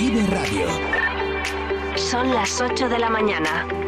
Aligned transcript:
Vive 0.00 0.26
Radio. 0.28 0.66
Son 1.94 2.32
las 2.32 2.58
8 2.58 2.88
de 2.88 2.98
la 2.98 3.10
mañana. 3.10 3.79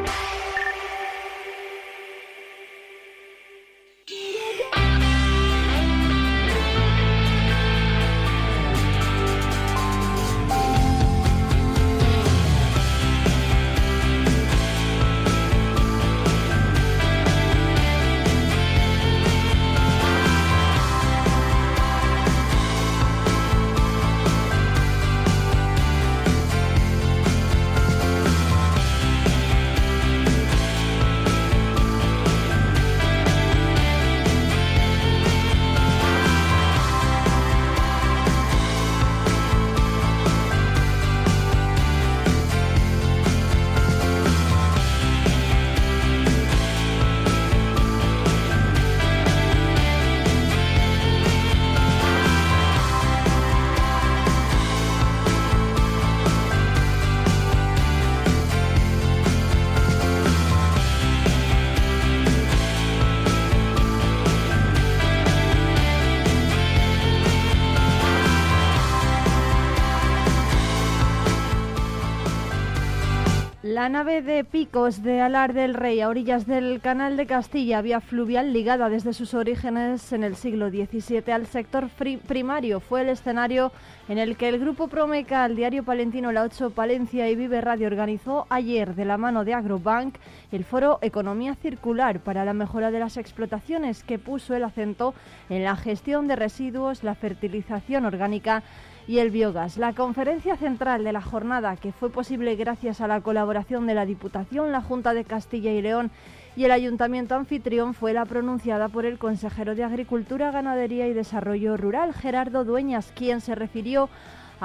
La 73.82 73.88
nave 73.88 74.22
de 74.22 74.44
Picos 74.44 75.02
de 75.02 75.20
Alar 75.20 75.54
del 75.54 75.74
Rey 75.74 76.00
a 76.00 76.08
orillas 76.08 76.46
del 76.46 76.80
Canal 76.80 77.16
de 77.16 77.26
Castilla, 77.26 77.82
vía 77.82 78.00
fluvial 78.00 78.52
ligada 78.52 78.88
desde 78.88 79.12
sus 79.12 79.34
orígenes 79.34 80.12
en 80.12 80.22
el 80.22 80.36
siglo 80.36 80.70
XVII 80.70 81.32
al 81.32 81.48
sector 81.48 81.88
primario, 82.28 82.78
fue 82.78 83.00
el 83.00 83.08
escenario 83.08 83.72
en 84.08 84.18
el 84.18 84.36
que 84.36 84.48
el 84.48 84.60
grupo 84.60 84.86
Promeca, 84.86 85.44
el 85.44 85.56
diario 85.56 85.82
palentino 85.82 86.30
La 86.30 86.44
8 86.44 86.70
Palencia 86.70 87.28
y 87.28 87.34
Vive 87.34 87.60
Radio 87.60 87.88
organizó 87.88 88.46
ayer 88.50 88.94
de 88.94 89.04
la 89.04 89.18
mano 89.18 89.44
de 89.44 89.54
Agrobank 89.54 90.14
el 90.52 90.62
foro 90.62 91.00
Economía 91.02 91.56
Circular 91.56 92.20
para 92.20 92.44
la 92.44 92.54
mejora 92.54 92.92
de 92.92 93.00
las 93.00 93.16
explotaciones 93.16 94.04
que 94.04 94.20
puso 94.20 94.54
el 94.54 94.62
acento 94.62 95.12
en 95.50 95.64
la 95.64 95.74
gestión 95.74 96.28
de 96.28 96.36
residuos, 96.36 97.02
la 97.02 97.16
fertilización 97.16 98.04
orgánica 98.04 98.62
y 99.06 99.18
el 99.18 99.30
biogás. 99.30 99.76
La 99.78 99.92
conferencia 99.92 100.56
central 100.56 101.04
de 101.04 101.12
la 101.12 101.20
jornada, 101.20 101.76
que 101.76 101.92
fue 101.92 102.10
posible 102.10 102.56
gracias 102.56 103.00
a 103.00 103.08
la 103.08 103.20
colaboración 103.20 103.86
de 103.86 103.94
la 103.94 104.06
Diputación, 104.06 104.72
la 104.72 104.82
Junta 104.82 105.14
de 105.14 105.24
Castilla 105.24 105.72
y 105.72 105.82
León 105.82 106.10
y 106.54 106.64
el 106.64 106.70
Ayuntamiento 106.70 107.34
anfitrión, 107.34 107.94
fue 107.94 108.12
la 108.12 108.24
pronunciada 108.26 108.88
por 108.88 109.06
el 109.06 109.18
consejero 109.18 109.74
de 109.74 109.84
Agricultura, 109.84 110.50
Ganadería 110.50 111.08
y 111.08 111.14
Desarrollo 111.14 111.76
Rural, 111.76 112.12
Gerardo 112.12 112.64
Dueñas, 112.64 113.12
quien 113.14 113.40
se 113.40 113.54
refirió 113.54 114.04
a 114.04 114.08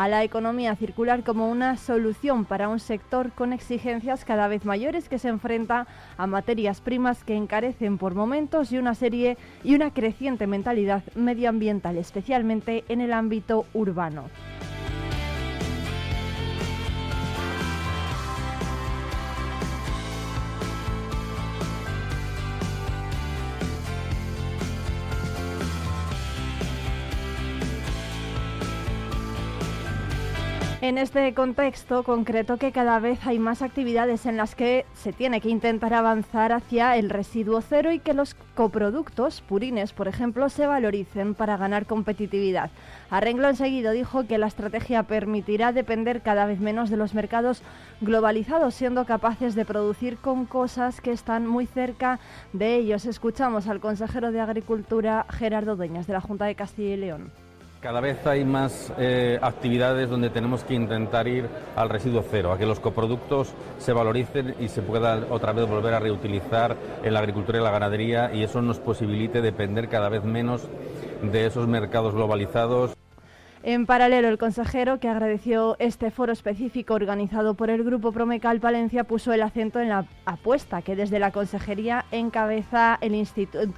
la 0.06 0.24
economía 0.24 0.76
circular 0.76 1.24
como 1.24 1.50
una 1.50 1.76
solución 1.76 2.46
para 2.46 2.70
un 2.70 2.80
sector 2.80 3.32
con 3.32 3.52
exigencias 3.52 4.26
cada 4.26 4.48
vez 4.48 4.64
mayores 4.64 5.10
que 5.10 5.18
se 5.18 5.30
enfrenta 5.30 5.88
a 6.18 6.28
materias 6.28 6.82
primas 6.82 7.24
que 7.24 7.36
encarecen 7.36 7.98
por 7.98 8.14
momentos 8.14 8.72
y 8.72 8.78
una 8.78 8.94
serie 8.94 9.38
y 9.64 9.74
una 9.74 9.92
creciente 9.92 10.46
mentalidad 10.46 11.02
medioambiental, 11.16 11.98
especialmente 11.98 12.84
en 12.90 13.02
el 13.02 13.12
ámbito 13.12 13.66
urbano. 13.74 14.26
En 30.88 30.98
este 30.98 31.34
contexto 31.34 32.04
concreto 32.04 32.56
que 32.56 32.72
cada 32.72 32.98
vez 33.00 33.20
hay 33.28 33.40
más 33.40 33.62
actividades 33.62 34.26
en 34.26 34.38
las 34.38 34.56
que 34.56 34.86
se 34.94 35.12
tiene 35.12 35.42
que 35.42 35.50
intentar 35.50 35.94
avanzar 35.94 36.54
hacia 36.54 36.96
el 36.96 37.10
residuo 37.10 37.60
cero 37.60 37.92
y 37.92 38.00
que 38.00 38.14
los 38.14 38.36
coproductos, 38.56 39.42
purines 39.42 39.92
por 39.92 40.08
ejemplo, 40.08 40.48
se 40.48 40.66
valoricen 40.66 41.36
para 41.36 41.58
ganar 41.58 41.88
competitividad. 41.88 42.72
A 43.10 43.20
renglón 43.20 43.58
seguido 43.58 43.92
dijo 43.92 44.28
que 44.28 44.38
la 44.38 44.48
estrategia 44.48 45.04
permitirá 45.04 45.74
depender 45.74 46.22
cada 46.22 46.46
vez 46.46 46.62
menos 46.62 46.90
de 46.90 46.96
los 46.96 47.14
mercados 47.14 47.64
globalizados, 48.00 48.74
siendo 48.74 49.04
capaces 49.04 49.56
de 49.56 49.66
producir 49.66 50.16
con 50.16 50.46
cosas 50.46 51.02
que 51.02 51.12
están 51.12 51.46
muy 51.48 51.66
cerca 51.66 52.22
de 52.54 52.78
ellos. 52.78 53.06
Escuchamos 53.06 53.68
al 53.68 53.82
consejero 53.82 54.32
de 54.32 54.40
Agricultura 54.40 55.26
Gerardo 55.32 55.76
Dueñas 55.76 56.08
de 56.08 56.14
la 56.14 56.22
Junta 56.22 56.46
de 56.46 56.56
Castilla 56.56 56.94
y 56.94 56.98
León. 56.98 57.47
Cada 57.82 58.02
vez 58.02 58.26
hay 58.26 58.44
más 58.44 58.92
eh, 58.98 59.38
actividades 59.40 60.10
donde 60.10 60.32
tenemos 60.32 60.64
que 60.64 60.74
intentar 60.74 61.28
ir 61.28 61.48
al 61.76 61.90
residuo 61.90 62.24
cero, 62.28 62.52
a 62.52 62.58
que 62.58 62.66
los 62.66 62.80
coproductos 62.80 63.54
se 63.78 63.94
valoricen 63.94 64.56
y 64.60 64.68
se 64.68 64.82
puedan 64.82 65.28
otra 65.30 65.54
vez 65.54 65.70
volver 65.70 65.94
a 65.94 66.00
reutilizar 66.00 66.76
en 67.04 67.14
la 67.14 67.20
agricultura 67.20 67.60
y 67.60 67.62
la 67.62 67.70
ganadería 67.70 68.34
y 68.34 68.42
eso 68.42 68.64
nos 68.64 68.80
posibilite 68.80 69.42
depender 69.42 69.90
cada 69.90 70.10
vez 70.10 70.24
menos 70.24 70.68
de 71.22 71.46
esos 71.46 71.68
mercados 71.68 72.16
globalizados. 72.16 72.98
En 73.64 73.88
paralelo, 73.88 74.28
el 74.28 74.38
consejero, 74.38 75.00
que 75.00 75.10
agradeció 75.10 75.76
este 75.80 76.12
foro 76.12 76.32
específico 76.32 76.94
organizado 76.94 77.56
por 77.56 77.70
el 77.72 77.84
Grupo 77.84 78.12
Promecal 78.12 78.60
Palencia, 78.60 79.04
puso 79.04 79.34
el 79.34 79.42
acento 79.42 79.80
en 79.80 79.90
la 79.90 80.06
apuesta 80.26 80.84
que 80.84 80.96
desde 80.96 81.18
la 81.18 81.32
Consejería 81.32 82.06
encabeza 82.12 83.00
el, 83.02 83.14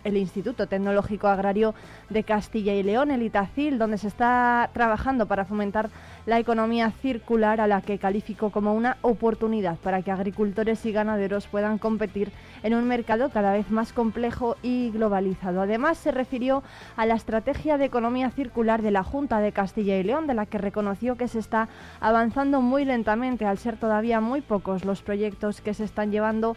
el 0.04 0.18
Instituto 0.18 0.68
Tecnológico 0.68 1.28
Agrario 1.28 1.74
de 2.10 2.24
Castilla 2.24 2.74
y 2.74 2.84
León, 2.84 3.10
el 3.10 3.24
ITACIL, 3.24 3.80
donde 3.80 3.98
se 3.98 4.10
está 4.10 4.70
trabajando 4.74 5.28
para 5.28 5.46
fomentar 5.46 5.90
la 6.30 6.38
economía 6.38 6.92
circular 6.92 7.60
a 7.60 7.66
la 7.66 7.82
que 7.82 7.98
calificó 7.98 8.52
como 8.52 8.76
una 8.76 8.98
oportunidad 9.02 9.78
para 9.78 10.04
que 10.04 10.12
agricultores 10.12 10.86
y 10.86 10.92
ganaderos 10.92 11.48
puedan 11.48 11.80
competir 11.80 12.32
en 12.62 12.76
un 12.76 12.88
mercado 12.88 13.32
cada 13.32 13.52
vez 13.52 13.72
más 13.72 13.94
complejo 13.94 14.56
y 14.62 14.92
globalizado. 14.92 15.60
Además, 15.60 15.98
se 15.98 16.12
refirió 16.12 16.62
a 16.96 17.08
la 17.08 17.16
estrategia 17.16 17.80
de 17.80 17.86
economía 17.86 18.30
circular 18.30 18.84
de 18.84 18.92
la 18.92 19.04
Junta 19.04 19.40
de 19.40 19.52
Castilla 19.52 19.98
y 19.98 20.04
León, 20.04 20.28
de 20.28 20.36
la 20.36 20.46
que 20.46 20.60
reconoció 20.60 21.16
que 21.16 21.28
se 21.28 21.40
está 21.40 21.68
avanzando 22.00 22.62
muy 22.62 22.86
lentamente 22.86 23.46
al 23.46 23.58
ser 23.58 23.78
todavía 23.78 24.22
muy 24.22 24.42
pocos 24.42 24.86
los 24.86 25.02
proyectos 25.02 25.62
que 25.62 25.74
se 25.74 25.84
están 25.84 26.12
llevando 26.12 26.56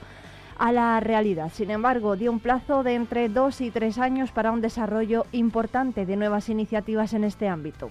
a 0.59 0.71
la 0.71 1.01
realidad. 1.01 1.51
Sin 1.51 1.71
embargo, 1.71 2.17
dio 2.17 2.31
un 2.31 2.41
plazo 2.41 2.83
de 2.83 2.95
entre 2.95 3.31
dos 3.31 3.63
y 3.63 3.71
tres 3.71 3.97
años 3.97 4.33
para 4.33 4.53
un 4.53 4.61
desarrollo 4.61 5.25
importante 5.33 6.05
de 6.05 6.17
nuevas 6.17 6.51
iniciativas 6.51 7.15
en 7.15 7.25
este 7.25 7.49
ámbito. 7.49 7.89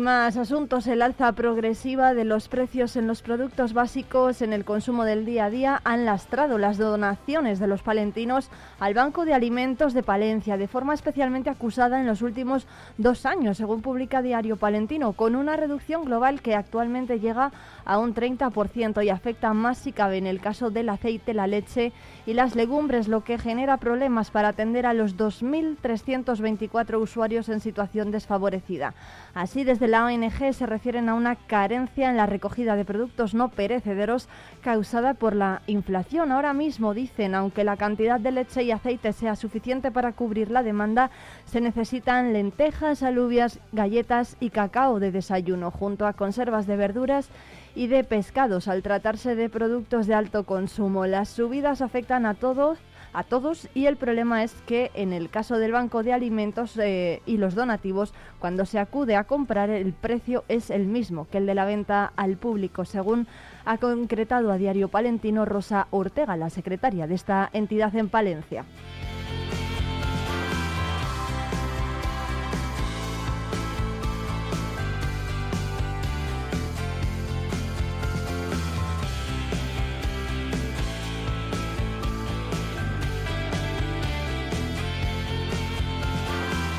Más 0.00 0.38
asuntos, 0.38 0.86
el 0.86 1.02
alza 1.02 1.30
progresiva 1.32 2.14
de 2.14 2.24
los 2.24 2.48
precios 2.48 2.96
en 2.96 3.06
los 3.06 3.20
productos 3.20 3.74
básicos 3.74 4.40
en 4.40 4.54
el 4.54 4.64
consumo 4.64 5.04
del 5.04 5.26
día 5.26 5.44
a 5.44 5.50
día 5.50 5.80
han 5.84 6.06
lastrado 6.06 6.56
las 6.56 6.78
donaciones 6.78 7.58
de 7.58 7.66
los 7.66 7.82
palentinos 7.82 8.48
al 8.78 8.94
Banco 8.94 9.26
de 9.26 9.34
Alimentos 9.34 9.92
de 9.92 10.02
Palencia, 10.02 10.56
de 10.56 10.68
forma 10.68 10.94
especialmente 10.94 11.50
acusada 11.50 12.00
en 12.00 12.06
los 12.06 12.22
últimos 12.22 12.66
dos 12.96 13.26
años, 13.26 13.58
según 13.58 13.82
publica 13.82 14.22
Diario 14.22 14.56
Palentino, 14.56 15.12
con 15.12 15.36
una 15.36 15.56
reducción 15.56 16.06
global 16.06 16.40
que 16.40 16.54
actualmente 16.54 17.20
llega 17.20 17.52
a 17.84 17.98
un 17.98 18.14
30% 18.14 19.04
y 19.04 19.10
afecta 19.10 19.52
más 19.52 19.76
si 19.76 19.92
cabe 19.92 20.16
en 20.16 20.26
el 20.26 20.40
caso 20.40 20.70
del 20.70 20.88
aceite, 20.88 21.34
la 21.34 21.46
leche 21.46 21.92
y 22.24 22.32
las 22.32 22.54
legumbres, 22.54 23.06
lo 23.06 23.22
que 23.22 23.36
genera 23.36 23.76
problemas 23.76 24.30
para 24.30 24.48
atender 24.48 24.86
a 24.86 24.94
los 24.94 25.18
2.324 25.18 26.98
usuarios 26.98 27.50
en 27.50 27.60
situación 27.60 28.10
desfavorecida. 28.10 28.94
Así, 29.34 29.62
desde 29.62 29.89
la 29.90 30.04
ONG 30.04 30.54
se 30.54 30.66
refieren 30.66 31.08
a 31.08 31.14
una 31.14 31.34
carencia 31.34 32.10
en 32.10 32.16
la 32.16 32.26
recogida 32.26 32.76
de 32.76 32.84
productos 32.84 33.34
no 33.34 33.48
perecederos 33.48 34.28
causada 34.62 35.14
por 35.14 35.34
la 35.34 35.62
inflación. 35.66 36.32
Ahora 36.32 36.52
mismo 36.52 36.94
dicen, 36.94 37.34
aunque 37.34 37.64
la 37.64 37.76
cantidad 37.76 38.20
de 38.20 38.30
leche 38.30 38.62
y 38.62 38.70
aceite 38.70 39.12
sea 39.12 39.36
suficiente 39.36 39.90
para 39.90 40.12
cubrir 40.12 40.50
la 40.50 40.62
demanda, 40.62 41.10
se 41.44 41.60
necesitan 41.60 42.32
lentejas, 42.32 43.02
alubias, 43.02 43.58
galletas 43.72 44.36
y 44.38 44.50
cacao 44.50 45.00
de 45.00 45.10
desayuno, 45.10 45.70
junto 45.70 46.06
a 46.06 46.12
conservas 46.12 46.66
de 46.66 46.76
verduras 46.76 47.28
y 47.74 47.88
de 47.88 48.04
pescados 48.04 48.68
al 48.68 48.82
tratarse 48.82 49.34
de 49.34 49.48
productos 49.48 50.06
de 50.06 50.14
alto 50.14 50.44
consumo. 50.44 51.06
Las 51.06 51.28
subidas 51.28 51.82
afectan 51.82 52.26
a 52.26 52.34
todos 52.34 52.78
a 53.12 53.24
todos 53.24 53.68
y 53.74 53.86
el 53.86 53.96
problema 53.96 54.42
es 54.44 54.52
que 54.66 54.90
en 54.94 55.12
el 55.12 55.30
caso 55.30 55.58
del 55.58 55.72
banco 55.72 56.02
de 56.02 56.12
alimentos 56.12 56.76
eh, 56.78 57.22
y 57.26 57.36
los 57.36 57.54
donativos, 57.54 58.12
cuando 58.38 58.66
se 58.66 58.78
acude 58.78 59.16
a 59.16 59.24
comprar 59.24 59.70
el 59.70 59.92
precio 59.92 60.44
es 60.48 60.70
el 60.70 60.86
mismo 60.86 61.26
que 61.30 61.38
el 61.38 61.46
de 61.46 61.54
la 61.54 61.64
venta 61.64 62.12
al 62.16 62.36
público, 62.36 62.84
según 62.84 63.26
ha 63.64 63.78
concretado 63.78 64.50
a 64.50 64.58
Diario 64.58 64.88
Palentino 64.88 65.44
Rosa 65.44 65.86
Ortega, 65.90 66.36
la 66.36 66.50
secretaria 66.50 67.06
de 67.06 67.14
esta 67.14 67.50
entidad 67.52 67.94
en 67.96 68.08
Palencia. 68.08 68.64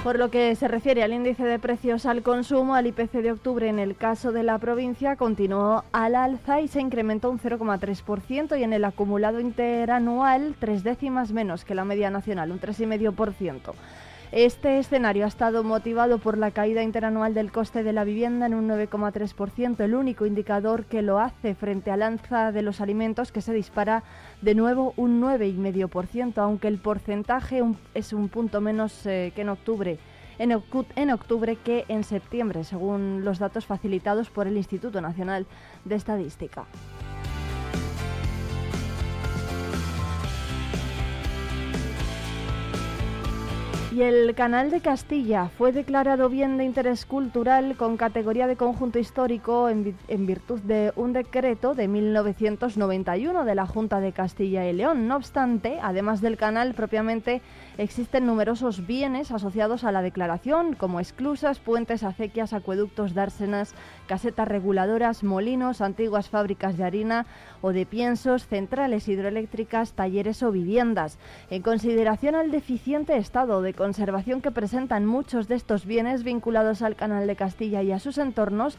Por 0.04 0.18
lo 0.18 0.32
que 0.32 0.56
se 0.56 0.68
refiere 0.68 1.04
al 1.04 1.14
índice 1.14 1.44
de 1.44 1.60
precios 1.60 2.08
al 2.08 2.24
consumo, 2.24 2.74
al 2.74 2.88
IPC 2.88 3.22
de 3.22 3.34
octubre 3.34 3.70
en 3.70 3.78
el 3.78 3.96
caso 3.96 4.32
de 4.32 4.42
la 4.42 4.58
provincia 4.58 5.16
continuó 5.16 5.84
al 5.92 6.16
alza 6.16 6.60
y 6.60 6.68
se 6.68 6.82
incrementó 6.82 7.30
un 7.30 7.40
0,3% 7.40 8.60
y 8.60 8.64
en 8.64 8.74
el 8.74 8.84
acumulado 8.84 9.40
interanual 9.40 10.56
tres 10.58 10.84
décimas 10.84 11.34
menos 11.34 11.66
que 11.66 11.76
la 11.76 11.86
media 11.86 12.10
nacional, 12.10 12.52
un 12.52 12.60
3,5%. 12.60 13.74
Este 14.32 14.80
escenario 14.80 15.26
ha 15.26 15.28
estado 15.28 15.62
motivado 15.62 16.18
por 16.18 16.38
la 16.38 16.52
caída 16.52 16.84
interanual 16.84 17.34
del 17.34 17.52
coste 17.52 17.84
de 17.84 17.92
la 17.92 18.06
vivienda 18.06 18.46
en 18.46 18.54
un 18.54 18.70
9,3%, 18.70 19.78
el 19.82 19.94
único 19.94 20.26
indicador 20.26 20.86
que 20.86 21.02
lo 21.02 21.20
hace 21.20 21.54
frente 21.54 21.92
al 21.92 22.02
alza 22.02 22.54
de 22.54 22.62
los 22.62 22.80
alimentos 22.80 23.34
que 23.34 23.42
se 23.42 23.52
dispara 23.52 24.04
de 24.42 24.56
nuevo 24.56 24.94
un 24.96 25.22
9,5%, 25.22 26.38
aunque 26.38 26.70
el 26.70 26.78
porcentaje 26.78 27.62
es 27.94 28.14
un 28.14 28.30
punto 28.30 28.62
menos 28.62 29.06
eh, 29.06 29.34
que 29.36 29.42
en 29.42 29.50
octubre. 29.50 30.00
En, 30.40 31.12
octubre 31.12 31.58
que 31.58 31.84
en 31.90 32.06
septiembre, 32.06 32.64
según 32.64 33.26
los 33.26 33.38
datos 33.38 33.66
facilitados 33.66 34.30
por 34.30 34.48
el 34.48 34.56
Instituto 34.56 35.02
Nacional 35.02 35.46
de 35.84 35.96
Estadística. 35.96 36.66
Y 43.92 44.04
el 44.04 44.34
Canal 44.36 44.72
de 44.72 44.80
Castilla 44.80 45.50
fue 45.58 45.74
declarado 45.74 46.30
bien 46.30 46.56
de 46.56 46.64
interés 46.64 47.06
cultural 47.06 47.76
con 47.76 47.98
categoría 47.98 48.48
de 48.48 48.56
conjunto 48.56 49.00
histórico 49.00 49.68
en, 49.68 49.98
virtud 50.26 50.62
de 50.62 50.94
un 50.96 51.12
decreto 51.12 51.76
de 51.76 51.90
1991 51.90 53.44
de 53.44 53.54
la 53.54 53.66
Junta 53.66 54.00
de 54.00 54.14
Castilla 54.14 54.66
y 54.66 54.72
León. 54.72 55.10
No 55.10 55.18
obstante, 55.18 55.78
además 55.84 56.22
del 56.22 56.38
canal 56.38 56.74
propiamente, 56.74 57.42
existen 57.78 58.26
numerosos 58.26 58.86
bienes 58.86 59.32
asociados 59.32 59.84
a 59.84 59.92
la 59.92 60.02
declaración, 60.02 60.74
como 60.76 61.00
esclusas, 61.00 61.60
puentes, 61.60 62.04
acequias, 62.04 62.54
acueductos, 62.54 63.14
dársenas, 63.14 63.74
casetas 64.08 64.48
reguladoras, 64.48 65.24
molinos, 65.24 65.82
antiguas 65.82 66.30
fábricas 66.30 66.78
de 66.78 66.84
harina 66.84 67.26
o 67.62 67.72
de 67.72 67.86
piensos, 67.86 68.48
centrales 68.48 69.08
hidroeléctricas, 69.08 69.94
talleres 69.94 70.44
o 70.44 70.52
viviendas. 70.52 71.18
En 71.50 71.62
consideración 71.62 72.36
al 72.36 72.52
deficiente 72.52 73.18
estado 73.18 73.62
de 73.62 73.74
conservación 73.74 74.42
que 74.42 74.52
presentan 74.52 75.06
muchos 75.06 75.48
de 75.48 75.56
estos 75.56 75.86
bienes 75.86 76.24
vinculados 76.24 76.82
al 76.82 76.96
Canal 76.96 77.28
de 77.28 77.36
Castilla 77.36 77.82
y 77.84 77.92
a 77.92 78.00
sus 78.00 78.18
entornos, 78.18 78.78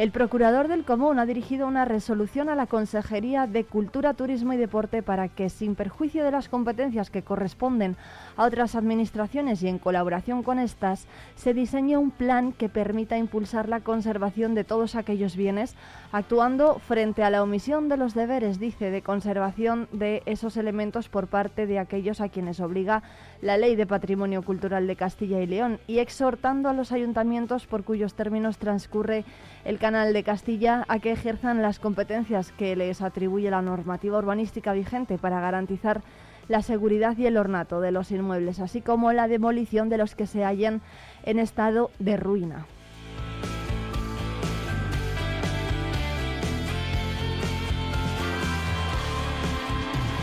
el 0.00 0.12
procurador 0.12 0.68
del 0.68 0.86
Común 0.86 1.18
ha 1.18 1.26
dirigido 1.26 1.66
una 1.66 1.84
resolución 1.84 2.48
a 2.48 2.54
la 2.54 2.64
Consejería 2.64 3.46
de 3.46 3.64
Cultura, 3.64 4.14
Turismo 4.14 4.54
y 4.54 4.56
Deporte 4.56 5.02
para 5.02 5.28
que, 5.28 5.50
sin 5.50 5.74
perjuicio 5.74 6.24
de 6.24 6.30
las 6.30 6.48
competencias 6.48 7.10
que 7.10 7.20
corresponden 7.20 7.98
a 8.38 8.46
otras 8.46 8.76
administraciones 8.76 9.62
y 9.62 9.68
en 9.68 9.78
colaboración 9.78 10.42
con 10.42 10.58
estas, 10.58 11.06
se 11.34 11.52
diseñe 11.52 11.98
un 11.98 12.12
plan 12.12 12.52
que 12.52 12.70
permita 12.70 13.18
impulsar 13.18 13.68
la 13.68 13.80
conservación 13.80 14.54
de 14.54 14.64
todos 14.64 14.94
aquellos 14.94 15.36
bienes, 15.36 15.74
actuando 16.12 16.78
frente 16.78 17.22
a 17.22 17.28
la 17.28 17.42
omisión 17.42 17.90
de 17.90 17.98
los 17.98 18.14
deberes, 18.14 18.58
dice, 18.58 18.90
de 18.90 19.02
conservación 19.02 19.86
de 19.92 20.22
esos 20.24 20.56
elementos 20.56 21.10
por 21.10 21.26
parte 21.26 21.66
de 21.66 21.78
aquellos 21.78 22.22
a 22.22 22.30
quienes 22.30 22.60
obliga 22.60 23.02
la 23.42 23.58
Ley 23.58 23.76
de 23.76 23.86
Patrimonio 23.86 24.40
Cultural 24.40 24.86
de 24.86 24.96
Castilla 24.96 25.42
y 25.42 25.46
León 25.46 25.78
y 25.86 25.98
exhortando 25.98 26.70
a 26.70 26.72
los 26.72 26.90
ayuntamientos 26.90 27.66
por 27.66 27.84
cuyos 27.84 28.14
términos 28.14 28.56
transcurre 28.56 29.26
el 29.66 29.78
Canal 29.78 29.89
de 29.90 30.22
Castilla 30.22 30.84
a 30.86 31.00
que 31.00 31.10
ejerzan 31.10 31.62
las 31.62 31.80
competencias 31.80 32.52
que 32.52 32.76
les 32.76 33.02
atribuye 33.02 33.50
la 33.50 33.60
normativa 33.60 34.18
urbanística 34.18 34.72
vigente 34.72 35.18
para 35.18 35.40
garantizar 35.40 36.02
la 36.46 36.62
seguridad 36.62 37.18
y 37.18 37.26
el 37.26 37.36
ornato 37.36 37.80
de 37.80 37.90
los 37.90 38.12
inmuebles, 38.12 38.60
así 38.60 38.82
como 38.82 39.12
la 39.12 39.26
demolición 39.26 39.88
de 39.88 39.98
los 39.98 40.14
que 40.14 40.28
se 40.28 40.44
hallen 40.44 40.80
en 41.24 41.40
estado 41.40 41.90
de 41.98 42.16
ruina. 42.16 42.66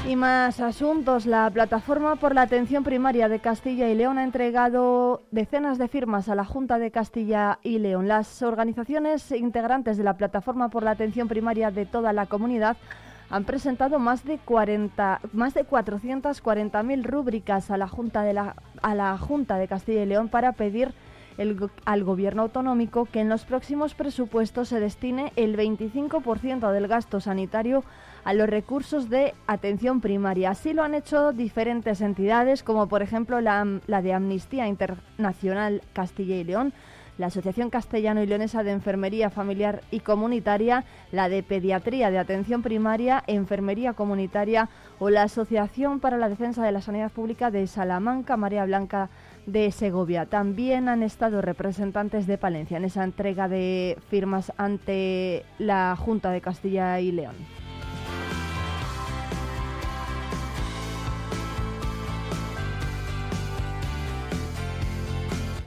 Y 0.07 0.15
más 0.15 0.61
asuntos. 0.61 1.25
La 1.25 1.49
Plataforma 1.49 2.15
por 2.15 2.33
la 2.33 2.43
Atención 2.43 2.85
Primaria 2.85 3.27
de 3.27 3.39
Castilla 3.39 3.89
y 3.89 3.95
León 3.95 4.17
ha 4.17 4.23
entregado 4.23 5.21
decenas 5.31 5.77
de 5.77 5.89
firmas 5.89 6.29
a 6.29 6.35
la 6.35 6.45
Junta 6.45 6.79
de 6.79 6.91
Castilla 6.91 7.59
y 7.61 7.79
León. 7.79 8.07
Las 8.07 8.41
organizaciones 8.41 9.33
integrantes 9.33 9.97
de 9.97 10.05
la 10.05 10.15
Plataforma 10.15 10.69
por 10.69 10.83
la 10.83 10.91
Atención 10.91 11.27
Primaria 11.27 11.71
de 11.71 11.85
toda 11.85 12.13
la 12.13 12.25
comunidad 12.25 12.77
han 13.29 13.43
presentado 13.43 13.99
más 13.99 14.23
de 14.23 14.37
40, 14.37 15.19
más 15.33 15.53
de 15.53 15.67
440.000 15.67 17.03
rúbricas 17.03 17.69
a 17.69 17.75
la 17.75 17.89
Junta 17.89 18.21
de 18.21 18.31
la, 18.31 18.55
a 18.81 18.95
la 18.95 19.17
Junta 19.17 19.57
de 19.57 19.67
Castilla 19.67 20.03
y 20.03 20.05
León 20.05 20.29
para 20.29 20.53
pedir 20.53 20.93
al 21.85 22.03
gobierno 22.03 22.43
autonómico 22.43 23.05
que 23.05 23.19
en 23.19 23.29
los 23.29 23.45
próximos 23.45 23.93
presupuestos 23.93 24.69
se 24.69 24.79
destine 24.79 25.33
el 25.35 25.55
25% 25.55 26.71
del 26.71 26.87
gasto 26.87 27.19
sanitario 27.19 27.83
a 28.27 28.33
los 28.33 28.49
recursos 28.49 29.09
de 29.09 29.33
atención 29.47 30.01
primaria. 30.01 30.49
Así 30.49 30.73
lo 30.73 30.83
han 30.83 30.95
hecho 30.95 31.31
diferentes 31.31 32.01
entidades, 32.01 32.61
como 32.61 32.89
por 32.89 33.01
ejemplo 33.01 33.39
la, 33.39 33.63
de 33.63 34.13
Amnistía 34.13 34.67
Internacional 34.67 35.81
Castilla 35.93 36.35
y 36.35 36.43
León, 36.43 36.73
la 37.17 37.27
Asociación 37.27 37.69
Castellano 37.69 38.21
y 38.21 38.25
Leonesa 38.27 38.63
de 38.63 38.71
Enfermería 38.71 39.29
Familiar 39.29 39.79
y 39.91 40.01
Comunitaria, 40.01 40.83
la 41.13 41.29
de 41.29 41.41
Pediatría 41.41 42.11
de 42.11 42.17
Atención 42.17 42.63
Primaria, 42.63 43.23
Enfermería 43.27 43.93
Comunitaria 43.93 44.67
o 44.99 45.09
la 45.09 45.23
Asociación 45.23 46.01
para 46.01 46.17
la 46.17 46.27
Defensa 46.27 46.65
de 46.65 46.73
la 46.73 46.81
Sanidad 46.81 47.13
Pública 47.13 47.49
de 47.49 47.65
Salamanca, 47.65 48.35
María 48.35 48.65
Blanca 48.65 49.09
de 49.45 49.71
Segovia. 49.71 50.25
También 50.25 50.89
han 50.89 51.01
estado 51.01 51.41
representantes 51.41 52.27
de 52.27 52.37
Palencia 52.37 52.75
en 52.75 52.83
esa 52.83 53.05
entrega 53.05 53.47
de 53.47 53.97
firmas 54.09 54.51
ante 54.57 55.45
la 55.59 55.95
Junta 55.95 56.31
de 56.31 56.41
Castilla 56.41 56.99
y 56.99 57.13
León. 57.13 57.66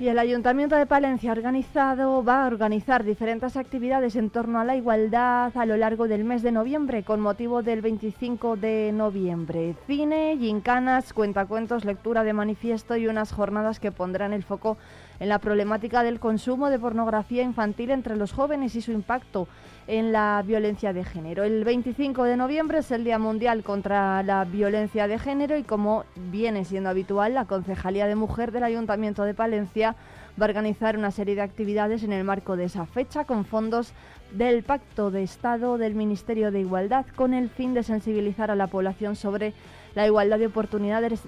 Y 0.01 0.09
el 0.09 0.19
Ayuntamiento 0.19 0.77
de 0.77 0.87
Palencia 0.87 1.31
organizado, 1.31 2.25
va 2.25 2.43
a 2.43 2.47
organizar 2.47 3.05
diferentes 3.05 3.55
actividades 3.59 4.17
en 4.17 4.31
torno 4.31 4.59
a 4.59 4.65
la 4.65 4.75
igualdad 4.75 5.55
a 5.55 5.67
lo 5.67 5.77
largo 5.77 6.09
del 6.09 6.25
mes 6.25 6.43
de 6.43 6.53
noviembre 6.53 7.03
con 7.03 7.21
motivo 7.21 7.63
del 7.63 7.83
25 7.83 8.57
de 8.57 8.93
noviembre. 8.95 9.77
Cine, 9.87 10.39
gincanas, 10.39 11.13
cuentacuentos, 11.13 11.85
lectura 11.85 12.25
de 12.25 12.33
manifiesto 12.33 12.97
y 12.97 13.09
unas 13.09 13.31
jornadas 13.31 13.79
que 13.79 13.93
pondrán 13.93 14.33
el 14.33 14.43
foco 14.43 14.79
en 15.19 15.29
la 15.29 15.39
problemática 15.39 16.03
del 16.03 16.19
consumo 16.19 16.71
de 16.71 16.79
pornografía 16.79 17.43
infantil 17.43 17.91
entre 17.91 18.17
los 18.17 18.33
jóvenes 18.33 18.77
y 18.77 18.81
su 18.81 18.93
impacto 18.93 19.49
en 19.91 20.13
la 20.13 20.41
violencia 20.47 20.93
de 20.93 21.03
género. 21.03 21.43
El 21.43 21.65
25 21.65 22.23
de 22.23 22.37
noviembre 22.37 22.79
es 22.79 22.93
el 22.93 23.03
Día 23.03 23.19
Mundial 23.19 23.65
contra 23.65 24.23
la 24.23 24.45
Violencia 24.45 25.09
de 25.09 25.19
Género 25.19 25.59
y 25.59 25.65
como 25.65 26.05
viene 26.31 26.65
siendo 26.65 26.91
habitual, 26.91 27.35
la 27.35 27.47
Concejalía 27.47 28.07
de 28.07 28.15
Mujer 28.15 28.53
del 28.53 28.63
Ayuntamiento 28.63 29.25
de 29.25 29.35
Palencia 29.35 29.97
va 30.41 30.47
a 30.47 30.49
organizar 30.49 30.97
una 30.97 31.11
serie 31.11 31.35
de 31.35 31.43
actividades 31.43 32.05
en 32.05 32.13
el 32.13 32.23
marco 32.23 32.57
de 32.57 32.67
esa 32.67 32.87
fecha 32.87 33.25
con 33.25 33.45
fondos 33.45 33.93
del 34.31 34.63
Pacto 34.63 35.11
de 35.11 35.25
Estado 35.25 35.77
del 35.77 35.97
Ministerio 35.97 36.53
de 36.53 36.61
Igualdad 36.61 37.05
con 37.17 37.35
el 37.35 37.51
fin 37.51 37.75
de 37.75 37.83
sensibilizar 37.83 38.53
a 38.53 38.55
la 38.55 38.69
población 38.69 39.17
sobre 39.17 39.55
la 39.95 40.07
igualdad 40.07 40.39
de 40.39 40.47
oportunidades 40.47 41.21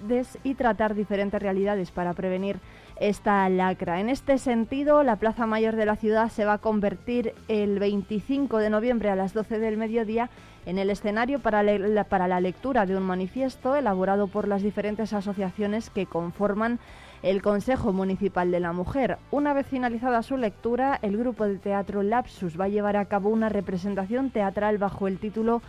y 0.45 0.55
tratar 0.55 0.95
diferentes 0.95 1.41
realidades 1.41 1.91
para 1.91 2.13
prevenir 2.15 2.59
esta 2.97 3.49
lacra. 3.49 4.01
En 4.01 4.09
este 4.09 4.39
sentido, 4.39 5.03
la 5.03 5.17
Plaza 5.17 5.47
Mayor 5.47 5.77
de 5.77 5.87
la 5.87 5.97
ciudad 5.97 6.31
se 6.31 6.45
va 6.45 6.55
a 6.55 6.59
convertir 6.59 7.35
el 7.49 7.79
25 7.79 8.59
de 8.59 8.71
noviembre 8.71 9.11
a 9.11 9.17
las 9.17 9.35
12 9.35 9.59
del 9.59 9.77
mediodía 9.77 10.31
en 10.67 10.79
el 10.79 10.91
escenario 10.91 11.41
para, 11.41 11.65
para 12.05 12.29
la 12.29 12.41
lectura 12.41 12.87
de 12.87 12.97
un 12.97 13.03
manifiesto 13.03 13.75
elaborado 13.75 14.29
por 14.29 14.47
las 14.47 14.63
diferentes 14.63 15.13
asociaciones 15.13 15.91
que 15.91 16.07
conforman 16.07 16.79
el 17.23 17.41
Consejo 17.41 17.93
Municipal 17.93 18.51
de 18.51 18.61
la 18.61 18.73
Mujer. 18.73 19.19
Una 19.31 19.53
vez 19.53 19.67
finalizada 19.67 20.23
su 20.23 20.37
lectura, 20.37 20.99
el 21.03 21.17
grupo 21.17 21.45
de 21.45 21.59
teatro 21.59 22.03
Lapsus 22.03 22.59
va 22.59 22.65
a 22.65 22.69
llevar 22.69 22.97
a 22.97 23.05
cabo 23.05 23.31
una 23.31 23.49
representación 23.49 24.31
teatral 24.31 24.79
bajo 24.79 25.07
el 25.07 25.19
título 25.19 25.63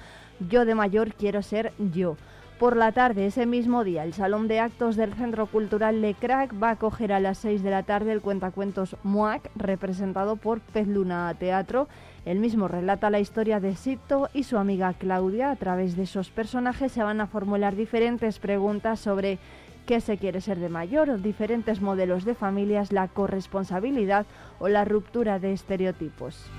Yo 0.50 0.66
de 0.66 0.76
mayor 0.76 1.14
quiero 1.14 1.42
ser 1.42 1.72
yo. 1.92 2.18
Por 2.64 2.78
la 2.78 2.94
tarde, 2.94 3.26
ese 3.26 3.46
mismo 3.46 3.84
día, 3.84 4.06
el 4.06 4.14
Salón 4.14 4.48
de 4.48 4.62
Actos 4.62 4.96
del 4.96 5.14
Centro 5.16 5.48
Cultural 5.48 6.00
Le 6.00 6.14
Crac 6.14 6.54
va 6.64 6.70
a 6.70 6.72
acoger 6.72 7.12
a 7.12 7.20
las 7.20 7.40
6 7.40 7.62
de 7.62 7.70
la 7.70 7.84
tarde 7.84 8.14
el 8.14 8.22
cuentacuentos 8.22 8.96
Muac, 9.04 9.52
representado 9.58 10.38
por 10.38 10.62
Pez 10.62 10.88
Luna 10.88 11.36
Teatro. 11.38 11.90
El 12.24 12.40
mismo 12.40 12.70
relata 12.70 13.10
la 13.10 13.20
historia 13.20 13.60
de 13.60 13.76
Sito 13.76 14.30
y 14.34 14.44
su 14.44 14.58
amiga 14.58 14.94
Claudia. 14.94 15.52
A 15.52 15.58
través 15.58 15.98
de 15.98 16.04
esos 16.04 16.30
personajes 16.30 16.94
se 16.94 17.04
van 17.04 17.20
a 17.20 17.28
formular 17.28 17.76
diferentes 17.76 18.40
preguntas 18.40 19.02
sobre 19.02 19.40
qué 19.86 20.00
se 20.00 20.18
quiere 20.18 20.40
ser 20.40 20.58
de 20.60 20.70
mayor, 20.70 21.22
diferentes 21.22 21.82
modelos 21.82 22.24
de 22.24 22.34
familias, 22.34 22.94
la 22.94 23.10
corresponsabilidad 23.10 24.26
o 24.60 24.70
la 24.70 24.86
ruptura 24.86 25.38
de 25.38 25.52
estereotipos. 25.52 26.50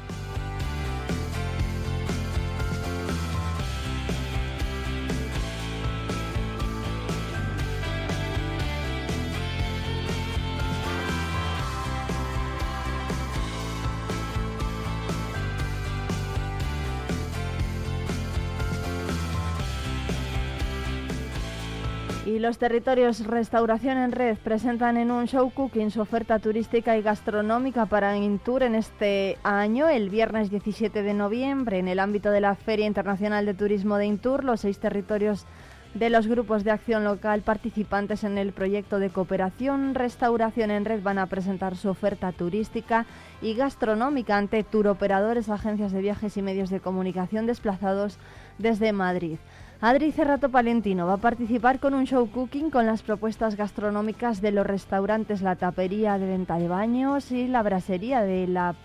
Los 22.44 22.58
territorios 22.58 23.26
Restauración 23.26 23.96
en 23.96 24.12
Red 24.12 24.36
presentan 24.36 24.98
en 24.98 25.10
un 25.10 25.26
show 25.26 25.50
cooking 25.50 25.90
su 25.90 26.02
oferta 26.02 26.38
turística 26.38 26.94
y 26.94 27.00
gastronómica 27.00 27.86
para 27.86 28.18
Intur 28.18 28.62
en 28.62 28.74
este 28.74 29.38
año, 29.42 29.88
el 29.88 30.10
viernes 30.10 30.50
17 30.50 31.02
de 31.02 31.14
noviembre, 31.14 31.78
en 31.78 31.88
el 31.88 31.98
ámbito 31.98 32.30
de 32.30 32.42
la 32.42 32.54
Feria 32.54 32.84
Internacional 32.84 33.46
de 33.46 33.54
Turismo 33.54 33.96
de 33.96 34.04
Intur. 34.04 34.44
Los 34.44 34.60
seis 34.60 34.78
territorios 34.78 35.46
de 35.94 36.10
los 36.10 36.26
grupos 36.26 36.64
de 36.64 36.72
acción 36.72 37.04
local 37.04 37.40
participantes 37.40 38.24
en 38.24 38.36
el 38.36 38.52
proyecto 38.52 38.98
de 38.98 39.08
cooperación 39.08 39.94
Restauración 39.94 40.70
en 40.70 40.84
Red 40.84 41.02
van 41.02 41.18
a 41.18 41.28
presentar 41.28 41.76
su 41.76 41.88
oferta 41.88 42.30
turística 42.32 43.06
y 43.40 43.54
gastronómica 43.54 44.36
ante 44.36 44.64
turoperadores, 44.64 45.48
agencias 45.48 45.92
de 45.92 46.02
viajes 46.02 46.36
y 46.36 46.42
medios 46.42 46.68
de 46.68 46.80
comunicación 46.80 47.46
desplazados 47.46 48.18
desde 48.58 48.92
Madrid. 48.92 49.38
Adri 49.86 50.12
Cerrato 50.12 50.48
Palentino 50.48 51.06
va 51.06 51.12
a 51.12 51.18
participar 51.18 51.78
con 51.78 51.92
un 51.92 52.06
show 52.06 52.26
cooking 52.30 52.70
con 52.70 52.86
las 52.86 53.02
propuestas 53.02 53.54
gastronómicas 53.54 54.40
de 54.40 54.50
los 54.50 54.66
restaurantes 54.66 55.42
La 55.42 55.56
Tapería 55.56 56.16
de 56.16 56.26
Venta 56.26 56.56
de 56.58 56.68
Baños 56.68 57.30
y 57.30 57.48
la 57.48 57.62
brasería 57.62 58.22
de 58.22 58.46
la, 58.46 58.76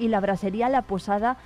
y 0.00 0.08
la 0.08 0.18
brasería 0.18 0.68
La 0.68 0.82
Posada 0.82 1.36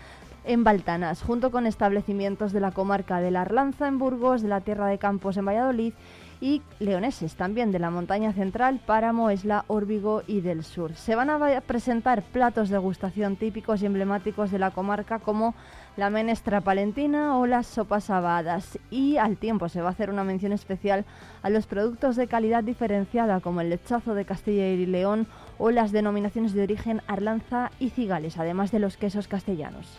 en 0.46 0.64
Baltanas, 0.64 1.20
junto 1.20 1.50
con 1.50 1.66
establecimientos 1.66 2.54
de 2.54 2.60
la 2.60 2.70
comarca 2.70 3.20
de 3.20 3.30
la 3.30 3.42
Arlanza 3.42 3.86
en 3.86 3.98
Burgos, 3.98 4.40
de 4.40 4.48
la 4.48 4.62
Tierra 4.62 4.86
de 4.86 4.96
Campos 4.96 5.36
en 5.36 5.44
Valladolid 5.44 5.92
y 6.40 6.62
leoneses 6.78 7.34
también 7.34 7.72
de 7.72 7.78
la 7.78 7.90
montaña 7.90 8.32
central, 8.32 8.80
Páramo, 8.84 9.30
Esla, 9.30 9.64
Órbigo 9.68 10.22
y 10.26 10.40
del 10.40 10.64
Sur. 10.64 10.94
Se 10.94 11.14
van 11.14 11.30
a 11.30 11.60
presentar 11.60 12.22
platos 12.22 12.68
de 12.68 12.78
gustación 12.78 13.36
típicos 13.36 13.82
y 13.82 13.86
emblemáticos 13.86 14.50
de 14.50 14.58
la 14.58 14.70
comarca 14.70 15.18
como 15.18 15.54
la 15.96 16.10
menestra 16.10 16.60
palentina 16.60 17.38
o 17.38 17.46
las 17.46 17.66
sopas 17.66 18.10
abadas 18.10 18.78
y 18.90 19.16
al 19.16 19.38
tiempo 19.38 19.68
se 19.68 19.80
va 19.80 19.88
a 19.88 19.92
hacer 19.92 20.10
una 20.10 20.24
mención 20.24 20.52
especial 20.52 21.04
a 21.42 21.50
los 21.50 21.66
productos 21.66 22.16
de 22.16 22.26
calidad 22.26 22.62
diferenciada 22.62 23.40
como 23.40 23.62
el 23.62 23.70
lechazo 23.70 24.14
de 24.14 24.26
Castilla 24.26 24.68
y 24.68 24.84
León 24.84 25.26
o 25.58 25.70
las 25.70 25.92
denominaciones 25.92 26.52
de 26.52 26.62
origen 26.62 27.00
Arlanza 27.06 27.70
y 27.78 27.90
Cigales, 27.90 28.38
además 28.38 28.72
de 28.72 28.80
los 28.80 28.96
quesos 28.96 29.26
castellanos. 29.26 29.98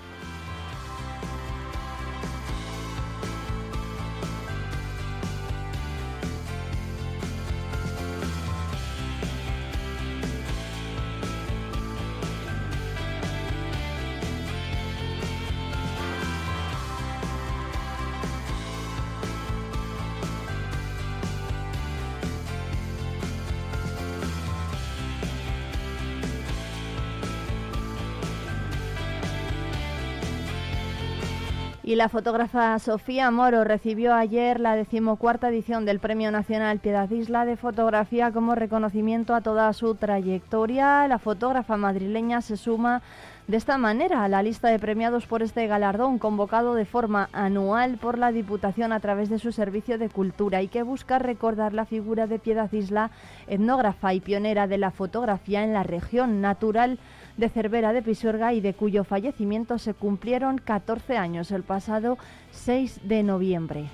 La 31.98 32.10
fotógrafa 32.10 32.78
Sofía 32.78 33.32
Moro 33.32 33.64
recibió 33.64 34.14
ayer 34.14 34.60
la 34.60 34.76
decimocuarta 34.76 35.50
edición 35.50 35.84
del 35.84 36.00
Premio 36.00 36.30
Nacional 36.30 36.78
Piedad 36.78 37.10
Isla 37.10 37.44
de 37.44 37.58
Fotografía 37.58 38.32
como 38.32 38.54
reconocimiento 38.54 39.34
a 39.34 39.42
toda 39.42 39.74
su 39.74 39.96
trayectoria. 39.96 41.08
La 41.08 41.18
fotógrafa 41.18 41.76
madrileña 41.76 42.42
se 42.42 42.56
suma 42.56 43.02
de 43.48 43.58
esta 43.58 43.80
manera 43.80 44.24
a 44.24 44.28
la 44.28 44.44
lista 44.44 44.68
de 44.68 44.78
premiados 44.78 45.26
por 45.26 45.42
este 45.42 45.66
galardón 45.66 46.20
convocado 46.20 46.76
de 46.76 46.86
forma 46.86 47.30
anual 47.34 47.98
por 47.98 48.20
la 48.20 48.32
Diputación 48.32 48.92
a 48.92 49.00
través 49.00 49.30
de 49.30 49.40
su 49.40 49.52
Servicio 49.52 49.98
de 49.98 50.10
Cultura 50.10 50.62
y 50.62 50.68
que 50.68 50.84
busca 50.84 51.18
recordar 51.18 51.74
la 51.74 51.86
figura 51.86 52.28
de 52.28 52.38
Piedad 52.38 52.72
Isla, 52.74 53.10
etnógrafa 53.48 54.14
y 54.14 54.20
pionera 54.20 54.68
de 54.68 54.78
la 54.78 54.92
fotografía 54.92 55.64
en 55.64 55.74
la 55.74 55.82
región 55.82 56.42
natural 56.42 57.00
de 57.38 57.50
Cervera 57.50 57.94
de 57.94 58.02
Pisuerga 58.02 58.54
y 58.54 58.62
de 58.62 58.74
cuyo 58.74 59.04
fallecimiento 59.04 59.78
se 59.78 59.94
cumplieron 59.94 60.58
14 60.58 61.18
años 61.18 61.52
el 61.52 61.64
pasado 61.64 62.18
6 62.52 63.02
de 63.04 63.24
noviembre. 63.24 63.86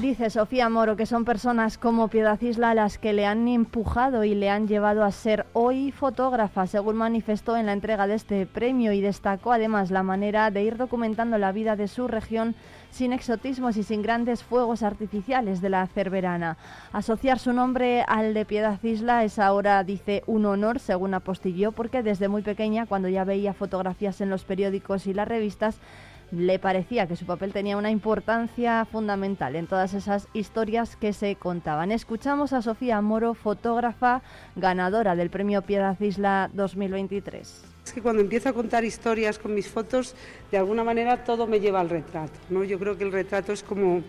Dice 0.00 0.30
Sofía 0.30 0.68
Moro 0.68 0.94
que 0.94 1.06
son 1.06 1.24
personas 1.24 1.76
como 1.76 2.06
Piedad 2.06 2.40
Isla 2.40 2.72
las 2.72 2.98
que 2.98 3.12
le 3.12 3.26
han 3.26 3.48
empujado 3.48 4.22
y 4.22 4.36
le 4.36 4.48
han 4.48 4.68
llevado 4.68 5.02
a 5.02 5.10
ser 5.10 5.46
hoy 5.54 5.90
fotógrafa, 5.90 6.68
según 6.68 6.94
manifestó 6.94 7.56
en 7.56 7.66
la 7.66 7.72
entrega 7.72 8.06
de 8.06 8.14
este 8.14 8.46
premio 8.46 8.92
y 8.92 9.00
destacó 9.00 9.50
además 9.50 9.90
la 9.90 10.04
manera 10.04 10.52
de 10.52 10.62
ir 10.62 10.76
documentando 10.76 11.36
la 11.36 11.50
vida 11.50 11.74
de 11.74 11.88
su 11.88 12.06
región 12.06 12.54
sin 12.90 13.12
exotismos 13.12 13.76
y 13.76 13.82
sin 13.82 14.02
grandes 14.02 14.44
fuegos 14.44 14.84
artificiales 14.84 15.60
de 15.60 15.70
la 15.70 15.84
cerverana. 15.88 16.58
Asociar 16.92 17.40
su 17.40 17.52
nombre 17.52 18.04
al 18.06 18.34
de 18.34 18.44
Piedad 18.44 18.78
Isla 18.84 19.24
es 19.24 19.40
ahora, 19.40 19.82
dice, 19.82 20.22
un 20.28 20.46
honor, 20.46 20.78
según 20.78 21.12
apostilló, 21.12 21.72
porque 21.72 22.04
desde 22.04 22.28
muy 22.28 22.42
pequeña, 22.42 22.86
cuando 22.86 23.08
ya 23.08 23.24
veía 23.24 23.52
fotografías 23.52 24.20
en 24.20 24.30
los 24.30 24.44
periódicos 24.44 25.08
y 25.08 25.12
las 25.12 25.26
revistas, 25.26 25.80
le 26.30 26.58
parecía 26.58 27.06
que 27.06 27.16
su 27.16 27.24
papel 27.24 27.52
tenía 27.52 27.76
una 27.76 27.90
importancia 27.90 28.84
fundamental 28.84 29.56
en 29.56 29.66
todas 29.66 29.94
esas 29.94 30.28
historias 30.34 30.96
que 30.96 31.12
se 31.12 31.36
contaban. 31.36 31.92
Escuchamos 31.92 32.52
a 32.52 32.62
Sofía 32.62 33.00
Moro, 33.00 33.34
fotógrafa 33.34 34.22
ganadora 34.56 35.16
del 35.16 35.30
premio 35.30 35.62
Piedad 35.62 35.98
Isla 36.00 36.50
2023. 36.52 37.64
Es 37.86 37.92
que 37.92 38.02
cuando 38.02 38.20
empiezo 38.20 38.50
a 38.50 38.52
contar 38.52 38.84
historias 38.84 39.38
con 39.38 39.54
mis 39.54 39.68
fotos, 39.68 40.14
de 40.50 40.58
alguna 40.58 40.84
manera 40.84 41.24
todo 41.24 41.46
me 41.46 41.60
lleva 41.60 41.80
al 41.80 41.88
retrato. 41.88 42.38
¿no? 42.50 42.64
Yo 42.64 42.78
creo 42.78 42.98
que 42.98 43.04
el 43.04 43.12
retrato 43.12 43.52
es 43.52 43.62
como, 43.62 44.02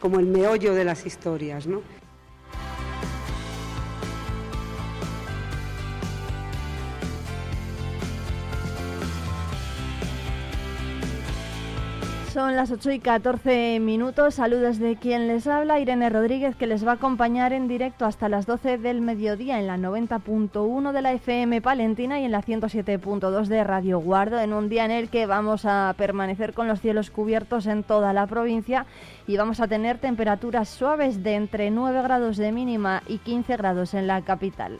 como 0.00 0.20
el 0.20 0.26
meollo 0.26 0.74
de 0.74 0.84
las 0.84 1.04
historias. 1.06 1.66
¿no? 1.66 1.82
Son 12.36 12.54
las 12.54 12.70
8 12.70 12.90
y 12.90 12.98
14 12.98 13.80
minutos. 13.80 14.34
Saludos 14.34 14.78
de 14.78 14.96
quien 14.96 15.26
les 15.26 15.46
habla, 15.46 15.80
Irene 15.80 16.10
Rodríguez, 16.10 16.54
que 16.54 16.66
les 16.66 16.86
va 16.86 16.90
a 16.90 16.94
acompañar 16.96 17.54
en 17.54 17.66
directo 17.66 18.04
hasta 18.04 18.28
las 18.28 18.44
12 18.44 18.76
del 18.76 19.00
mediodía 19.00 19.58
en 19.58 19.66
la 19.66 19.78
90.1 19.78 20.92
de 20.92 21.00
la 21.00 21.14
FM 21.14 21.62
Palentina 21.62 22.20
y 22.20 22.26
en 22.26 22.32
la 22.32 22.42
107.2 22.42 23.46
de 23.46 23.64
Radio 23.64 24.00
Guardo, 24.00 24.38
en 24.38 24.52
un 24.52 24.68
día 24.68 24.84
en 24.84 24.90
el 24.90 25.08
que 25.08 25.24
vamos 25.24 25.64
a 25.64 25.94
permanecer 25.96 26.52
con 26.52 26.68
los 26.68 26.82
cielos 26.82 27.10
cubiertos 27.10 27.66
en 27.66 27.82
toda 27.82 28.12
la 28.12 28.26
provincia 28.26 28.84
y 29.26 29.38
vamos 29.38 29.60
a 29.60 29.66
tener 29.66 29.96
temperaturas 29.96 30.68
suaves 30.68 31.22
de 31.22 31.36
entre 31.36 31.70
9 31.70 32.02
grados 32.02 32.36
de 32.36 32.52
mínima 32.52 33.02
y 33.06 33.16
15 33.16 33.56
grados 33.56 33.94
en 33.94 34.06
la 34.06 34.20
capital. 34.20 34.78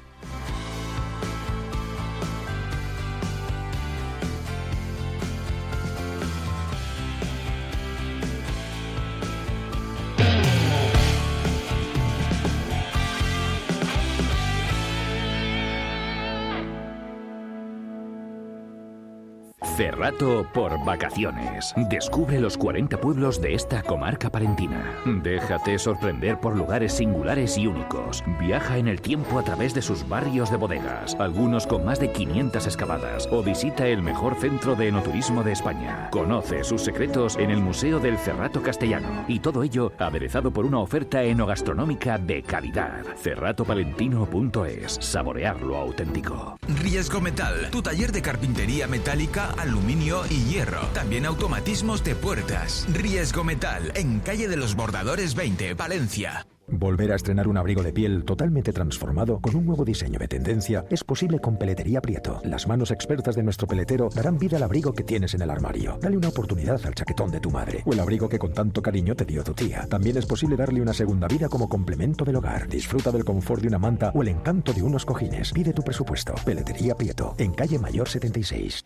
Cerrato 19.76 20.46
por 20.54 20.82
vacaciones. 20.86 21.74
Descubre 21.90 22.40
los 22.40 22.56
40 22.56 22.98
pueblos 22.98 23.42
de 23.42 23.52
esta 23.52 23.82
comarca 23.82 24.30
palentina. 24.30 24.98
Déjate 25.04 25.78
sorprender 25.78 26.40
por 26.40 26.56
lugares 26.56 26.94
singulares 26.94 27.58
y 27.58 27.66
únicos. 27.66 28.24
Viaja 28.40 28.78
en 28.78 28.88
el 28.88 29.02
tiempo 29.02 29.38
a 29.38 29.42
través 29.42 29.74
de 29.74 29.82
sus 29.82 30.08
barrios 30.08 30.50
de 30.50 30.56
bodegas, 30.56 31.14
algunos 31.20 31.66
con 31.66 31.84
más 31.84 32.00
de 32.00 32.10
500 32.10 32.64
excavadas, 32.64 33.28
o 33.30 33.42
visita 33.42 33.86
el 33.86 34.00
mejor 34.00 34.36
centro 34.36 34.76
de 34.76 34.88
enoturismo 34.88 35.42
de 35.42 35.52
España. 35.52 36.08
Conoce 36.10 36.64
sus 36.64 36.80
secretos 36.80 37.36
en 37.36 37.50
el 37.50 37.60
Museo 37.60 38.00
del 38.00 38.16
Cerrato 38.16 38.62
Castellano. 38.62 39.26
Y 39.28 39.40
todo 39.40 39.62
ello 39.62 39.92
aderezado 39.98 40.52
por 40.52 40.64
una 40.64 40.78
oferta 40.78 41.22
enogastronómica 41.22 42.16
de 42.16 42.42
calidad. 42.42 43.04
Cerratopalentino.es. 43.18 44.96
Saborear 45.02 45.60
lo 45.60 45.76
auténtico. 45.76 46.56
Riesgo 46.82 47.20
Metal, 47.20 47.68
tu 47.70 47.82
taller 47.82 48.10
de 48.10 48.22
carpintería 48.22 48.86
metálica 48.86 49.50
aluminio 49.66 50.22
y 50.30 50.44
hierro. 50.44 50.86
También 50.94 51.26
automatismos 51.26 52.02
de 52.04 52.14
puertas. 52.14 52.86
Riesgo 52.92 53.44
Metal, 53.44 53.92
en 53.94 54.20
calle 54.20 54.48
de 54.48 54.56
los 54.56 54.74
Bordadores 54.74 55.34
20, 55.34 55.74
Valencia. 55.74 56.46
Volver 56.68 57.12
a 57.12 57.14
estrenar 57.14 57.46
un 57.46 57.56
abrigo 57.56 57.82
de 57.82 57.92
piel 57.92 58.24
totalmente 58.24 58.72
transformado 58.72 59.38
con 59.40 59.54
un 59.54 59.64
nuevo 59.66 59.84
diseño 59.84 60.18
de 60.18 60.26
tendencia 60.26 60.84
es 60.90 61.04
posible 61.04 61.38
con 61.38 61.58
Peletería 61.58 62.00
Prieto. 62.00 62.40
Las 62.44 62.66
manos 62.66 62.90
expertas 62.90 63.36
de 63.36 63.44
nuestro 63.44 63.68
peletero 63.68 64.08
darán 64.12 64.36
vida 64.36 64.56
al 64.56 64.64
abrigo 64.64 64.92
que 64.92 65.04
tienes 65.04 65.34
en 65.34 65.42
el 65.42 65.50
armario. 65.50 65.96
Dale 66.02 66.16
una 66.16 66.28
oportunidad 66.28 66.80
al 66.84 66.94
chaquetón 66.94 67.30
de 67.30 67.38
tu 67.38 67.52
madre 67.52 67.82
o 67.86 67.92
el 67.92 68.00
abrigo 68.00 68.28
que 68.28 68.40
con 68.40 68.52
tanto 68.52 68.82
cariño 68.82 69.14
te 69.14 69.24
dio 69.24 69.44
tu 69.44 69.54
tía. 69.54 69.86
También 69.88 70.16
es 70.16 70.26
posible 70.26 70.56
darle 70.56 70.82
una 70.82 70.92
segunda 70.92 71.28
vida 71.28 71.48
como 71.48 71.68
complemento 71.68 72.24
del 72.24 72.36
hogar. 72.36 72.68
Disfruta 72.68 73.12
del 73.12 73.24
confort 73.24 73.62
de 73.62 73.68
una 73.68 73.78
manta 73.78 74.10
o 74.12 74.22
el 74.22 74.28
encanto 74.28 74.72
de 74.72 74.82
unos 74.82 75.04
cojines. 75.04 75.52
Pide 75.52 75.72
tu 75.72 75.82
presupuesto. 75.82 76.34
Peletería 76.44 76.96
Prieto, 76.96 77.36
en 77.38 77.52
calle 77.52 77.78
Mayor 77.78 78.08
76. 78.08 78.82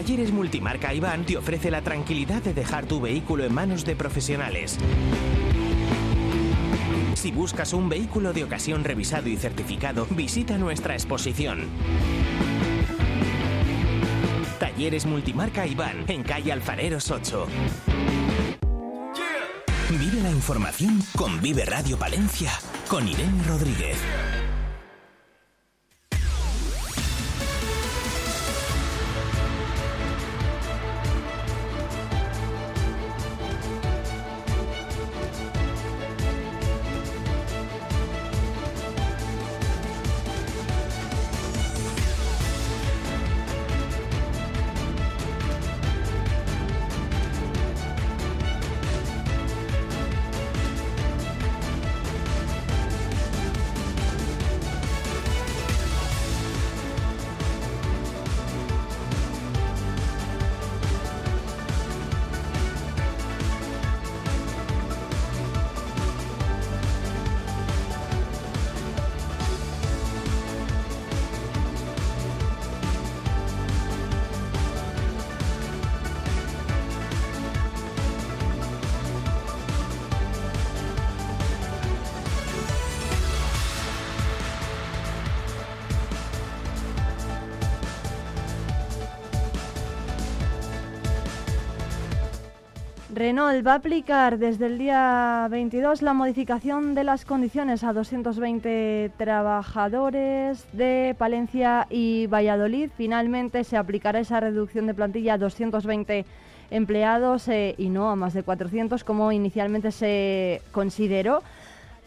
Talleres 0.00 0.32
Multimarca 0.32 0.94
Iván 0.94 1.26
te 1.26 1.36
ofrece 1.36 1.70
la 1.70 1.82
tranquilidad 1.82 2.40
de 2.40 2.54
dejar 2.54 2.86
tu 2.86 3.02
vehículo 3.02 3.44
en 3.44 3.52
manos 3.52 3.84
de 3.84 3.94
profesionales. 3.94 4.78
Si 7.12 7.30
buscas 7.30 7.74
un 7.74 7.90
vehículo 7.90 8.32
de 8.32 8.42
ocasión 8.42 8.82
revisado 8.82 9.28
y 9.28 9.36
certificado, 9.36 10.06
visita 10.08 10.56
nuestra 10.56 10.94
exposición. 10.94 11.66
Talleres 14.58 15.04
Multimarca 15.04 15.66
Iván, 15.66 16.06
en 16.08 16.22
calle 16.22 16.50
Alfareros 16.50 17.10
8. 17.10 17.46
Vive 19.90 20.22
la 20.22 20.30
información 20.30 20.98
con 21.14 21.42
Vive 21.42 21.66
Radio 21.66 21.98
Palencia, 21.98 22.52
con 22.88 23.06
Irene 23.06 23.42
Rodríguez. 23.46 23.98
Renault 93.20 93.66
va 93.66 93.72
a 93.72 93.74
aplicar 93.74 94.38
desde 94.38 94.64
el 94.64 94.78
día 94.78 95.46
22 95.50 96.00
la 96.00 96.14
modificación 96.14 96.94
de 96.94 97.04
las 97.04 97.26
condiciones 97.26 97.84
a 97.84 97.92
220 97.92 99.10
trabajadores 99.18 100.66
de 100.72 101.14
Palencia 101.18 101.86
y 101.90 102.28
Valladolid. 102.28 102.88
Finalmente 102.96 103.62
se 103.64 103.76
aplicará 103.76 104.20
esa 104.20 104.40
reducción 104.40 104.86
de 104.86 104.94
plantilla 104.94 105.34
a 105.34 105.38
220 105.38 106.24
empleados 106.70 107.46
eh, 107.48 107.74
y 107.76 107.90
no 107.90 108.10
a 108.10 108.16
más 108.16 108.32
de 108.32 108.42
400 108.42 109.04
como 109.04 109.32
inicialmente 109.32 109.92
se 109.92 110.62
consideró. 110.72 111.42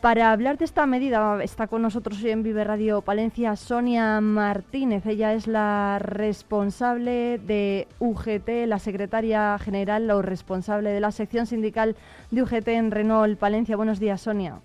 Para 0.04 0.34
hablar 0.34 0.58
de 0.58 0.66
esta 0.66 0.86
medida 0.86 1.42
está 1.42 1.68
con 1.68 1.82
nosotros 1.82 2.22
hoy 2.22 2.32
en 2.32 2.44
Vive 2.44 2.66
Radio 2.66 3.00
Palencia 3.04 3.56
Sonia 3.56 4.20
Martínez. 4.20 5.06
Ella 5.06 5.32
es 5.32 5.48
la 5.48 5.98
responsable 5.98 7.38
de 7.38 7.88
UGT, 8.00 8.68
la 8.68 8.80
secretaria 8.80 9.58
general 9.60 10.12
o 10.12 10.22
responsable 10.22 10.90
de 10.90 11.00
la 11.00 11.12
sección 11.12 11.46
sindical 11.46 11.96
de 12.32 12.42
UGT 12.42 12.68
en 12.68 12.92
Renault 12.92 13.40
Palencia. 13.40 13.78
Buenos 13.78 14.02
días, 14.02 14.20
Sonia. 14.20 14.60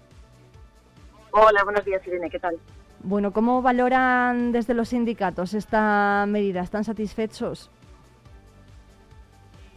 Hola, 1.30 1.62
buenos 1.62 1.84
días, 1.84 2.04
Irene. 2.04 2.28
¿Qué 2.30 2.40
tal? 2.40 2.56
Bueno, 3.04 3.32
¿cómo 3.32 3.62
valoran 3.62 4.50
desde 4.50 4.74
los 4.74 4.88
sindicatos 4.88 5.54
esta 5.54 6.26
medida? 6.26 6.62
¿Están 6.62 6.82
satisfechos? 6.82 7.70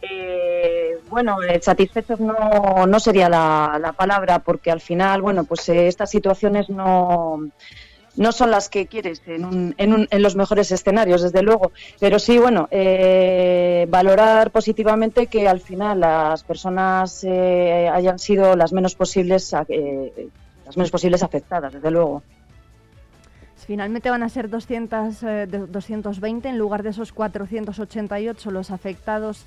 Eh, 0.02 0.98
bueno, 1.08 1.40
eh, 1.42 1.60
satisfechos 1.62 2.18
no, 2.18 2.86
no 2.86 3.00
sería 3.00 3.28
la, 3.28 3.94
palabra, 3.96 4.40
porque 4.40 4.70
al 4.70 4.80
final, 4.80 5.22
bueno, 5.22 5.44
pues 5.44 5.68
eh, 5.68 5.86
estas 5.86 6.10
situaciones 6.10 6.68
no, 6.68 7.48
no 8.16 8.32
son 8.32 8.50
las 8.50 8.68
que 8.68 8.86
quieres 8.88 9.22
en, 9.26 9.74
en, 9.78 10.08
en, 10.10 10.22
los 10.22 10.34
mejores 10.34 10.72
escenarios, 10.72 11.22
desde 11.22 11.42
luego. 11.42 11.70
Pero 12.00 12.18
sí, 12.18 12.38
bueno, 12.38 12.68
valorar 13.88 14.50
positivamente 14.50 15.28
que 15.28 15.46
al 15.46 15.60
final 15.60 16.00
las 16.00 16.42
personas 16.42 17.24
hayan 17.24 18.18
sido 18.18 18.56
las 18.56 18.72
menos 18.72 18.96
posibles, 18.96 19.52
las 19.52 20.76
menos 20.76 20.90
posibles 20.90 21.22
afectadas, 21.22 21.74
desde 21.74 21.90
luego. 21.92 22.22
Finalmente 23.66 24.10
van 24.10 24.24
a 24.24 24.28
ser 24.28 24.50
200, 24.50 25.20
220 25.70 26.48
en 26.48 26.58
lugar 26.58 26.82
de 26.82 26.90
esos 26.90 27.12
488 27.12 28.50
los 28.50 28.72
afectados 28.72 29.46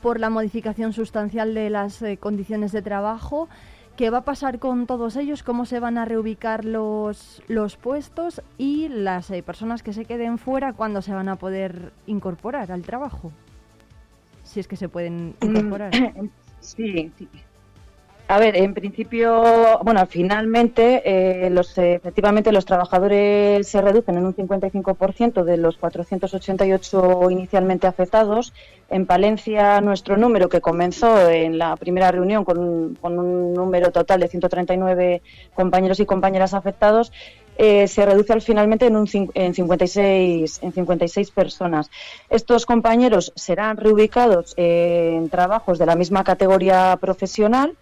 por 0.00 0.20
la 0.20 0.30
modificación 0.30 0.92
sustancial 0.92 1.54
de 1.54 1.70
las 1.70 2.00
eh, 2.02 2.16
condiciones 2.16 2.72
de 2.72 2.82
trabajo. 2.82 3.48
¿Qué 3.96 4.08
va 4.08 4.18
a 4.18 4.24
pasar 4.24 4.58
con 4.58 4.86
todos 4.86 5.16
ellos? 5.16 5.42
¿Cómo 5.42 5.66
se 5.66 5.78
van 5.78 5.98
a 5.98 6.04
reubicar 6.04 6.64
los, 6.64 7.42
los 7.48 7.76
puestos 7.76 8.40
y 8.56 8.88
las 8.88 9.30
eh, 9.30 9.42
personas 9.42 9.82
que 9.82 9.92
se 9.92 10.06
queden 10.06 10.38
fuera 10.38 10.72
cuándo 10.72 11.02
se 11.02 11.12
van 11.12 11.28
a 11.28 11.36
poder 11.36 11.92
incorporar 12.06 12.72
al 12.72 12.82
trabajo? 12.82 13.30
Si 14.42 14.58
es 14.58 14.68
que 14.68 14.76
se 14.76 14.88
pueden 14.88 15.34
mm, 15.40 15.44
incorporar. 15.44 15.92
Sí, 16.60 17.10
sí. 17.16 17.26
A 18.30 18.38
ver, 18.38 18.56
en 18.56 18.74
principio, 18.74 19.80
bueno, 19.82 20.06
finalmente, 20.06 21.02
eh, 21.04 21.50
los, 21.50 21.76
efectivamente, 21.76 22.52
los 22.52 22.64
trabajadores 22.64 23.66
se 23.66 23.82
reducen 23.82 24.18
en 24.18 24.24
un 24.24 24.36
55% 24.36 25.42
de 25.42 25.56
los 25.56 25.76
488 25.78 27.28
inicialmente 27.28 27.88
afectados. 27.88 28.52
En 28.88 29.06
Palencia, 29.06 29.80
nuestro 29.80 30.16
número, 30.16 30.48
que 30.48 30.60
comenzó 30.60 31.28
en 31.28 31.58
la 31.58 31.74
primera 31.74 32.12
reunión 32.12 32.44
con 32.44 32.58
un, 32.58 33.52
número 33.52 33.90
total 33.90 34.20
de 34.20 34.28
139 34.28 35.22
compañeros 35.52 35.98
y 35.98 36.06
compañeras 36.06 36.54
afectados, 36.54 37.10
eh, 37.58 37.88
se 37.88 38.06
reduce 38.06 38.32
al 38.32 38.42
finalmente 38.42 38.86
en, 38.86 38.94
un, 38.94 39.08
en, 39.34 39.54
56, 39.54 40.60
en 40.62 40.72
56 40.72 41.32
personas. 41.32 41.90
Estos 42.28 42.64
compañeros 42.64 43.32
serán 43.34 43.76
reubicados 43.76 44.54
en 44.56 45.28
trabajos 45.30 45.80
de 45.80 45.86
la 45.86 45.96
misma 45.96 46.22
categoría 46.22 46.96
profesional 47.00 47.76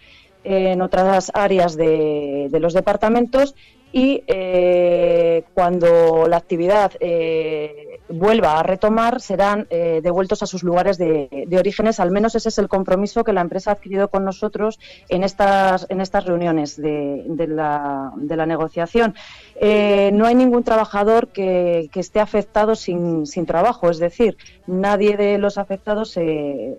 en 0.45 0.83
otras 0.83 1.31
áreas 1.35 1.77
de, 1.77 2.49
los 2.61 2.73
departamentos 2.73 3.55
y 3.93 4.23
eh, 4.27 5.45
cuando 5.55 6.27
la 6.29 6.37
actividad 6.37 6.93
eh, 7.01 8.01
vuelva 8.11 8.59
a 8.59 8.63
retomar 8.63 9.21
serán 9.21 9.67
eh, 9.71 10.01
devueltos 10.03 10.43
a 10.43 10.47
sus 10.47 10.63
lugares 10.63 10.99
de, 10.99 11.47
orígenes. 11.59 11.99
Al 11.99 12.11
menos 12.11 12.35
ese 12.35 12.51
es 12.51 12.59
el 12.59 12.69
compromiso 12.69 13.25
que 13.25 13.33
la 13.33 13.41
empresa 13.41 13.71
ha 13.71 13.75
adquirido 13.75 14.09
con 14.09 14.25
nosotros 14.25 14.79
en 15.09 15.25
estas, 15.25 15.87
en 15.89 16.01
estas 16.01 16.27
reuniones 16.27 16.77
de, 16.77 17.25
la, 17.49 18.13
negociación. 18.47 19.15
no 19.61 20.27
hay 20.27 20.35
ningún 20.35 20.65
trabajador 20.65 21.29
que, 21.29 21.89
esté 21.95 22.21
afectado 22.21 22.77
sin, 22.77 23.27
sin, 23.27 23.45
trabajo, 23.45 23.91
es 23.91 23.99
decir, 23.99 24.37
nadie 24.69 25.17
de 25.17 25.37
los 25.39 25.59
afectados 25.59 26.11
se, 26.11 26.77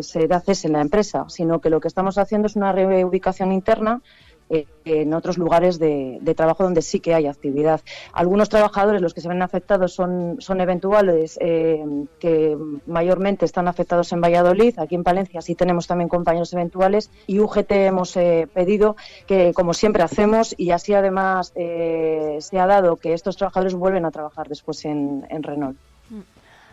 se 0.00 0.28
da 0.28 0.40
cese 0.40 0.68
en 0.68 0.74
la 0.74 0.82
empresa, 0.82 1.24
sino 1.28 1.60
que 1.60 1.68
lo 1.68 1.80
que 1.80 1.88
estamos 1.88 2.16
haciendo 2.16 2.46
es 2.46 2.54
una 2.54 2.70
reubicación 2.70 3.50
interna 3.52 4.02
eh, 4.48 4.66
en 4.84 5.12
otros 5.14 5.38
lugares 5.38 5.80
de, 5.80 6.20
trabajo 6.36 6.62
donde 6.62 6.80
sí 6.82 7.00
que 7.00 7.14
hay 7.14 7.26
actividad. 7.26 7.80
Algunos 8.12 8.48
trabajadores, 8.48 9.02
los 9.02 9.14
que 9.14 9.20
se 9.20 9.28
ven 9.28 9.42
afectados, 9.42 9.92
son, 9.92 10.36
son 10.38 10.60
eventuales, 10.60 11.36
eh, 11.40 11.84
que 12.20 12.56
mayormente 12.86 13.44
están 13.44 13.66
afectados 13.66 14.12
en 14.12 14.20
Valladolid. 14.20 14.78
Aquí 14.78 14.94
en 14.94 15.02
Palencia 15.02 15.42
sí 15.42 15.56
tenemos 15.56 15.88
también 15.88 16.08
compañeros 16.08 16.52
eventuales 16.52 17.10
y 17.26 17.40
UGT 17.40 17.72
hemos 17.72 18.16
eh, 18.16 18.48
pedido 18.52 18.96
que, 19.26 19.52
como 19.52 19.74
siempre 19.74 20.04
hacemos, 20.04 20.54
y 20.56 20.70
así 20.70 20.94
además 20.94 21.52
se 21.54 22.58
ha 22.58 22.66
dado 22.66 22.96
que 22.96 23.12
estos 23.12 23.36
trabajadores 23.36 23.74
vuelven 23.74 24.04
a 24.04 24.10
trabajar 24.10 24.48
después 24.48 24.84
en 24.84 25.42
Renault. 25.42 25.76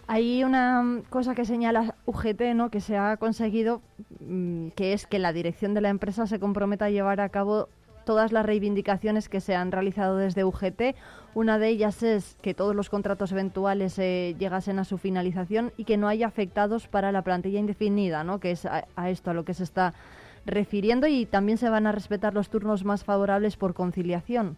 Hay 0.08 0.44
una 0.44 1.02
cosa 1.10 1.34
que 1.34 1.46
señala 1.46 1.96
UGT, 2.06 2.54
¿no? 2.56 2.70
que 2.70 2.82
se 2.82 2.98
ha 2.98 3.18
conseguido, 3.18 3.82
mm, 4.20 4.70
que 4.70 4.94
es 4.94 5.08
que 5.08 5.18
la 5.18 5.32
dirección 5.32 5.74
de 5.74 5.82
la 5.82 5.90
empresa 5.90 6.28
se 6.28 6.40
comprometa 6.40 6.86
a 6.86 6.90
llevar 6.90 7.22
a 7.22 7.30
cabo 7.30 7.70
todas 8.06 8.34
las 8.34 8.46
reivindicaciones 8.46 9.30
que 9.30 9.40
se 9.40 9.56
han 9.56 9.72
realizado 9.72 10.18
desde 10.18 10.44
UGT. 10.44 10.96
Una 11.36 11.58
de 11.58 11.70
ellas 11.70 12.04
es 12.04 12.36
que 12.42 12.54
todos 12.54 12.76
los 12.76 12.90
contratos 12.90 13.32
eventuales 13.32 13.98
eh, 13.98 14.36
llegasen 14.38 14.78
a 14.78 14.84
su 14.84 14.98
finalización 14.98 15.72
y 15.78 15.86
que 15.86 15.96
no 15.96 16.10
haya 16.10 16.28
afectados 16.28 16.88
para 16.88 17.14
la 17.14 17.22
plantilla 17.22 17.60
indefinida, 17.60 18.26
¿no? 18.26 18.42
que 18.42 18.52
es 18.52 18.66
a, 18.66 18.86
a 18.98 19.10
esto 19.10 19.32
a 19.32 19.34
lo 19.34 19.46
que 19.46 19.54
se 19.54 19.64
está 19.64 19.94
refiriendo 20.46 21.08
y 21.08 21.26
también 21.26 21.58
se 21.58 21.70
van 21.70 21.88
a 21.88 21.94
respetar 21.94 22.34
los 22.34 22.50
turnos 22.50 22.84
más 22.84 23.06
favorables 23.06 23.56
por 23.56 23.74
conciliación. 23.74 24.58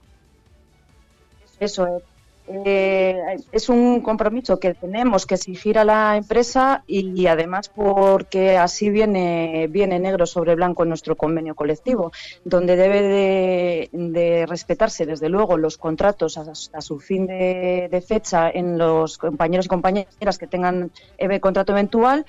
Eso 1.59 1.85
es 1.85 2.14
eh, 2.47 3.37
es 3.51 3.69
un 3.69 4.01
compromiso 4.01 4.59
que 4.59 4.75
tenemos 4.75 5.25
que 5.25 5.33
exigir 5.33 5.79
a 5.79 5.83
la 5.83 6.15
empresa 6.15 6.83
y, 6.85 7.25
además 7.25 7.69
porque 7.69 8.57
así 8.57 8.91
viene, 8.91 9.67
viene 9.67 9.99
negro 9.99 10.27
sobre 10.27 10.53
blanco 10.53 10.83
en 10.83 10.89
nuestro 10.89 11.15
convenio 11.15 11.55
colectivo, 11.55 12.11
donde 12.43 12.75
debe 12.75 13.01
de, 13.01 14.45
respetarse 14.47 15.07
desde 15.07 15.29
luego 15.29 15.57
los 15.57 15.77
contratos 15.77 16.37
hasta 16.37 16.81
su 16.81 16.99
fin 16.99 17.25
de, 17.25 18.03
fecha 18.07 18.51
en 18.51 18.77
los 18.77 19.17
compañeros 19.17 19.65
y 19.65 19.69
compañeras 19.69 20.37
que 20.37 20.45
tengan 20.45 20.91
eh, 21.17 21.39
contrato 21.39 21.71
eventual. 21.71 22.25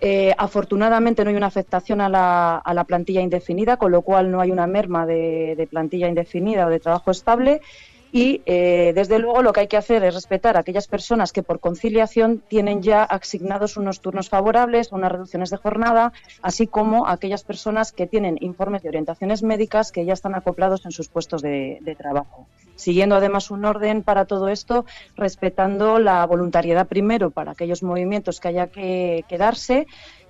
Eh, 0.00 0.32
afortunadamente 0.36 1.24
no 1.24 1.30
hay 1.30 1.36
una 1.36 1.46
afectación 1.46 2.00
a 2.02 2.08
la, 2.08 2.84
plantilla 2.84 3.20
indefinida, 3.20 3.78
con 3.78 3.90
lo 3.90 4.02
cual 4.02 4.30
no 4.30 4.40
hay 4.40 4.52
una 4.52 4.68
merma 4.68 5.06
de 5.06 5.66
plantilla 5.68 6.06
indefinida 6.06 6.66
o 6.66 6.70
de 6.70 6.78
trabajo 6.78 7.10
estable 7.10 7.62
y 8.12 8.42
eh, 8.46 8.92
desde 8.94 9.18
luego 9.18 9.42
lo 9.42 9.52
que 9.52 9.60
hay 9.60 9.68
que 9.68 9.76
hacer 9.76 10.04
es 10.04 10.14
respetar 10.14 10.56
a 10.56 10.60
aquellas 10.60 10.86
personas 10.86 11.32
que 11.32 11.42
por 11.42 11.60
conciliación 11.60 12.42
tienen 12.48 12.82
ya 12.82 13.02
asignados 13.02 13.76
unos 13.76 14.00
turnos 14.00 14.28
favorables, 14.28 14.92
unas 14.92 15.12
reducciones 15.12 15.50
de 15.50 15.56
jornada, 15.56 16.12
así 16.42 16.66
como 16.66 17.06
a 17.06 17.12
aquellas 17.12 17.44
personas 17.44 17.92
que 17.92 18.06
tienen 18.06 18.38
informes 18.40 18.82
de 18.82 18.88
orientaciones 18.88 19.42
médicas 19.42 19.92
que 19.92 20.04
ya 20.04 20.12
están 20.12 20.34
acoplados 20.34 20.84
en 20.84 20.92
sus 20.92 21.08
puestos 21.08 21.42
de, 21.42 21.96
trabajo. 21.98 22.46
Siguiendo 22.74 23.16
además 23.16 23.50
un 23.50 23.64
orden 23.64 24.02
para 24.02 24.26
todo 24.26 24.48
esto, 24.48 24.84
respetando 25.16 25.98
la 25.98 26.24
voluntariedad 26.26 26.86
primero 26.86 27.30
para 27.30 27.52
aquellos 27.52 27.82
movimientos 27.82 28.38
que 28.38 28.48
haya 28.48 28.66
que 28.66 29.24
quedarse 29.28 29.86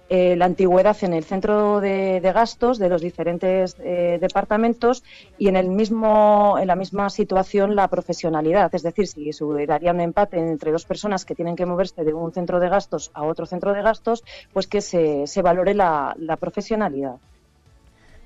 eh, 0.08 0.36
la 0.36 0.44
antigüedad 0.44 0.96
en 1.02 1.14
el 1.14 1.24
centro 1.24 1.80
de, 1.80 2.20
gastos 2.20 2.78
de 2.78 2.88
los 2.88 3.02
diferentes 3.02 3.76
eh, 3.80 4.18
departamentos 4.20 5.02
y 5.36 5.48
en 5.48 5.56
el 5.56 5.68
mismo 5.68 6.58
en 6.60 6.68
la 6.68 6.76
misma 6.76 7.10
situación 7.10 7.74
la 7.74 7.88
profesionalidad. 7.88 8.72
Es 8.74 8.82
decir 8.82 9.08
si 9.08 9.32
se 9.32 9.44
daría 9.66 9.92
un 9.92 10.00
empate 10.00 10.38
entre 10.38 10.70
dos 10.70 10.84
personas 10.84 11.24
que 11.24 11.34
tienen 11.34 11.56
que 11.56 11.66
moverse 11.66 12.04
de 12.04 12.14
un 12.14 12.32
centro 12.32 12.60
de 12.60 12.68
gastos 12.68 13.10
a 13.14 13.24
otro 13.24 13.46
centro 13.46 13.72
de 13.72 13.82
gastos 13.82 14.22
pues 14.52 14.66
que 14.66 14.80
se, 14.80 15.26
se 15.26 15.42
valore 15.42 15.74
la, 15.74 16.14
la 16.18 16.36
profesionalidad. 16.36 17.16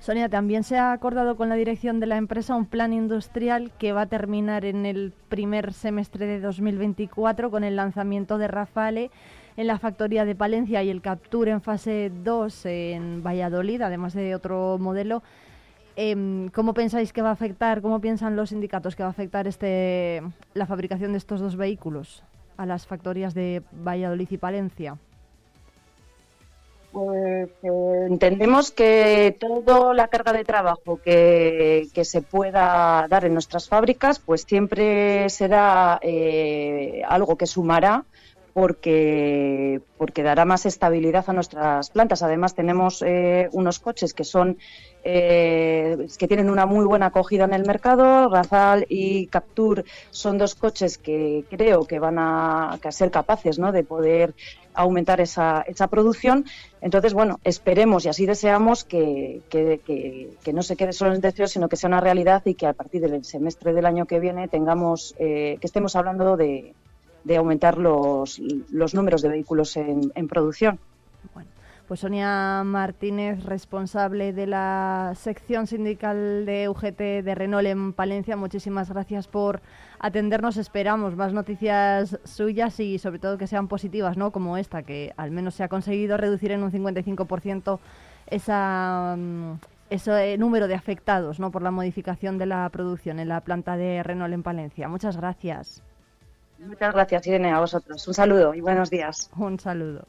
Sonia, 0.01 0.29
también 0.29 0.63
se 0.63 0.77
ha 0.77 0.93
acordado 0.93 1.35
con 1.35 1.49
la 1.49 1.55
dirección 1.55 1.99
de 1.99 2.07
la 2.07 2.17
empresa 2.17 2.55
un 2.55 2.65
plan 2.65 2.91
industrial 2.91 3.71
que 3.77 3.93
va 3.93 4.01
a 4.01 4.05
terminar 4.07 4.65
en 4.65 4.87
el 4.87 5.13
primer 5.29 5.73
semestre 5.73 6.25
de 6.25 6.39
2024 6.39 7.51
con 7.51 7.63
el 7.63 7.75
lanzamiento 7.75 8.39
de 8.39 8.47
Rafale 8.47 9.11
en 9.57 9.67
la 9.67 9.79
factoría 9.79 10.25
de 10.25 10.35
Palencia 10.35 10.83
y 10.83 10.89
el 10.89 11.01
Capture 11.01 11.51
en 11.51 11.61
fase 11.61 12.11
2 12.23 12.65
en 12.65 13.23
Valladolid, 13.23 13.81
además 13.81 14.13
de 14.13 14.35
otro 14.35 14.77
modelo. 14.79 15.23
Em, 15.95 16.49
¿Cómo 16.49 16.73
pensáis 16.73 17.11
que 17.11 17.21
va 17.21 17.29
a 17.29 17.33
afectar, 17.33 17.81
cómo 17.81 17.99
piensan 17.99 18.35
los 18.35 18.49
sindicatos 18.49 18.95
que 18.95 19.03
va 19.03 19.07
a 19.07 19.11
afectar 19.11 19.47
este, 19.47 20.21
la 20.53 20.65
fabricación 20.65 21.11
de 21.11 21.17
estos 21.17 21.41
dos 21.41 21.57
vehículos 21.57 22.23
a 22.57 22.65
las 22.65 22.87
factorías 22.87 23.33
de 23.33 23.61
Valladolid 23.71 24.27
y 24.29 24.37
Palencia? 24.37 24.97
Pues 26.91 27.49
eh, 27.63 28.05
entendemos 28.09 28.71
que 28.71 29.37
toda 29.39 29.93
la 29.93 30.09
carga 30.09 30.33
de 30.33 30.43
trabajo 30.43 30.99
que, 31.01 31.89
se 32.03 32.21
pueda 32.21 33.07
dar 33.09 33.25
en 33.25 33.33
nuestras 33.33 33.69
fábricas, 33.69 34.19
pues 34.19 34.41
siempre 34.41 35.29
será 35.29 35.99
eh, 36.01 37.01
algo 37.07 37.37
que 37.37 37.47
sumará 37.47 38.03
porque, 38.53 39.81
porque 39.97 40.23
dará 40.23 40.45
más 40.45 40.65
estabilidad 40.65 41.25
a 41.27 41.33
nuestras 41.33 41.89
plantas. 41.89 42.23
Además, 42.23 42.55
tenemos 42.55 43.01
eh, 43.01 43.49
unos 43.51 43.79
coches 43.79 44.13
que 44.13 44.23
son 44.23 44.57
eh, 45.03 46.07
que 46.19 46.27
tienen 46.27 46.49
una 46.49 46.65
muy 46.65 46.85
buena 46.85 47.07
acogida 47.07 47.45
en 47.45 47.53
el 47.53 47.65
mercado. 47.65 48.29
Razal 48.29 48.85
y 48.89 49.27
Captur 49.27 49.83
son 50.11 50.37
dos 50.37 50.55
coches 50.55 50.97
que 50.97 51.45
creo 51.49 51.85
que 51.85 51.99
van 51.99 52.19
a, 52.19 52.77
ser 52.89 53.09
capaces 53.09 53.57
¿no? 53.57 53.71
de 53.71 53.83
poder 53.83 54.33
aumentar 54.73 55.21
esa, 55.21 55.63
esa 55.67 55.87
producción. 55.87 56.45
Entonces, 56.81 57.13
bueno, 57.13 57.39
esperemos 57.43 58.05
y 58.05 58.09
así 58.09 58.25
deseamos 58.25 58.83
que, 58.83 59.41
que, 59.49 60.53
no 60.53 60.63
se 60.63 60.75
quede 60.75 60.93
solo 60.93 61.13
en 61.13 61.21
deseo, 61.21 61.47
sino 61.47 61.69
que 61.69 61.77
sea 61.77 61.87
una 61.87 62.01
realidad 62.01 62.41
y 62.45 62.55
que 62.55 62.67
a 62.67 62.73
partir 62.73 63.01
del 63.01 63.23
semestre 63.25 63.73
del 63.73 63.85
año 63.85 64.05
que 64.05 64.19
viene 64.19 64.47
tengamos, 64.47 65.15
eh, 65.19 65.57
que 65.59 65.67
estemos 65.67 65.95
hablando 65.95 66.37
de, 66.37 66.73
de 67.23 67.37
aumentar 67.37 67.77
los, 67.77 68.39
los 68.71 68.93
números 68.93 69.21
de 69.21 69.29
vehículos 69.29 69.75
en, 69.77 70.11
en 70.15 70.27
producción. 70.27 70.79
Bueno. 71.33 71.49
Pues 71.91 71.99
Sonia 71.99 72.63
Martínez, 72.63 73.43
responsable 73.43 74.31
de 74.31 74.47
la 74.47 75.11
sección 75.17 75.67
sindical 75.67 76.45
de 76.45 76.69
UGT 76.69 77.21
de 77.21 77.35
Renault 77.35 77.67
en 77.67 77.91
Palencia, 77.91 78.37
muchísimas 78.37 78.89
gracias 78.89 79.27
por 79.27 79.61
atendernos. 79.99 80.55
Esperamos 80.55 81.17
más 81.17 81.33
noticias 81.33 82.17
suyas 82.23 82.79
y 82.79 82.97
sobre 82.97 83.19
todo 83.19 83.37
que 83.37 83.45
sean 83.45 83.67
positivas, 83.67 84.15
¿no? 84.15 84.31
Como 84.31 84.55
esta, 84.55 84.83
que 84.83 85.11
al 85.17 85.31
menos 85.31 85.55
se 85.55 85.63
ha 85.65 85.67
conseguido 85.67 86.15
reducir 86.15 86.53
en 86.53 86.63
un 86.63 86.71
55% 86.71 87.79
esa, 88.27 89.17
mm, 89.17 89.55
ese 89.89 90.37
número 90.37 90.69
de 90.69 90.75
afectados, 90.75 91.41
¿no? 91.41 91.51
Por 91.51 91.61
la 91.61 91.71
modificación 91.71 92.37
de 92.37 92.45
la 92.45 92.69
producción 92.69 93.19
en 93.19 93.27
la 93.27 93.41
planta 93.41 93.75
de 93.75 94.01
Renault 94.01 94.33
en 94.33 94.43
Palencia. 94.43 94.87
Muchas 94.87 95.17
gracias. 95.17 95.83
Muchas 96.61 96.93
gracias, 96.93 97.27
Irene, 97.27 97.51
a 97.51 97.59
vosotros. 97.59 98.07
Un 98.07 98.13
saludo 98.13 98.53
y 98.53 98.61
buenos 98.61 98.89
días. 98.89 99.29
Un 99.35 99.59
saludo. 99.59 100.07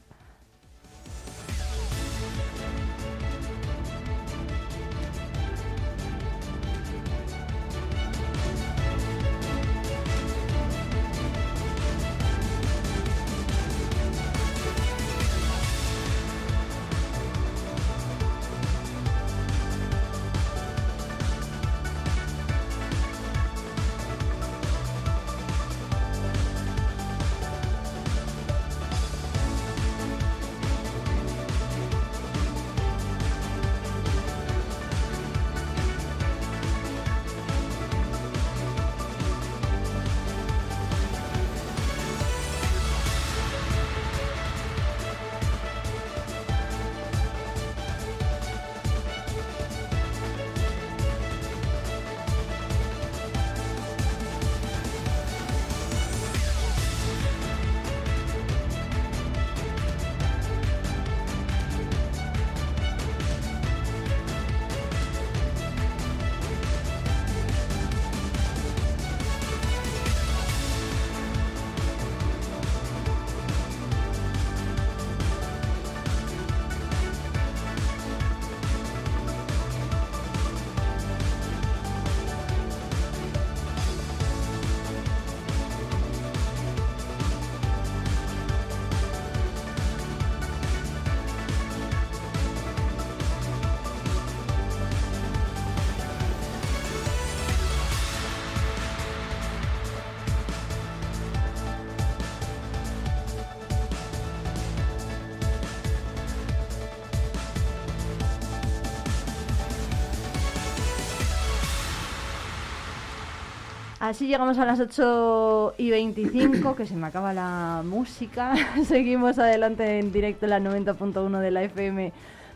Así 114.03 114.27
llegamos 114.27 114.57
a 114.57 114.65
las 114.65 114.81
8 114.81 115.75
y 115.77 115.89
25, 115.89 116.75
que 116.75 116.85
se 116.85 116.93
me 116.93 117.07
acaba 117.07 117.31
la 117.31 117.83
música. 117.85 118.53
Seguimos 118.85 119.39
adelante 119.39 119.97
en 119.97 120.11
directo 120.11 120.45
en 120.45 120.49
la 120.49 120.59
90.1 120.59 121.39
de 121.39 121.51
la 121.51 121.63
FM 121.63 122.11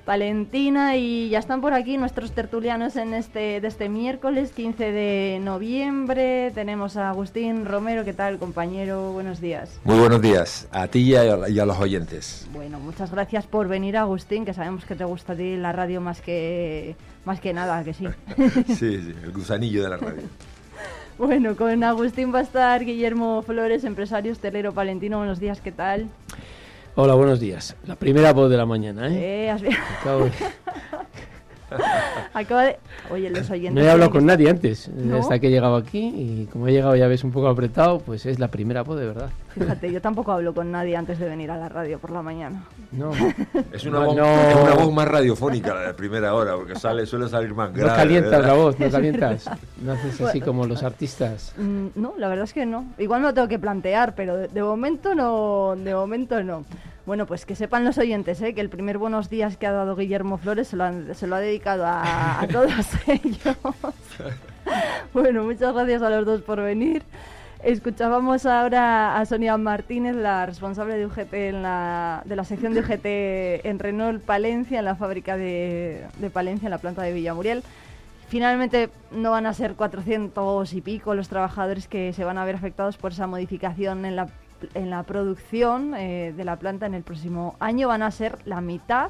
Valentina 0.05 0.97
y 0.97 1.29
ya 1.29 1.39
están 1.39 1.61
por 1.61 1.73
aquí 1.73 1.97
nuestros 1.97 2.33
tertulianos 2.33 2.97
en 2.97 3.13
este 3.13 3.61
de 3.61 3.67
este 3.69 3.87
miércoles 3.87 4.51
15 4.51 4.91
de 4.91 5.39
noviembre. 5.41 6.51
Tenemos 6.53 6.97
a 6.97 7.11
Agustín 7.11 7.65
Romero, 7.65 8.03
¿qué 8.03 8.11
tal, 8.11 8.39
compañero? 8.39 9.13
Buenos 9.13 9.39
días. 9.39 9.79
Muy 9.85 9.99
buenos 9.99 10.21
días 10.21 10.67
a 10.71 10.89
ti 10.89 10.99
y 10.99 11.15
a, 11.15 11.47
y 11.47 11.59
a 11.59 11.65
los 11.65 11.79
oyentes. 11.79 12.45
Bueno, 12.51 12.77
muchas 12.77 13.09
gracias 13.09 13.47
por 13.47 13.69
venir, 13.69 13.95
Agustín, 13.95 14.43
que 14.43 14.53
sabemos 14.53 14.83
que 14.83 14.95
te 14.95 15.05
gusta 15.05 15.31
a 15.31 15.37
ti 15.37 15.55
la 15.55 15.71
radio 15.71 16.01
más 16.01 16.19
que 16.19 16.97
más 17.23 17.39
que 17.39 17.53
nada, 17.53 17.85
que 17.85 17.93
sí. 17.93 18.05
sí, 18.67 18.75
sí, 18.75 19.15
el 19.23 19.31
gusanillo 19.31 19.83
de 19.83 19.89
la 19.89 19.95
radio. 19.95 20.23
Bueno, 21.17 21.55
con 21.55 21.83
Agustín 21.83 22.31
va 22.31 22.39
a 22.39 22.41
estar 22.43 22.85
Guillermo 22.85 23.41
Flores, 23.41 23.83
empresario 23.83 24.31
hostelero 24.31 24.71
palentino. 24.71 25.17
Buenos 25.17 25.39
días, 25.39 25.59
¿qué 25.61 25.71
tal? 25.71 26.09
Hola, 26.95 27.15
buenos 27.15 27.39
días. 27.39 27.75
La 27.87 27.95
primera 27.95 28.33
voz 28.33 28.51
de 28.51 28.57
la 28.57 28.67
mañana, 28.67 29.07
¿eh? 29.07 29.45
Eh, 29.45 29.49
has 29.49 29.63
Acaba 32.33 32.63
de... 32.63 32.77
Oye, 33.11 33.29
los 33.29 33.49
oyentes... 33.49 33.73
No 33.73 33.81
he 33.81 33.89
hablado 33.91 34.11
con 34.11 34.25
nadie 34.25 34.49
antes, 34.49 34.89
¿No? 34.89 35.17
hasta 35.17 35.39
que 35.39 35.47
he 35.47 35.49
llegado 35.51 35.75
aquí 35.75 35.99
y 36.15 36.45
como 36.51 36.67
he 36.67 36.71
llegado 36.71 36.95
ya 36.95 37.07
ves 37.07 37.23
un 37.23 37.31
poco 37.31 37.47
apretado, 37.47 37.99
pues 37.99 38.25
es 38.25 38.39
la 38.39 38.47
primera 38.49 38.83
voz 38.83 38.99
de 38.99 39.05
verdad. 39.07 39.29
Fíjate, 39.49 39.91
yo 39.91 40.01
tampoco 40.01 40.31
hablo 40.31 40.53
con 40.53 40.71
nadie 40.71 40.95
antes 40.95 41.19
de 41.19 41.27
venir 41.27 41.51
a 41.51 41.57
la 41.57 41.67
radio 41.69 41.99
por 41.99 42.11
la 42.11 42.21
mañana. 42.21 42.63
No, 42.91 43.11
Es 43.73 43.85
una, 43.85 43.99
No, 43.99 44.05
voz, 44.05 44.15
no. 44.15 44.25
es 44.25 44.55
una 44.55 44.73
voz 44.75 44.93
más 44.93 45.07
radiofónica 45.07 45.73
la 45.73 45.81
de 45.81 45.93
primera 45.93 46.33
hora, 46.33 46.55
porque 46.55 46.75
sale, 46.75 47.05
suele 47.05 47.27
salir 47.27 47.53
más 47.53 47.71
no 47.71 47.77
grave. 47.83 47.95
calientas 47.97 48.31
¿verdad? 48.31 48.47
la 48.47 48.53
voz, 48.53 48.79
no 48.79 48.89
calientas. 48.89 49.49
No 49.81 49.91
haces 49.93 50.13
así 50.13 50.23
Bueno. 50.39 50.45
como 50.45 50.65
los 50.65 50.83
artistas. 50.83 51.53
Mm, 51.57 51.87
No, 51.95 52.13
la 52.17 52.27
verdad 52.29 52.45
es 52.45 52.53
que 52.53 52.65
no. 52.65 52.85
Igual 52.97 53.21
me 53.21 53.27
lo 53.27 53.33
tengo 53.33 53.47
que 53.47 53.59
plantear, 53.59 54.15
pero 54.15 54.37
de, 54.37 54.47
de 54.47 54.63
momento 54.63 55.13
no. 55.15 55.75
De 55.75 55.93
momento 55.93 56.41
no. 56.43 56.63
Bueno, 57.07 57.25
pues 57.25 57.45
que 57.45 57.55
sepan 57.55 57.85
los 57.85 57.97
oyentes 57.97 58.41
¿eh? 58.41 58.53
que 58.53 58.59
el 58.61 58.69
primer 58.69 58.97
buenos 58.99 59.29
días 59.29 59.55
que 59.57 59.65
ha 59.65 59.71
dado 59.71 59.95
Guillermo 59.95 60.37
Flores 60.37 60.67
se 60.67 60.75
lo, 60.75 60.83
han- 60.83 61.15
se 61.15 61.25
lo 61.25 61.37
ha 61.37 61.39
dedicado 61.39 61.85
a, 61.87 62.41
a 62.41 62.47
todos 62.51 62.69
ellos. 63.07 63.39
bueno, 65.13 65.43
muchas 65.45 65.73
gracias 65.73 66.01
a 66.01 66.09
los 66.09 66.25
dos 66.25 66.41
por 66.41 66.61
venir. 66.61 67.03
Escuchábamos 67.63 68.45
ahora 68.45 69.17
a 69.17 69.25
Sonia 69.25 69.57
Martínez, 69.57 70.15
la 70.15 70.45
responsable 70.45 70.95
de 70.97 71.05
UGT 71.05 71.33
en 71.33 71.63
la, 71.63 72.21
de 72.25 72.35
la 72.35 72.43
sección 72.43 72.73
de 72.73 72.81
UGT 72.81 73.65
en 73.65 73.79
Renault 73.79 74.21
Palencia, 74.23 74.77
en 74.79 74.85
la 74.85 74.95
fábrica 74.95 75.37
de, 75.37 76.05
de 76.19 76.29
Palencia, 76.29 76.67
en 76.67 76.71
la 76.71 76.77
planta 76.77 77.01
de 77.03 77.13
Villamuriel. 77.13 77.63
Finalmente 78.27 78.89
no 79.11 79.31
van 79.31 79.45
a 79.45 79.53
ser 79.53 79.73
400 79.75 80.71
y 80.73 80.81
pico 80.81 81.15
los 81.15 81.29
trabajadores 81.29 81.87
que 81.87 82.11
se 82.11 82.25
van 82.25 82.37
a 82.37 82.43
ver 82.45 82.55
afectados 82.55 82.97
por 82.97 83.13
esa 83.13 83.25
modificación 83.25 84.05
en 84.05 84.17
la, 84.17 84.27
en 84.73 84.89
la 84.89 85.03
producción 85.03 85.93
eh, 85.95 86.33
de 86.35 86.43
la 86.43 86.57
planta 86.57 86.85
en 86.85 86.93
el 86.93 87.03
próximo 87.03 87.55
año. 87.59 87.87
Van 87.87 88.03
a 88.03 88.11
ser 88.11 88.37
la 88.45 88.61
mitad. 88.61 89.09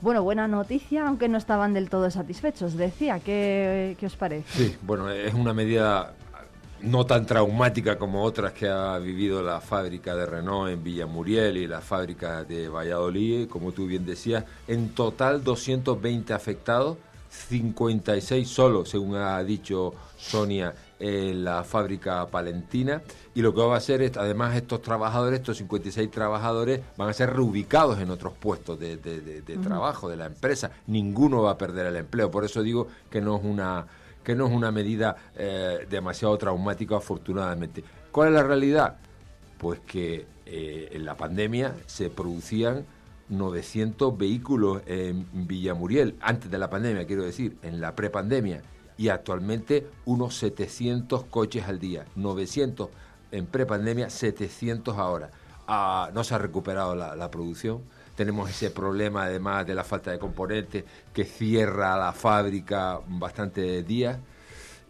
Bueno, 0.00 0.22
buena 0.22 0.48
noticia, 0.48 1.06
aunque 1.06 1.28
no 1.28 1.38
estaban 1.38 1.74
del 1.74 1.90
todo 1.90 2.10
satisfechos. 2.10 2.76
Decía, 2.76 3.20
¿qué, 3.20 3.96
qué 3.98 4.06
os 4.06 4.16
parece? 4.16 4.46
Sí, 4.50 4.76
bueno, 4.82 5.10
es 5.10 5.34
una 5.34 5.52
medida 5.52 6.14
no 6.82 7.04
tan 7.04 7.26
traumática 7.26 7.98
como 7.98 8.22
otras 8.22 8.52
que 8.52 8.68
ha 8.68 8.98
vivido 8.98 9.42
la 9.42 9.60
fábrica 9.60 10.14
de 10.14 10.26
Renault 10.26 10.72
en 10.72 10.82
Villamuriel 10.82 11.56
y 11.56 11.66
la 11.66 11.80
fábrica 11.80 12.44
de 12.44 12.68
Valladolid, 12.68 13.48
como 13.48 13.72
tú 13.72 13.86
bien 13.86 14.06
decías. 14.06 14.44
En 14.66 14.90
total 14.90 15.44
220 15.44 16.32
afectados, 16.32 16.96
56 17.28 18.48
solo, 18.48 18.84
según 18.84 19.16
ha 19.16 19.42
dicho 19.44 19.94
Sonia, 20.16 20.74
en 21.00 21.42
la 21.44 21.64
fábrica 21.64 22.26
palentina. 22.28 23.02
Y 23.34 23.42
lo 23.42 23.52
que 23.54 23.60
va 23.62 23.74
a 23.74 23.78
hacer 23.78 24.02
es, 24.02 24.16
además, 24.16 24.54
estos 24.54 24.82
trabajadores, 24.82 25.40
estos 25.40 25.56
56 25.56 26.10
trabajadores, 26.10 26.80
van 26.96 27.08
a 27.08 27.12
ser 27.12 27.32
reubicados 27.34 27.98
en 27.98 28.10
otros 28.10 28.34
puestos 28.34 28.78
de, 28.78 28.96
de- 28.98 29.20
de- 29.20 29.42
de 29.42 29.56
trabajo 29.56 30.08
de 30.08 30.16
la 30.16 30.26
empresa. 30.26 30.70
Ninguno 30.86 31.42
va 31.42 31.52
a 31.52 31.58
perder 31.58 31.86
el 31.86 31.96
empleo. 31.96 32.30
Por 32.30 32.44
eso 32.44 32.62
digo 32.62 32.86
que 33.10 33.20
no 33.20 33.36
es 33.38 33.44
una 33.44 33.86
que 34.22 34.34
no 34.34 34.46
es 34.46 34.52
una 34.52 34.70
medida 34.70 35.16
eh, 35.34 35.86
demasiado 35.88 36.36
traumática, 36.36 36.96
afortunadamente. 36.98 37.82
¿Cuál 38.12 38.28
es 38.28 38.34
la 38.34 38.42
realidad? 38.42 38.96
Pues 39.56 39.80
que 39.80 40.26
eh, 40.44 40.90
en 40.92 41.06
la 41.06 41.16
pandemia 41.16 41.74
se 41.86 42.10
producían 42.10 42.84
900 43.30 44.18
vehículos 44.18 44.82
en 44.86 45.26
Villamuriel, 45.32 46.16
antes 46.20 46.50
de 46.50 46.58
la 46.58 46.68
pandemia, 46.68 47.06
quiero 47.06 47.22
decir, 47.24 47.56
en 47.62 47.80
la 47.80 47.94
prepandemia, 47.94 48.60
y 49.00 49.08
actualmente 49.08 49.86
unos 50.04 50.36
700 50.36 51.24
coches 51.24 51.66
al 51.66 51.78
día, 51.78 52.04
900 52.16 52.90
en 53.32 53.46
prepandemia, 53.46 54.10
700 54.10 54.98
ahora. 54.98 55.30
Ah, 55.66 56.10
no 56.12 56.22
se 56.22 56.34
ha 56.34 56.38
recuperado 56.38 56.94
la, 56.94 57.30
producción. 57.30 57.80
Tenemos 58.14 58.50
ese 58.50 58.70
problema 58.70 59.22
además 59.22 59.66
de 59.66 59.74
la 59.74 59.84
falta 59.84 60.10
de 60.10 60.18
componentes 60.18 60.84
que 61.14 61.24
cierra 61.24 61.96
la 61.96 62.12
fábrica 62.12 63.00
bastantes 63.08 63.86
días. 63.86 64.18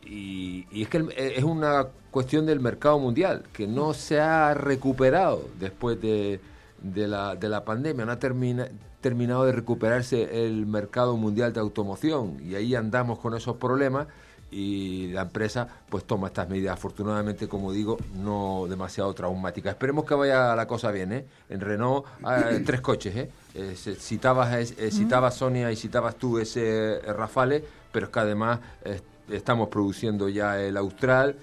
Y, 0.04 0.66
es 0.72 0.88
que 0.88 0.96
el- 0.96 1.12
es 1.12 1.44
una 1.44 1.86
cuestión 2.10 2.46
del 2.46 2.58
mercado 2.58 2.98
mundial, 2.98 3.44
que 3.52 3.68
no 3.68 3.94
se 3.94 4.18
ha 4.18 4.54
recuperado 4.54 5.48
después 5.60 6.00
de, 6.02 6.40
de 6.82 7.06
la, 7.06 7.36
de 7.36 7.48
la 7.48 7.64
pandemia, 7.64 8.06
no 8.06 8.10
ha 8.10 8.18
termina- 8.18 8.70
terminado 9.00 9.44
de 9.44 9.52
recuperarse 9.52 10.46
el 10.46 10.66
mercado 10.66 11.16
mundial 11.16 11.52
de 11.52 11.60
automoción 11.60 12.36
y 12.44 12.54
ahí 12.54 12.74
andamos 12.74 13.18
con 13.18 13.34
esos 13.34 13.56
problemas 13.56 14.06
y 14.50 15.08
la 15.08 15.22
empresa 15.22 15.68
pues 15.88 16.04
toma 16.04 16.28
estas 16.28 16.48
medidas, 16.48 16.74
afortunadamente 16.74 17.48
como 17.48 17.72
digo, 17.72 17.98
no 18.16 18.66
demasiado 18.68 19.12
traumáticas. 19.14 19.72
Esperemos 19.72 20.04
que 20.04 20.14
vaya 20.14 20.54
la 20.56 20.66
cosa 20.66 20.90
bien, 20.90 21.12
¿eh? 21.12 21.26
En 21.48 21.60
Renault 21.60 22.04
ah, 22.24 22.50
tres 22.66 22.80
coches, 22.80 23.14
¿eh? 23.16 23.30
Eh, 23.54 23.74
citabas, 23.76 24.72
eh, 24.72 24.90
citabas 24.90 25.36
Sonia 25.36 25.70
y 25.70 25.76
citabas 25.76 26.16
tú 26.16 26.38
ese 26.38 26.94
eh, 26.96 27.12
Rafale, 27.12 27.64
pero 27.92 28.06
es 28.06 28.12
que 28.12 28.20
además 28.20 28.60
eh, 28.84 29.00
estamos 29.30 29.68
produciendo 29.68 30.28
ya 30.28 30.60
el 30.60 30.76
Austral 30.76 31.36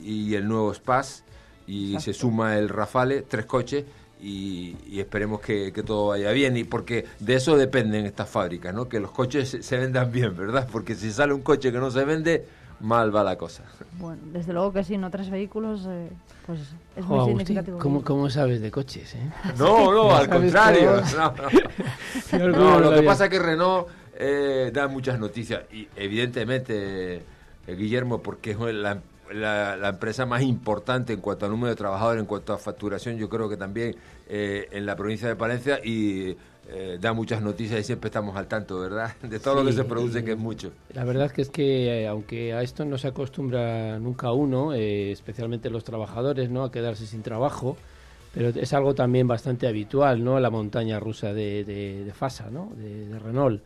y 0.00 0.34
el 0.34 0.48
nuevo 0.48 0.72
Spaz 0.72 1.22
y 1.66 1.98
se 2.00 2.12
suma 2.12 2.58
el 2.58 2.68
Rafale, 2.68 3.22
tres 3.22 3.46
coches 3.46 3.84
y, 4.24 4.76
y 4.88 5.00
esperemos 5.00 5.40
que, 5.40 5.72
que 5.72 5.82
todo 5.82 6.08
vaya 6.08 6.30
bien 6.32 6.56
y 6.56 6.64
porque 6.64 7.04
de 7.20 7.34
eso 7.34 7.56
dependen 7.56 8.06
estas 8.06 8.28
fábricas, 8.28 8.74
¿no? 8.74 8.88
Que 8.88 8.98
los 9.00 9.10
coches 9.10 9.48
se, 9.50 9.62
se 9.62 9.76
vendan 9.76 10.10
bien, 10.10 10.34
¿verdad? 10.36 10.66
Porque 10.72 10.94
si 10.94 11.12
sale 11.12 11.34
un 11.34 11.42
coche 11.42 11.70
que 11.70 11.78
no 11.78 11.90
se 11.90 12.04
vende, 12.04 12.46
mal 12.80 13.14
va 13.14 13.22
la 13.22 13.36
cosa. 13.36 13.64
Bueno, 13.98 14.20
desde 14.32 14.52
luego 14.52 14.72
que 14.72 14.82
sí, 14.82 14.96
no 14.96 15.10
tres 15.10 15.28
vehículos, 15.30 15.82
eh, 15.88 16.08
pues 16.46 16.60
es 16.96 17.04
Jo, 17.04 17.08
muy 17.10 17.18
Agustín, 17.18 17.38
significativo. 17.38 17.78
¿cómo, 17.78 18.02
cómo 18.02 18.30
sabes 18.30 18.60
de 18.62 18.70
coches? 18.70 19.14
eh? 19.14 19.30
No, 19.58 19.92
no, 19.92 20.14
al 20.14 20.26
¿Sabes 20.26 20.40
contrario. 20.40 21.02
No, 22.32 22.80
lo 22.80 22.94
que 22.94 23.02
pasa 23.02 23.24
es 23.24 23.30
que 23.30 23.38
Renault 23.38 23.88
eh, 24.16 24.70
da 24.72 24.88
muchas 24.88 25.18
noticias 25.18 25.62
y 25.72 25.88
evidentemente 25.96 27.16
eh, 27.66 27.74
Guillermo 27.76 28.20
porque 28.22 28.52
es 28.52 28.58
la, 28.58 29.00
la- 29.32 29.76
la 29.76 29.88
empresa 29.90 30.26
más 30.26 30.42
importante 30.42 31.12
en 31.12 31.20
cuanto 31.20 31.44
al 31.46 31.50
número 31.52 31.70
de 31.70 31.76
trabajadores, 31.76 32.20
en 32.20 32.26
cuanto 32.26 32.52
a 32.52 32.58
facturación, 32.58 33.16
yo 33.16 33.28
creo 33.28 33.48
que 33.48 33.56
también 33.56 33.96
eh, 34.28 34.68
en 34.72 34.86
la 34.86 34.96
provincia 34.96 35.28
de 35.28 35.36
Palencia 35.36 35.80
y 35.84 36.36
eh, 36.70 36.96
da 36.98 37.12
muchas 37.12 37.42
noticias 37.42 37.78
y 37.78 37.84
siempre 37.84 38.08
estamos 38.08 38.36
al 38.36 38.46
tanto, 38.46 38.80
¿verdad? 38.80 39.12
De 39.22 39.38
todo 39.38 39.56
lo 39.56 39.64
que 39.66 39.72
se 39.74 39.84
produce, 39.84 40.24
que 40.24 40.32
es 40.32 40.38
mucho. 40.38 40.72
La 40.94 41.04
verdad 41.04 41.30
que 41.30 41.42
es 41.42 41.50
que 41.50 42.04
eh, 42.04 42.08
aunque 42.08 42.54
a 42.54 42.62
esto 42.62 42.84
no 42.86 42.96
se 42.96 43.08
acostumbra 43.08 43.98
nunca 43.98 44.32
uno, 44.32 44.72
especialmente 44.72 45.68
los 45.70 45.84
trabajadores, 45.84 46.48
¿no? 46.50 46.64
a 46.64 46.72
quedarse 46.72 47.06
sin 47.06 47.22
trabajo, 47.22 47.76
pero 48.32 48.48
es 48.48 48.72
algo 48.72 48.94
también 48.94 49.28
bastante 49.28 49.66
habitual, 49.68 50.24
¿no? 50.24 50.40
La 50.40 50.50
montaña 50.50 50.98
rusa 50.98 51.32
de, 51.32 51.64
de, 51.64 52.04
de 52.04 52.12
Fasa, 52.14 52.50
¿no? 52.50 52.72
De, 52.76 53.06
de 53.08 53.18
Renault. 53.18 53.62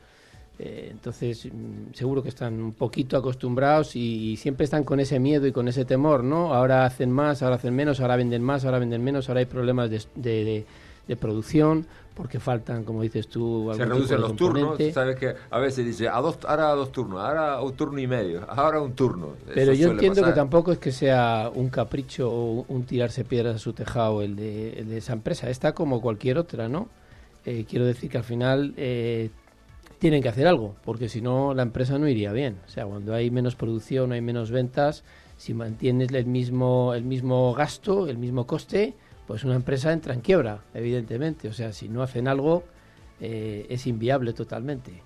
Eh, 0.60 0.88
entonces, 0.90 1.46
mm, 1.46 1.94
seguro 1.94 2.22
que 2.22 2.28
están 2.30 2.60
un 2.60 2.72
poquito 2.72 3.16
acostumbrados 3.16 3.94
y, 3.94 4.32
y 4.32 4.36
siempre 4.36 4.64
están 4.64 4.82
con 4.82 4.98
ese 4.98 5.20
miedo 5.20 5.46
y 5.46 5.52
con 5.52 5.68
ese 5.68 5.84
temor, 5.84 6.24
¿no? 6.24 6.52
Ahora 6.54 6.84
hacen 6.84 7.12
más, 7.12 7.42
ahora 7.42 7.56
hacen 7.56 7.74
menos, 7.76 8.00
ahora 8.00 8.16
venden 8.16 8.42
más, 8.42 8.64
ahora 8.64 8.78
venden 8.80 9.04
menos, 9.04 9.28
ahora 9.28 9.38
hay 9.40 9.46
problemas 9.46 9.88
de, 9.90 10.02
de- 10.16 10.44
de- 10.44 10.66
de 11.06 11.16
producción 11.16 11.86
porque 12.14 12.38
faltan, 12.40 12.82
como 12.84 13.00
dices 13.00 13.28
tú, 13.28 13.70
Se 13.74 13.84
reducen 13.86 14.20
los 14.20 14.34
turnos, 14.36 14.76
sabes 14.92 15.16
que 15.16 15.34
a 15.48 15.58
veces 15.60 15.86
dice, 15.86 16.08
a 16.08 16.20
dos, 16.20 16.36
ahora 16.46 16.70
a 16.70 16.74
dos 16.74 16.90
turnos, 16.92 17.20
ahora 17.20 17.62
un 17.62 17.72
turno 17.74 17.98
y 18.00 18.06
medio, 18.08 18.44
ahora 18.50 18.80
un 18.82 18.92
turno. 18.92 19.28
Pero 19.54 19.72
Eso 19.72 19.80
yo 19.80 19.90
entiendo 19.92 20.20
pasar. 20.20 20.34
que 20.34 20.36
tampoco 20.40 20.72
es 20.72 20.78
que 20.78 20.90
sea 20.92 21.50
un 21.54 21.68
capricho 21.70 22.28
o 22.30 22.64
un 22.68 22.82
tirarse 22.82 23.24
piedras 23.24 23.54
a 23.54 23.58
su 23.58 23.72
tejado 23.72 24.20
el 24.22 24.34
de, 24.36 24.80
el 24.80 24.88
de 24.90 24.98
esa 24.98 25.12
empresa. 25.14 25.48
Está 25.48 25.72
como 25.72 26.02
cualquier 26.02 26.36
otra, 26.38 26.68
¿no? 26.68 26.88
Eh, 27.46 27.64
quiero 27.70 27.86
decir 27.86 28.10
que 28.10 28.18
al 28.18 28.24
final 28.24 28.74
eh, 28.76 29.30
tienen 29.98 30.22
que 30.22 30.28
hacer 30.28 30.46
algo, 30.46 30.76
porque 30.84 31.08
si 31.08 31.20
no 31.20 31.54
la 31.54 31.62
empresa 31.62 31.98
no 31.98 32.08
iría 32.08 32.32
bien. 32.32 32.58
O 32.66 32.70
sea, 32.70 32.86
cuando 32.86 33.14
hay 33.14 33.30
menos 33.30 33.56
producción, 33.56 34.12
hay 34.12 34.20
menos 34.20 34.50
ventas, 34.50 35.04
si 35.36 35.54
mantienes 35.54 36.12
el 36.12 36.26
mismo, 36.26 36.94
el 36.94 37.04
mismo 37.04 37.54
gasto, 37.54 38.08
el 38.08 38.18
mismo 38.18 38.46
coste, 38.46 38.94
pues 39.26 39.44
una 39.44 39.54
empresa 39.54 39.92
entra 39.92 40.14
en 40.14 40.20
quiebra, 40.20 40.62
evidentemente. 40.74 41.48
O 41.48 41.52
sea, 41.52 41.72
si 41.72 41.88
no 41.88 42.02
hacen 42.02 42.28
algo, 42.28 42.64
eh, 43.20 43.66
es 43.68 43.86
inviable 43.86 44.32
totalmente. 44.32 45.02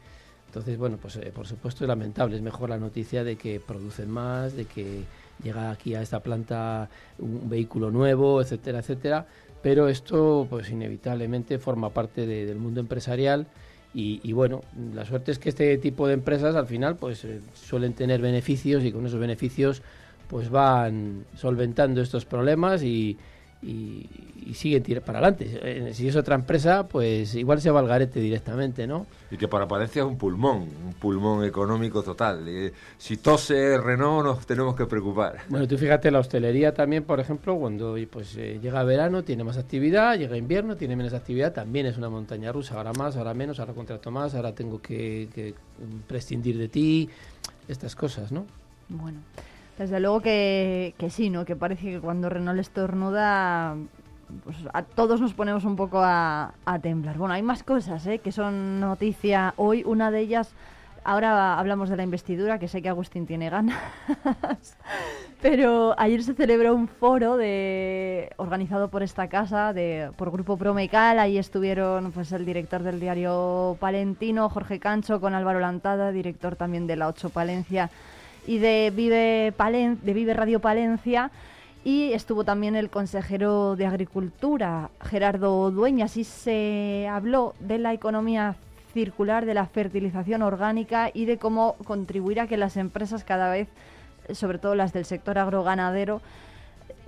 Entonces, 0.47 0.77
bueno, 0.79 0.99
pues 1.01 1.17
eh, 1.17 1.33
por 1.35 1.47
supuesto 1.47 1.85
es 1.85 1.89
lamentable. 1.89 2.37
Es 2.37 2.43
mejor 2.43 2.71
la 2.71 2.79
noticia 2.79 3.25
de 3.25 3.37
que 3.37 3.59
producen 3.61 4.11
más, 4.11 4.55
de 4.55 4.67
que 4.67 5.03
llega 5.43 5.71
aquí 5.71 5.95
a 5.95 6.03
esta 6.03 6.21
planta 6.21 6.89
un 7.19 7.49
vehículo 7.49 7.91
nuevo, 7.91 8.41
etcétera, 8.41 8.81
etcétera. 8.81 9.27
Pero 9.63 9.89
esto, 9.89 10.47
pues 10.51 10.71
inevitablemente 10.71 11.59
forma 11.59 11.91
parte 11.91 12.27
del 12.27 12.59
mundo 12.59 12.81
empresarial. 12.81 13.47
Y, 13.95 14.33
bueno, 14.33 14.63
la 14.95 15.05
suerte 15.05 15.33
es 15.33 15.39
que 15.39 15.51
este 15.51 15.77
tipo 15.77 16.07
de 16.07 16.15
empresas 16.15 16.57
al 16.57 16.67
final 16.67 16.97
pues 16.97 17.25
eh, 17.27 17.41
suelen 17.53 17.93
tener 17.93 18.23
beneficios 18.23 18.85
y 18.85 18.91
con 18.91 19.05
esos 19.05 19.21
beneficios 19.21 19.83
pues 20.29 20.49
van 20.49 21.27
solventando 21.37 22.01
estos 22.01 22.25
problemas 22.25 22.83
y, 22.83 23.19
y, 23.63 24.07
y 24.45 24.55
siguen 24.55 24.83
para 25.05 25.19
adelante. 25.19 25.61
Eh, 25.63 25.91
si 25.95 26.09
es 26.09 26.17
otra 26.17 26.35
empresa, 26.35 26.89
pues 26.89 27.35
igual 27.35 27.61
se 27.61 27.71
va 27.71 27.81
al 27.81 27.87
garete 27.87 28.21
directamente, 28.21 28.87
¿no? 28.87 29.07
Y 29.31 29.37
que 29.37 29.49
para 29.49 29.67
Palencia 29.67 30.03
es 30.03 30.09
un 30.09 30.19
pulmón, 30.19 30.69
un 30.85 30.95
pulmón 30.95 31.45
económico 31.45 32.03
total. 32.03 32.45
si 32.99 33.17
tose 33.19 33.79
Renault 33.79 34.25
nos 34.25 34.47
tenemos 34.47 34.75
que 34.75 34.87
preocupar. 34.87 35.39
Bueno, 35.49 35.67
tú 35.69 35.79
fíjate, 35.79 36.11
la 36.11 36.19
hostelería 36.19 36.75
también, 36.75 37.05
por 37.05 37.21
ejemplo, 37.21 37.57
cuando 37.57 37.97
pues 38.11 38.37
eh, 38.37 38.59
llega 38.61 38.83
verano 38.85 39.23
tiene 39.23 39.45
más 39.45 39.57
actividad, 39.57 40.19
llega 40.19 40.37
invierno 40.37 40.77
tiene 40.77 40.97
menos 40.97 41.15
actividad, 41.15 41.53
también 41.53 41.87
es 41.87 41.97
una 41.97 42.09
montaña 42.09 42.53
rusa, 42.53 42.75
ahora 42.77 42.93
más, 42.93 43.17
ahora 43.17 43.33
menos, 43.33 43.61
ahora 43.61 43.73
contrato 43.73 44.11
más, 44.11 44.35
ahora 44.35 44.53
tengo 44.53 44.83
que, 44.83 45.29
que 45.35 45.55
prescindir 46.09 46.59
de 46.59 46.69
ti, 46.69 47.09
estas 47.69 47.95
cosas, 47.95 48.33
¿no? 48.33 48.45
Bueno. 48.89 49.21
Desde 49.79 50.01
luego 50.01 50.21
que, 50.21 50.95
sí, 51.09 51.31
¿no? 51.31 51.45
Que 51.45 51.57
parece 51.57 51.93
que 51.93 52.01
cuando 52.01 52.29
Renault 52.29 52.61
estornuda, 52.61 53.77
pues 54.45 54.57
a 54.73 54.83
todos 54.83 55.21
nos 55.21 55.33
ponemos 55.33 55.65
un 55.65 55.77
poco 55.77 56.01
a, 56.03 56.53
temblar. 56.83 57.17
Bueno, 57.17 57.35
hay 57.35 57.43
más 57.43 57.63
cosas, 57.63 58.07
¿eh? 58.07 58.19
Que 58.19 58.33
son 58.33 58.81
noticia 58.81 59.55
hoy. 59.57 59.83
Una 59.87 60.11
de 60.11 60.21
ellas, 60.21 60.53
ahora 61.05 61.59
hablamos 61.59 61.89
de 61.89 61.97
la 61.97 62.03
investidura, 62.03 62.59
que 62.59 62.69
sé 62.69 62.83
que 62.83 62.91
Agustín 62.91 63.27
tiene 63.27 63.49
ganas. 63.49 63.79
Pero 65.43 65.99
ayer 65.99 66.23
se 66.23 66.35
celebró 66.35 66.75
un 66.75 66.87
foro 66.87 67.37
de, 67.37 68.31
organizado 68.37 68.89
por 68.89 69.03
esta 69.03 69.29
casa, 69.29 69.73
de, 69.73 70.13
por 70.17 70.31
Grupo 70.31 70.59
Promecal. 70.59 71.19
Ahí 71.19 71.39
estuvieron 71.39 72.13
pues, 72.13 72.31
el 72.33 72.45
director 72.45 72.83
del 72.83 73.01
diario 73.01 73.77
Palentino, 73.81 74.51
Jorge 74.51 74.79
Cancho, 74.79 75.21
con 75.21 75.35
Álvaro 75.35 75.61
Lantada, 75.61 76.13
director 76.13 76.57
también 76.57 76.87
de 76.87 76.97
la 76.97 77.09
8 77.09 77.31
Palencia 77.31 77.91
y 78.47 78.59
de 78.59 78.93
Vive, 78.95 79.53
de 79.53 80.13
Vive 80.13 80.35
Radio 80.35 80.61
Palencia. 80.61 81.31
Y 81.85 82.13
estuvo 82.13 82.45
también 82.45 82.77
el 82.77 82.91
consejero 82.91 83.75
de 83.75 83.87
Agricultura, 83.87 84.91
Gerardo 85.01 85.71
Dueñas, 85.73 86.17
y 86.17 86.25
se 86.25 87.09
habló 87.11 87.55
de 87.59 87.79
la 87.79 87.93
economía 87.93 88.55
circular, 88.93 89.47
de 89.47 89.55
la 89.55 89.67
fertilización 89.67 90.43
orgánica 90.43 91.11
y 91.13 91.25
de 91.25 91.39
cómo 91.39 91.75
contribuir 91.85 92.41
a 92.41 92.47
que 92.47 92.57
las 92.57 92.77
empresas 92.77 93.25
cada 93.25 93.51
vez, 93.51 93.69
sobre 94.33 94.59
todo 94.59 94.77
las 94.77 94.93
del 94.93 95.07
sector 95.07 95.39
agroganadero, 95.39 96.21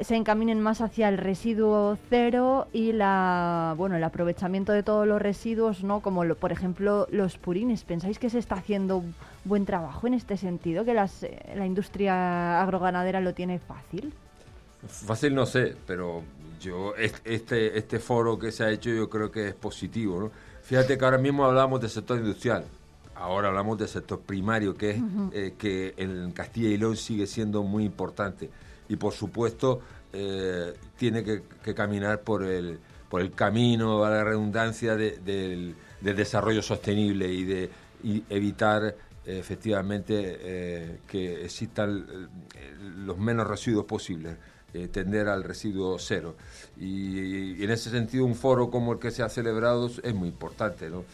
se 0.00 0.16
encaminen 0.16 0.60
más 0.60 0.80
hacia 0.80 1.08
el 1.08 1.18
residuo 1.18 1.96
cero 2.10 2.66
y 2.72 2.92
la 2.92 3.74
bueno 3.76 3.96
el 3.96 4.04
aprovechamiento 4.04 4.72
de 4.72 4.82
todos 4.82 5.06
los 5.06 5.22
residuos 5.22 5.84
no 5.84 6.00
como 6.00 6.24
por 6.34 6.52
ejemplo 6.52 7.06
los 7.10 7.38
purines. 7.38 7.84
Pensáis 7.84 8.18
que 8.18 8.30
se 8.30 8.38
está 8.38 8.56
haciendo 8.56 9.04
buen 9.44 9.66
trabajo 9.66 10.06
en 10.06 10.14
este 10.14 10.36
sentido 10.36 10.84
que 10.84 10.94
las, 10.94 11.22
eh, 11.22 11.38
la 11.54 11.66
industria 11.66 12.62
agroganadera 12.62 13.20
lo 13.20 13.34
tiene 13.34 13.58
fácil 13.58 14.12
fácil 14.86 15.34
no 15.34 15.46
sé 15.46 15.76
pero 15.86 16.22
yo 16.60 16.94
este 16.96 17.78
este 17.78 17.98
foro 17.98 18.38
que 18.38 18.52
se 18.52 18.64
ha 18.64 18.70
hecho 18.70 18.90
yo 18.90 19.08
creo 19.08 19.30
que 19.30 19.48
es 19.48 19.54
positivo 19.54 20.20
no 20.20 20.30
fíjate 20.62 20.98
que 20.98 21.04
ahora 21.04 21.18
mismo 21.18 21.44
hablamos 21.44 21.80
del 21.80 21.90
sector 21.90 22.18
industrial. 22.18 22.64
Ahora 23.16 23.46
hablamos 23.48 23.78
del 23.78 23.86
sector 23.86 24.20
primario 24.20 24.74
que 24.74 24.90
es 24.90 25.02
eh, 25.32 25.54
que 25.56 25.94
en 25.96 26.32
Castilla 26.32 26.68
y 26.68 26.76
León 26.76 26.96
sigue 26.96 27.28
siendo 27.28 27.62
muy 27.62 27.84
importante 27.84 28.50
y 28.88 28.96
por 28.96 29.12
supuesto 29.12 29.80
eh, 30.16 30.72
tiene 30.96 31.24
que, 31.24 31.74
caminar 31.74 32.20
por 32.20 32.44
el, 32.44 32.78
por 33.08 33.20
el 33.20 33.32
camino, 33.32 34.04
a 34.04 34.10
la 34.10 34.22
redundancia, 34.22 34.94
del, 34.94 35.74
desarrollo 36.00 36.62
sostenible 36.62 37.32
y 37.32 37.44
de 37.44 37.70
evitar 38.28 38.94
efectivamente 39.26 40.38
eh, 40.40 40.98
que 41.08 41.44
existan 41.44 42.06
eh, 42.54 42.74
los 42.98 43.18
menos 43.18 43.46
residuos 43.46 43.86
posibles, 43.86 44.36
tender 44.92 45.28
al 45.28 45.44
residuo 45.44 45.98
cero. 45.98 46.36
Y, 46.78 47.62
en 47.64 47.70
ese 47.70 47.90
sentido 47.90 48.24
un 48.24 48.34
foro 48.34 48.70
como 48.70 48.92
el 48.92 48.98
que 48.98 49.10
se 49.10 49.22
ha 49.22 49.28
celebrado 49.28 49.90
es 50.02 50.14
muy 50.14 50.28
importante, 50.28 50.90
¿no? 50.90 51.04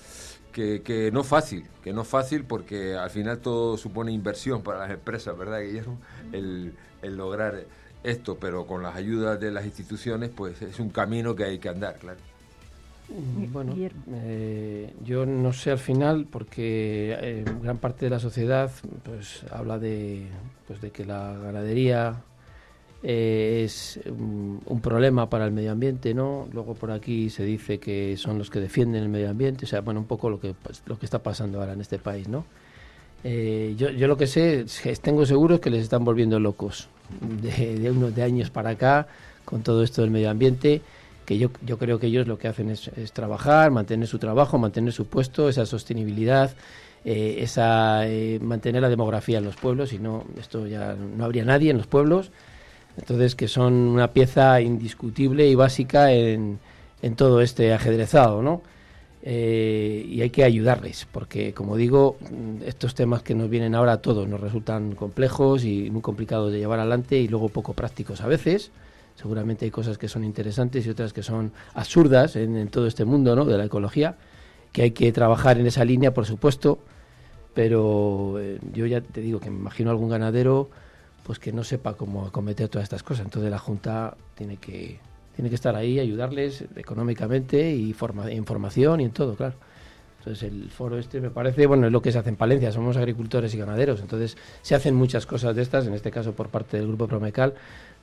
Que, 0.52 0.82
que, 0.82 1.12
no 1.12 1.22
fácil, 1.22 1.64
que 1.84 1.92
no 1.92 2.02
fácil 2.04 2.44
porque 2.44 2.96
al 2.96 3.10
final 3.10 3.38
todo 3.38 3.76
supone 3.76 4.12
inversión 4.12 4.62
para 4.62 4.80
las 4.80 4.90
empresas, 4.90 5.38
¿verdad, 5.38 5.60
Guillermo? 5.60 6.00
El, 6.32 6.74
el 7.02 7.16
lograr 7.16 7.64
esto, 8.02 8.36
pero 8.38 8.66
con 8.66 8.82
las 8.82 8.96
ayudas 8.96 9.38
de 9.40 9.50
las 9.50 9.64
instituciones, 9.64 10.30
pues 10.34 10.60
es 10.62 10.78
un 10.80 10.90
camino 10.90 11.34
que 11.34 11.44
hay 11.44 11.58
que 11.58 11.68
andar, 11.68 11.96
claro. 11.96 12.18
Mm, 13.10 13.52
bueno, 13.52 13.74
eh, 14.12 14.94
yo 15.04 15.26
no 15.26 15.52
sé 15.52 15.72
al 15.72 15.78
final, 15.78 16.26
porque 16.30 17.16
eh, 17.20 17.44
gran 17.60 17.78
parte 17.78 18.06
de 18.06 18.10
la 18.10 18.20
sociedad 18.20 18.70
pues 19.02 19.44
habla 19.50 19.78
de, 19.78 20.26
pues, 20.68 20.80
de 20.80 20.90
que 20.92 21.04
la 21.04 21.36
ganadería 21.36 22.22
eh, 23.02 23.62
es 23.64 23.98
un, 24.06 24.80
problema 24.80 25.28
para 25.28 25.44
el 25.46 25.52
medio 25.52 25.72
ambiente, 25.72 26.14
¿no? 26.14 26.48
Luego 26.52 26.74
por 26.74 26.92
aquí 26.92 27.30
se 27.30 27.44
dice 27.44 27.80
que 27.80 28.16
son 28.16 28.38
los 28.38 28.48
que 28.48 28.60
defienden 28.60 29.02
el 29.02 29.08
medio 29.08 29.28
ambiente, 29.30 29.64
o 29.64 29.68
sea, 29.68 29.80
bueno, 29.80 30.00
un 30.00 30.06
poco 30.06 30.30
lo 30.30 30.38
que, 30.38 30.54
pues, 30.54 30.82
lo 30.86 30.98
que 30.98 31.06
está 31.06 31.20
pasando 31.20 31.60
ahora 31.60 31.72
en 31.72 31.80
este 31.80 31.98
país, 31.98 32.28
¿no? 32.28 32.44
Yo, 33.22 33.90
yo 33.90 34.06
lo 34.06 34.16
que 34.16 34.26
sé, 34.26 34.64
tengo 35.02 35.26
seguro 35.26 35.60
que 35.60 35.70
les 35.70 35.82
están 35.82 36.04
volviendo 36.04 36.40
locos 36.40 36.88
de, 37.20 37.90
unos 37.90 38.14
de 38.14 38.22
años 38.22 38.50
para 38.50 38.70
acá 38.70 39.08
con 39.44 39.62
todo 39.62 39.82
esto 39.82 40.02
del 40.02 40.10
medio 40.10 40.30
ambiente 40.30 40.80
que 41.30 41.38
yo, 41.38 41.50
yo 41.64 41.78
creo 41.78 42.00
que 42.00 42.08
ellos 42.08 42.26
lo 42.26 42.38
que 42.38 42.48
hacen 42.48 42.70
es, 42.70 42.90
trabajar, 43.12 43.70
mantener 43.70 44.08
su 44.08 44.18
trabajo, 44.18 44.58
mantener 44.58 44.92
su 44.92 45.06
puesto, 45.06 45.48
esa 45.48 45.64
sostenibilidad, 45.64 46.50
eh, 47.04 47.36
esa 47.38 48.04
eh, 48.08 48.40
mantener 48.42 48.82
la 48.82 48.88
demografía 48.88 49.38
en 49.38 49.44
los 49.44 49.54
pueblos, 49.54 49.92
y 49.92 50.00
no, 50.00 50.24
esto 50.40 50.66
ya 50.66 50.94
no 50.94 51.24
habría 51.24 51.44
nadie 51.44 51.70
en 51.70 51.76
los 51.76 51.86
pueblos. 51.86 52.32
Entonces, 52.98 53.36
que 53.36 53.46
son 53.46 53.74
una 53.74 54.12
pieza 54.12 54.60
indiscutible 54.60 55.46
y 55.46 55.54
básica 55.54 56.12
en, 56.12 56.58
en 57.00 57.14
todo 57.14 57.42
este 57.42 57.72
ajedrezado, 57.72 58.42
¿no? 58.42 58.62
Eh, 59.22 60.06
y 60.08 60.22
hay 60.22 60.30
que 60.30 60.44
ayudarles, 60.44 61.06
porque 61.12 61.52
como 61.52 61.76
digo, 61.76 62.16
estos 62.64 62.94
temas 62.94 63.22
que 63.22 63.34
nos 63.34 63.50
vienen 63.50 63.74
ahora 63.74 63.92
a 63.92 63.96
todos 64.00 64.26
nos 64.26 64.40
resultan 64.40 64.94
complejos 64.94 65.64
y 65.64 65.90
muy 65.90 66.00
complicados 66.00 66.52
de 66.52 66.58
llevar 66.58 66.80
adelante 66.80 67.18
y 67.18 67.28
luego 67.28 67.50
poco 67.50 67.74
prácticos 67.74 68.22
a 68.22 68.26
veces. 68.26 68.70
Seguramente 69.16 69.66
hay 69.66 69.70
cosas 69.70 69.98
que 69.98 70.08
son 70.08 70.24
interesantes 70.24 70.86
y 70.86 70.90
otras 70.90 71.12
que 71.12 71.22
son 71.22 71.52
absurdas 71.74 72.36
en, 72.36 72.68
todo 72.68 72.86
este 72.86 73.04
mundo 73.04 73.36
¿no? 73.36 73.44
de 73.44 73.58
la 73.58 73.66
ecología, 73.66 74.16
que 74.72 74.82
hay 74.82 74.90
que 74.92 75.12
trabajar 75.12 75.58
en 75.58 75.66
esa 75.66 75.84
línea, 75.84 76.14
por 76.14 76.24
supuesto, 76.24 76.78
pero 77.52 78.36
eh, 78.40 78.58
yo 78.72 78.86
ya 78.86 79.02
te 79.02 79.20
digo 79.20 79.38
que 79.38 79.50
me 79.50 79.58
imagino 79.58 79.90
algún 79.90 80.08
ganadero 80.08 80.70
pues 81.24 81.38
que 81.38 81.52
no 81.52 81.64
sepa 81.64 81.94
cómo 81.94 82.24
acometer 82.24 82.68
todas 82.68 82.84
estas 82.84 83.02
cosas. 83.02 83.26
Entonces 83.26 83.50
la 83.50 83.58
Junta 83.58 84.16
tiene 84.34 84.56
que 84.56 84.98
tiene 85.40 85.48
que 85.48 85.54
estar 85.54 85.74
ahí, 85.74 85.98
ayudarles 85.98 86.66
económicamente 86.76 87.72
y 87.72 87.94
forma, 87.94 88.30
información 88.30 89.00
y 89.00 89.04
en 89.04 89.10
todo, 89.10 89.36
claro. 89.36 89.54
Entonces 90.18 90.42
el 90.42 90.68
foro 90.68 90.98
este 90.98 91.18
me 91.18 91.30
parece, 91.30 91.66
bueno, 91.66 91.86
es 91.86 91.92
lo 91.92 92.02
que 92.02 92.12
se 92.12 92.18
hace 92.18 92.28
en 92.28 92.36
Palencia, 92.36 92.70
somos 92.72 92.98
agricultores 92.98 93.54
y 93.54 93.56
ganaderos, 93.56 94.02
entonces 94.02 94.36
se 94.60 94.74
hacen 94.74 94.94
muchas 94.94 95.24
cosas 95.24 95.56
de 95.56 95.62
estas, 95.62 95.86
en 95.86 95.94
este 95.94 96.10
caso 96.10 96.34
por 96.34 96.50
parte 96.50 96.76
del 96.76 96.88
Grupo 96.88 97.08
Promecal, 97.08 97.54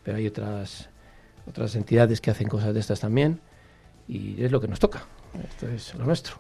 pero 0.03 0.17
hay 0.17 0.25
otras, 0.25 0.89
otras 1.47 1.75
entidades 1.75 2.21
que 2.21 2.31
hacen 2.31 2.47
cosas 2.47 2.73
de 2.73 2.79
estas 2.79 3.01
también 3.01 3.39
y 4.07 4.43
es 4.43 4.51
lo 4.51 4.59
que 4.59 4.67
nos 4.67 4.79
toca. 4.79 5.05
Esto 5.47 5.67
es 5.67 5.93
lo 5.93 6.05
nuestro. 6.05 6.38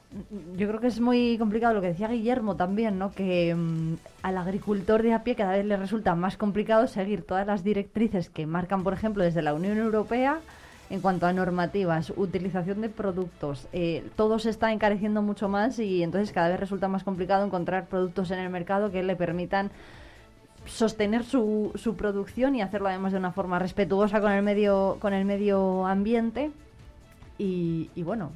Yo 0.55 0.67
creo 0.67 0.79
que 0.79 0.87
es 0.87 0.99
muy 0.99 1.37
complicado 1.37 1.75
lo 1.75 1.81
que 1.81 1.89
decía 1.89 2.07
Guillermo 2.07 2.55
también, 2.55 2.97
¿no? 2.97 3.11
Que 3.11 3.53
mm, 3.53 3.97
al 4.23 4.37
agricultor 4.39 5.03
de 5.03 5.13
a 5.13 5.23
pie 5.23 5.35
cada 5.35 5.51
vez 5.51 5.65
le 5.65 5.77
resulta 5.77 6.15
más 6.15 6.37
complicado 6.37 6.87
seguir 6.87 7.21
todas 7.21 7.45
las 7.45 7.63
directrices 7.63 8.31
que 8.31 8.47
marcan, 8.47 8.83
por 8.83 8.93
ejemplo, 8.93 9.23
desde 9.23 9.43
la 9.43 9.53
Unión 9.53 9.77
Europea 9.77 10.39
en 10.89 11.01
cuanto 11.01 11.25
a 11.25 11.33
normativas, 11.33 12.13
utilización 12.15 12.81
de 12.81 12.89
productos, 12.89 13.67
eh, 13.73 14.07
todo 14.15 14.39
se 14.39 14.49
está 14.49 14.71
encareciendo 14.71 15.21
mucho 15.21 15.49
más 15.49 15.79
y 15.79 16.03
entonces 16.03 16.31
cada 16.31 16.49
vez 16.49 16.59
resulta 16.59 16.87
más 16.87 17.03
complicado 17.03 17.45
encontrar 17.45 17.87
productos 17.87 18.31
en 18.31 18.39
el 18.39 18.49
mercado 18.49 18.91
que 18.91 19.03
le 19.03 19.15
permitan 19.15 19.71
sostener 20.65 21.23
su, 21.23 21.71
su 21.75 21.95
producción 21.95 22.55
y 22.55 22.61
hacerlo 22.61 22.89
además 22.89 23.13
de 23.13 23.19
una 23.19 23.31
forma 23.31 23.59
respetuosa 23.59 24.21
con 24.21 24.31
el 24.31 24.43
medio 24.43 24.97
con 24.99 25.13
el 25.13 25.25
medio 25.25 25.85
ambiente. 25.85 26.51
Y, 27.37 27.91
y 27.93 28.03
bueno 28.03 28.31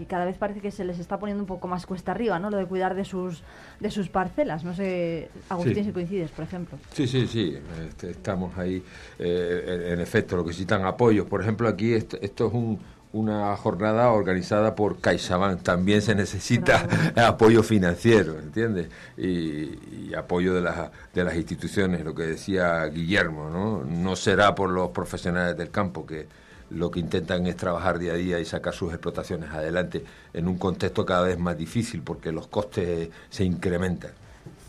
y 0.00 0.04
cada 0.04 0.24
vez 0.24 0.38
parece 0.38 0.60
que 0.60 0.70
se 0.70 0.84
les 0.84 0.98
está 0.98 1.18
poniendo 1.18 1.42
un 1.42 1.46
poco 1.46 1.68
más 1.68 1.86
cuesta 1.86 2.12
arriba, 2.12 2.38
¿no? 2.38 2.50
Lo 2.50 2.56
de 2.56 2.66
cuidar 2.66 2.94
de 2.94 3.04
sus 3.04 3.42
de 3.80 3.90
sus 3.90 4.08
parcelas. 4.08 4.64
No 4.64 4.74
sé, 4.74 5.30
Agustín, 5.48 5.84
si 5.84 5.92
coincides, 5.92 6.30
por 6.30 6.44
ejemplo. 6.44 6.78
Sí, 6.92 7.06
sí, 7.06 7.26
sí. 7.26 7.58
Este, 7.86 8.10
estamos 8.10 8.56
ahí. 8.58 8.82
Eh, 9.18 9.90
en 9.92 10.00
efecto, 10.00 10.36
lo 10.36 10.44
que 10.44 10.48
necesitan 10.48 10.84
apoyos. 10.84 11.26
Por 11.26 11.40
ejemplo, 11.40 11.68
aquí 11.68 11.94
esto, 11.94 12.18
es 12.20 12.40
un, 12.40 12.78
una 13.12 13.56
jornada 13.56 14.10
organizada 14.10 14.74
por 14.74 15.00
CaixaBank. 15.00 15.62
También 15.62 16.02
se 16.02 16.14
necesita 16.14 16.86
apoyo 17.16 17.62
financiero, 17.62 18.38
¿entiendes? 18.38 18.88
Y, 19.16 20.14
apoyo 20.14 20.54
de 20.54 20.62
las, 20.62 20.90
de 21.14 21.22
las 21.22 21.36
instituciones, 21.36 22.04
lo 22.04 22.14
que 22.14 22.24
decía 22.24 22.84
Guillermo, 22.86 23.50
¿no? 23.50 23.84
No 23.84 24.16
será 24.16 24.54
por 24.54 24.70
los 24.70 24.90
profesionales 24.90 25.56
del 25.56 25.70
campo 25.70 26.06
que 26.06 26.26
lo 26.70 26.90
que 26.90 27.00
intentan 27.00 27.46
es 27.46 27.56
trabajar 27.56 27.98
día 27.98 28.12
a 28.12 28.16
día 28.16 28.40
y 28.40 28.44
sacar 28.44 28.74
sus 28.74 28.92
explotaciones 28.92 29.50
adelante 29.50 30.04
en 30.32 30.48
un 30.48 30.58
contexto 30.58 31.04
cada 31.06 31.22
vez 31.22 31.38
más 31.38 31.56
difícil 31.56 32.02
porque 32.02 32.32
los 32.32 32.46
costes 32.48 33.10
se 33.30 33.44
incrementan. 33.44 34.10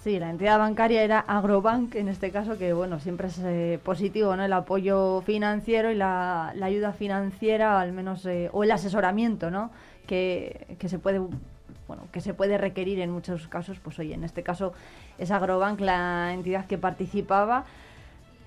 Sí, 0.04 0.18
la 0.18 0.30
entidad 0.30 0.58
bancaria 0.60 1.04
era 1.04 1.20
Agrobank, 1.20 1.95
en 1.95 2.08
este 2.08 2.32
caso, 2.32 2.58
que 2.58 2.72
bueno, 2.72 3.00
siempre 3.00 3.28
es 3.28 3.39
eh, 3.39 3.80
positivo, 3.84 4.34
¿no? 4.36 4.45
El 4.45 4.54
apoyo 4.54 5.22
financiero 5.22 5.91
y 5.91 5.95
la, 5.95 6.50
ayuda 6.62 6.93
financiera, 6.93 7.82
al 7.82 7.91
menos, 7.91 8.26
eh, 8.26 8.50
o 8.54 8.64
el 8.64 8.72
asesoramiento, 8.72 9.52
¿no? 9.52 9.72
Que, 10.08 10.78
que, 10.80 10.88
se 10.88 11.00
puede 11.00 11.20
bueno, 11.89 12.08
que 12.12 12.22
se 12.22 12.34
puede 12.34 12.58
requerir 12.58 13.00
en 13.00 13.10
muchos 13.10 13.47
casos, 13.47 13.80
pues 13.80 14.00
oye, 14.00 14.14
en 14.14 14.24
este 14.24 14.43
caso 14.43 14.74
es 15.18 15.32
Agrobank 15.32 15.82
la 15.82 16.34
entidad 16.34 16.68
que 16.68 16.78
participaba 16.78 17.66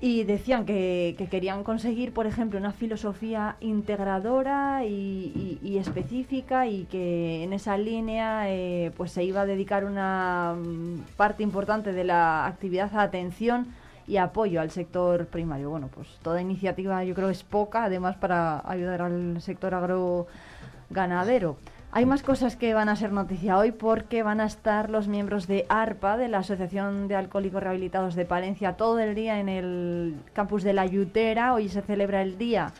y 0.04 0.24
decían 0.24 0.66
que, 0.66 1.14
querían 1.30 1.62
conseguir, 1.62 2.12
por 2.12 2.26
ejemplo, 2.26 2.58
una 2.58 2.72
filosofía 2.72 3.54
integradora 3.60 4.84
y, 4.84 5.78
específica 5.78 6.66
y 6.66 6.86
que 6.86 7.44
en 7.44 7.52
esa 7.52 7.78
línea 7.78 8.50
eh, 8.50 8.90
pues 8.96 9.12
se 9.12 9.22
iba 9.22 9.42
a 9.42 9.46
dedicar 9.46 9.84
una 9.84 10.56
mm, 10.58 11.16
parte 11.16 11.44
importante 11.44 11.92
de 11.92 12.02
la 12.02 12.46
actividad 12.46 12.92
a 12.96 13.02
atención 13.02 13.68
y 14.08 14.16
apoyo 14.16 14.60
al 14.60 14.72
sector 14.72 15.26
primario. 15.26 15.70
Bueno, 15.70 15.88
pues 15.94 16.08
toda 16.20 16.40
iniciativa 16.42 17.04
yo 17.04 17.14
creo 17.14 17.30
es 17.30 17.44
poca, 17.44 17.84
además 17.84 18.16
para 18.16 18.60
ayudar 18.68 19.02
al 19.02 19.40
sector 19.40 19.72
agroganadero. 19.72 21.58
Hay 21.94 22.06
más 22.06 22.22
cosas 22.22 22.56
que 22.56 22.72
van 22.72 22.88
a 22.88 22.96
ser 22.96 23.12
noticia 23.12 23.58
hoy 23.58 23.70
porque 23.70 24.22
van 24.22 24.40
a 24.40 24.46
estar 24.46 24.88
los 24.88 25.08
miembros 25.08 25.46
de 25.46 25.66
ARPA, 25.68 26.16
de 26.16 26.28
la 26.28 26.38
Asociación 26.38 27.06
de 27.06 27.16
Alcohólicos 27.16 27.62
Rehabilitados 27.62 28.14
de 28.14 28.24
Palencia, 28.24 28.78
todo 28.78 28.98
el 28.98 29.14
día 29.14 29.40
en 29.40 29.50
el 29.50 30.14
campus 30.32 30.62
de 30.62 30.72
la 30.72 30.86
Yutera. 30.86 31.52
Hoy 31.52 31.68
se 31.68 31.82
celebra 31.82 32.22
el 32.22 32.38
día 32.38 32.72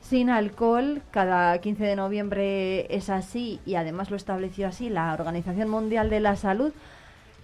sin 0.00 0.30
alcohol. 0.30 1.00
Cada 1.12 1.56
15 1.58 1.84
de 1.84 1.94
noviembre 1.94 2.92
es 2.92 3.08
así 3.08 3.60
y 3.64 3.76
además 3.76 4.10
lo 4.10 4.16
estableció 4.16 4.66
así 4.66 4.90
la 4.90 5.14
Organización 5.14 5.68
Mundial 5.68 6.10
de 6.10 6.18
la 6.18 6.34
Salud. 6.34 6.72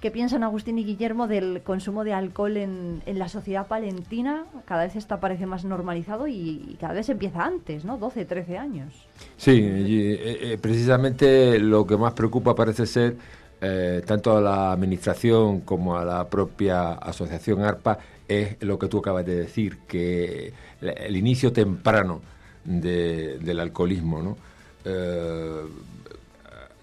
¿Qué 0.03 0.11
piensan 0.11 0.43
Agustín 0.43 0.81
y 0.81 0.85
Guillermo 0.85 1.29
del 1.29 1.63
consumo 1.63 2.03
de 2.03 2.13
alcohol 2.13 2.57
en, 2.57 3.03
la 3.07 3.29
sociedad 3.29 3.69
palentina? 3.69 4.47
Cada 4.65 4.83
vez 4.83 4.97
está 4.97 5.21
parece 5.21 5.47
más 5.47 5.65
normalizado 5.65 6.27
y, 6.27 6.77
cada 6.81 6.95
vez 6.95 7.09
empieza 7.09 7.45
antes, 7.45 7.85
¿no? 7.85 7.99
12, 7.99 8.25
13 8.25 8.59
años. 8.59 8.93
Sí, 9.37 9.61
eh, 9.63 10.39
eh, 10.43 10.59
precisamente 10.61 11.61
lo 11.61 11.87
que 11.87 11.97
más 11.97 12.15
preocupa 12.15 12.53
parece 12.57 12.85
ser 12.85 13.17
eh, 13.61 14.03
tanto 14.05 14.37
a 14.37 14.41
la 14.41 14.73
administración 14.73 15.61
como 15.61 15.97
a 15.97 16.05
la 16.05 16.29
propia 16.29 16.95
asociación 16.95 17.63
ARPA 17.63 17.99
es 18.27 18.61
lo 18.61 18.81
que 18.81 18.89
tú 18.89 18.99
acabas 18.99 19.25
de 19.25 19.37
decir, 19.37 19.79
que 19.87 20.53
el 20.81 21.17
inicio 21.17 21.53
temprano 21.53 22.23
del 22.65 23.61
alcoholismo, 23.61 24.21
¿no? 24.21 24.37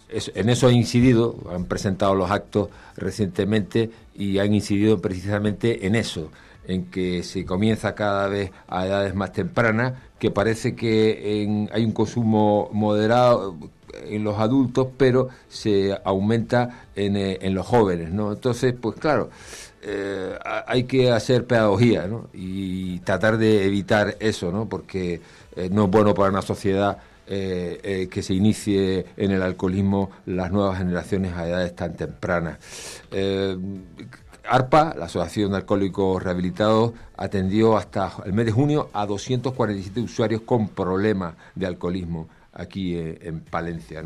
En 0.09 0.49
eso 0.49 0.67
ha 0.67 0.71
incidido, 0.71 1.35
han 1.51 1.65
presentado 1.65 2.15
los 2.15 2.31
actos 2.31 2.69
recientemente 2.95 3.91
y 4.15 4.39
han 4.39 4.53
incidido 4.53 4.99
precisamente 4.99 5.85
en 5.85 5.95
eso, 5.95 6.31
en 6.67 6.85
que 6.85 7.23
se 7.23 7.45
comienza 7.45 7.95
cada 7.95 8.27
vez 8.27 8.51
a 8.67 8.85
edades 8.85 9.15
más 9.15 9.31
tempranas, 9.33 9.93
que 10.19 10.31
parece 10.31 10.75
que 10.75 11.67
hay 11.71 11.85
un 11.85 11.91
consumo 11.91 12.69
moderado 12.73 13.55
en 14.05 14.23
los 14.23 14.37
adultos, 14.39 14.87
pero 14.97 15.29
se 15.47 15.97
aumenta 16.03 16.87
en, 16.95 17.15
eh, 17.15 17.37
los 17.49 17.65
jóvenes, 17.65 18.11
¿no? 18.11 18.31
Entonces, 18.31 18.73
pues 18.79 18.97
claro, 18.97 19.29
eh, 19.81 20.37
hay 20.67 20.83
que 20.83 21.11
hacer 21.11 21.45
pedagogía, 21.45 22.07
¿no? 22.07 22.29
Y 22.33 22.99
tratar 22.99 23.37
de 23.37 23.65
evitar 23.65 24.17
eso, 24.19 24.51
¿no? 24.51 24.67
Porque 24.67 25.21
eh, 25.55 25.69
no 25.71 25.85
es 25.85 25.91
bueno 25.91 26.13
para 26.13 26.29
una 26.29 26.41
sociedad 26.41 26.97
eh, 27.31 27.79
eh, 27.83 28.07
que 28.09 28.23
se 28.23 28.33
inicie 28.33 29.05
en 29.15 29.29
el 29.29 29.43
alcoholismo 29.43 30.09
las 30.25 30.51
nuevas 30.51 30.79
generaciones 30.79 31.33
a 31.33 31.47
edades 31.47 31.75
tan 31.75 31.95
tempranas. 31.95 32.57
Eh, 33.11 33.55
ARPA, 34.47 34.95
la 34.97 35.05
Asociación 35.05 35.51
de 35.51 35.57
Alcohólicos 35.57 36.23
Rehabilitados, 36.23 36.93
atendió 37.15 37.77
hasta 37.77 38.13
el 38.25 38.33
mes 38.33 38.47
de 38.47 38.51
junio 38.51 38.89
a 38.93 39.05
247 39.05 39.99
usuarios 39.99 40.41
con 40.41 40.69
problemas 40.69 41.35
de 41.53 41.67
alcoholismo 41.67 42.27
aquí 42.51 42.97
en 42.97 43.41
Palencia. 43.41 44.03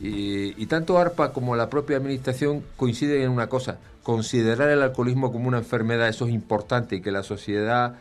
Y, 0.00 0.64
tanto 0.64 0.96
ARPA 0.96 1.30
como 1.34 1.54
la 1.54 1.68
propia 1.68 1.98
Administración 1.98 2.64
coinciden 2.78 3.20
en 3.20 3.28
una 3.28 3.48
cosa, 3.48 3.76
considerar 4.02 4.70
el 4.70 4.80
alcoholismo 4.80 5.30
como 5.30 5.46
una 5.46 5.58
enfermedad, 5.58 6.08
eso 6.08 6.26
es 6.26 6.32
importante 6.32 6.96
y 6.96 7.02
que 7.02 7.12
la 7.12 7.22
sociedad 7.22 7.96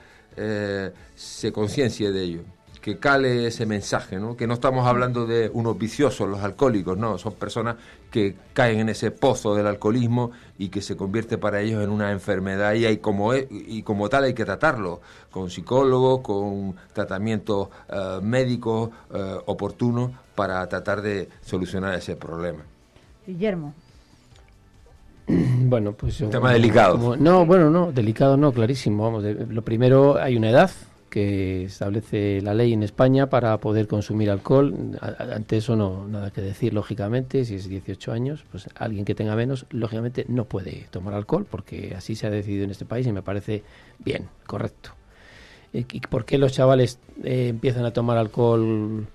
se 1.14 1.52
conciencie 1.52 2.14
de 2.14 2.24
ello 2.24 2.42
que 2.82 2.98
cale 2.98 3.48
ese 3.48 3.66
mensaje, 3.66 4.18
¿no? 4.18 4.36
que 4.36 4.48
no 4.48 4.56
estamos 4.56 4.88
hablando 4.88 5.28
de 5.28 5.52
unos 5.54 5.78
viciosos, 5.78 6.28
los 6.28 6.42
alcohólicos, 6.42 6.98
no, 6.98 7.18
son 7.20 7.34
personas 7.34 7.76
que 8.10 8.36
caen 8.54 8.80
en 8.80 8.90
ese 8.90 9.12
pozo 9.12 9.54
del 9.56 9.68
alcoholismo 9.68 10.32
y 10.58 10.70
que 10.70 10.82
se 10.82 10.98
convierte 10.98 11.38
para 11.38 11.62
ellos 11.62 11.84
en 11.84 11.92
una 11.92 12.12
enfermedad 12.12 12.74
y, 12.74 12.86
hay 12.86 12.98
como, 12.98 13.36
y 13.36 13.84
como 13.84 14.10
tal 14.10 14.24
hay 14.24 14.34
que 14.34 14.46
tratarlo, 14.46 15.00
con 15.30 15.52
psicólogos, 15.52 16.22
con 16.22 16.76
tratamientos 16.92 17.70
eh, 17.88 18.20
médicos 18.24 18.90
eh, 19.14 19.38
oportunos 19.46 20.12
para 20.34 20.68
tratar 20.68 21.04
de 21.04 21.30
solucionar 21.42 21.94
ese 21.94 22.16
problema. 22.16 22.64
Guillermo. 23.28 23.76
Bueno, 25.28 25.94
pues... 25.94 26.20
Un 26.20 26.32
tema 26.32 26.52
delicado. 26.52 27.16
no, 27.16 27.46
bueno, 27.46 27.70
no, 27.70 27.92
delicado 27.92 28.36
no, 28.38 28.52
clarísimo. 28.52 29.04
Vamos, 29.04 29.24
lo 29.24 29.62
primero, 29.62 30.18
hay 30.18 30.36
una 30.36 30.50
edad, 30.50 30.72
que 31.12 31.66
establece 31.66 32.42
la 32.42 32.56
ley 32.56 32.72
en 32.74 32.84
España 32.84 33.30
para 33.30 33.56
poder 33.58 33.88
consumir 33.88 34.32
alcohol. 34.32 34.98
Ante 35.20 35.58
eso 35.58 35.76
no 35.76 36.08
nada 36.08 36.32
que 36.32 36.42
decir, 36.42 36.74
lógicamente, 36.74 37.46
si 37.46 37.56
es 37.56 37.68
18 37.68 38.14
años, 38.14 38.46
pues 38.50 38.70
alguien 38.76 39.06
que 39.06 39.14
tenga 39.14 39.36
menos, 39.36 39.68
lógicamente 39.70 40.26
no 40.30 40.46
puede 40.46 40.88
tomar 40.90 41.14
alcohol, 41.14 41.46
porque 41.48 41.94
así 41.96 42.16
se 42.16 42.28
ha 42.28 42.30
decidido 42.30 42.64
en 42.64 42.72
este 42.72 42.86
país 42.86 43.06
y 43.06 43.12
me 43.12 43.22
parece 43.22 43.64
bien, 44.00 44.30
correcto. 44.48 44.92
¿Y 45.74 46.00
por 46.00 46.26
qué 46.26 46.38
los 46.38 46.54
chavales 46.54 46.98
eh, 47.24 47.50
empiezan 47.50 47.86
a 47.86 47.92
tomar 47.92 48.18
alcohol 48.18 49.06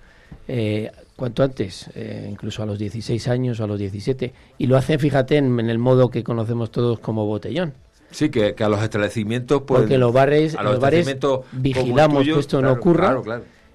eh, 0.47 0.91
cuanto 1.15 1.43
antes, 1.43 1.89
eh, 1.95 2.27
incluso 2.31 2.61
a 2.61 2.67
los 2.67 2.77
16 2.77 3.27
años 3.27 3.59
o 3.59 3.63
a 3.63 3.67
los 3.67 3.79
17? 3.79 4.33
Y 4.59 4.67
lo 4.67 4.77
hacen, 4.77 4.99
fíjate, 4.99 5.37
en 5.37 5.59
el 5.59 5.79
modo 5.79 6.09
que 6.09 6.23
conocemos 6.23 6.71
todos 6.71 6.99
como 6.99 7.25
botellón 7.25 7.73
Sí, 8.17 8.29
que, 8.31 8.55
a 8.57 8.67
los 8.67 8.81
establecimientos... 8.81 9.61
Pues, 9.61 9.81
Porque 9.81 9.99
los 9.99 10.11
bares, 10.11 10.57
los 10.59 10.79
bares 10.79 11.07
vigilamos 11.51 12.23
que 12.23 12.39
esto 12.39 12.59
no 12.63 12.71
ocurra. 12.71 13.21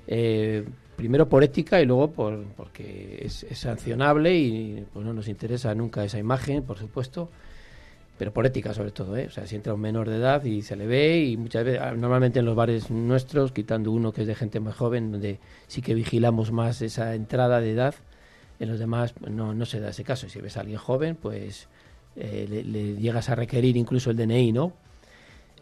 Eh, 0.09 0.64
primero 0.97 1.28
por 1.28 1.45
ética 1.45 1.80
y 1.80 1.86
luego 1.86 2.11
por 2.11 2.43
porque 2.57 3.22
es, 3.24 3.47
sancionable 3.53 4.36
y 4.36 4.84
pues 4.93 5.07
no 5.07 5.14
nos 5.14 5.28
interesa 5.28 5.72
nunca 5.76 6.05
esa 6.05 6.18
imagen, 6.18 6.64
por 6.64 6.76
supuesto, 6.76 7.30
pero 8.18 8.32
por 8.32 8.45
ética 8.45 8.74
sobre 8.74 8.90
todo, 8.90 9.16
¿eh? 9.16 9.26
O 9.28 9.30
sea, 9.30 9.47
si 9.47 9.55
entra 9.55 9.74
un 9.74 9.80
menor 9.80 10.11
de 10.11 10.16
edad 10.16 10.43
y 10.43 10.62
se 10.62 10.74
le 10.74 10.88
ve 10.88 11.20
y 11.20 11.36
muchas 11.36 11.62
veces, 11.64 11.80
ah, 11.80 11.93
normalmente 11.93 12.40
en 12.40 12.45
los 12.45 12.57
bares 12.57 12.90
nuestros, 12.90 13.53
quitando 13.53 13.93
uno 13.93 14.12
que 14.12 14.22
es 14.22 14.26
de 14.26 14.34
gente 14.34 14.59
más 14.59 14.74
joven, 14.74 15.12
donde 15.12 15.38
sí 15.68 15.82
que 15.82 15.95
vigilamos 15.95 16.51
más 16.51 16.82
esa 16.82 17.14
entrada 17.14 17.61
de 17.61 17.70
edad, 17.70 17.95
en 18.59 18.68
los 18.68 18.80
demás 18.80 19.14
no, 19.20 19.55
no 19.55 19.66
se 19.66 19.78
da 19.78 19.90
ese 19.90 20.03
caso. 20.03 20.28
Si 20.28 20.40
ves 20.40 20.57
a 20.57 20.62
alguien 20.62 20.78
joven, 20.78 21.14
pues 21.14 21.68
eh, 22.17 22.65
le, 22.67 22.97
llegas 22.97 23.29
a 23.31 23.35
requerir 23.35 23.77
incluso 23.77 24.11
el 24.11 24.17
DNI, 24.17 24.53
¿no? 24.53 24.73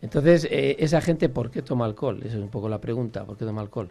Entonces, 0.03 0.49
eh, 0.51 0.77
esa 0.79 1.01
gente, 1.01 1.29
¿por 1.29 1.51
qué 1.51 1.63
toma 1.63 1.85
alcohol? 1.85 2.21
Esa 2.25 2.37
es 2.37 2.43
un 2.43 2.49
poco 2.49 2.69
la 2.69 2.81
pregunta, 2.81 3.25
¿por 3.25 3.37
qué 3.37 3.45
toma 3.45 3.61
alcohol? 3.61 3.91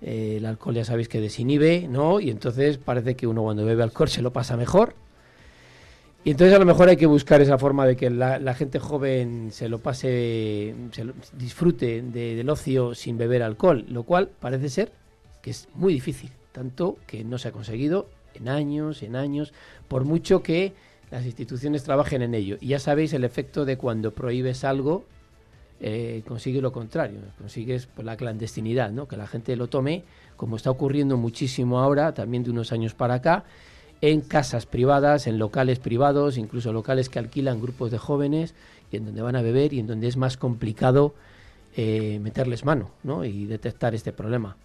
Eh, 0.00 0.36
el 0.38 0.46
alcohol 0.46 0.74
ya 0.74 0.84
sabéis 0.84 1.08
que 1.08 1.20
desinhibe, 1.20 1.86
¿no? 1.88 2.20
Y 2.20 2.30
entonces 2.30 2.78
parece 2.78 3.14
que 3.14 3.26
uno 3.26 3.42
cuando 3.42 3.64
bebe 3.64 3.82
alcohol 3.82 4.08
se 4.08 4.22
lo 4.22 4.32
pasa 4.32 4.56
mejor. 4.56 4.94
Y 6.24 6.30
entonces 6.30 6.56
a 6.56 6.58
lo 6.58 6.64
mejor 6.64 6.88
hay 6.88 6.96
que 6.96 7.06
buscar 7.06 7.42
esa 7.42 7.58
forma 7.58 7.86
de 7.86 7.96
que 7.96 8.08
la, 8.08 8.54
gente 8.54 8.78
joven 8.78 9.50
se 9.52 9.68
lo 9.68 9.80
pase, 9.80 10.74
se 10.90 11.06
disfrute 11.34 12.00
del 12.00 12.48
ocio 12.48 12.94
sin 12.94 13.18
beber 13.18 13.42
alcohol, 13.42 13.84
lo 13.88 14.04
cual 14.04 14.30
parece 14.40 14.70
ser 14.70 14.92
que 15.42 15.50
es 15.50 15.68
muy 15.74 15.92
difícil, 15.92 16.30
tanto 16.52 16.96
que 17.06 17.22
no 17.24 17.36
se 17.36 17.48
ha 17.48 17.52
conseguido 17.52 18.08
en 18.32 18.48
años, 18.48 19.02
en 19.02 19.16
años, 19.16 19.52
por 19.86 20.06
mucho 20.06 20.42
que 20.42 20.72
las 21.10 21.24
instituciones 21.24 21.84
trabajen 21.84 22.22
en 22.22 22.34
ello. 22.34 22.56
Y 22.60 22.68
ya 22.68 22.78
sabéis 22.78 23.12
el 23.12 23.24
efecto 23.24 23.64
de 23.64 23.76
cuando 23.76 24.12
prohíbes 24.12 24.64
algo, 24.64 25.04
eh, 25.80 26.22
consigue 26.26 26.60
lo 26.60 26.72
contrario, 26.72 27.20
consigues 27.38 27.86
pues, 27.86 28.04
la 28.04 28.16
clandestinidad, 28.16 28.90
¿no? 28.90 29.08
que 29.08 29.16
la 29.16 29.26
gente 29.26 29.56
lo 29.56 29.68
tome, 29.68 30.04
como 30.36 30.56
está 30.56 30.70
ocurriendo 30.70 31.16
muchísimo 31.16 31.80
ahora, 31.80 32.14
también 32.14 32.44
de 32.44 32.50
unos 32.50 32.72
años 32.72 32.94
para 32.94 33.14
acá, 33.14 33.44
en 34.00 34.20
casas 34.20 34.66
privadas, 34.66 35.26
en 35.26 35.38
locales 35.38 35.78
privados, 35.78 36.36
incluso 36.36 36.72
locales 36.72 37.08
que 37.08 37.18
alquilan 37.18 37.60
grupos 37.60 37.90
de 37.90 37.98
jóvenes 37.98 38.54
y 38.90 38.96
en 38.96 39.06
donde 39.06 39.22
van 39.22 39.36
a 39.36 39.42
beber 39.42 39.72
y 39.72 39.80
en 39.80 39.86
donde 39.86 40.08
es 40.08 40.16
más 40.16 40.36
complicado 40.36 41.14
eh, 41.76 42.18
meterles 42.20 42.64
mano 42.64 42.90
¿no? 43.02 43.24
y 43.24 43.46
detectar 43.46 43.94
este 43.94 44.12
problema. 44.12 44.56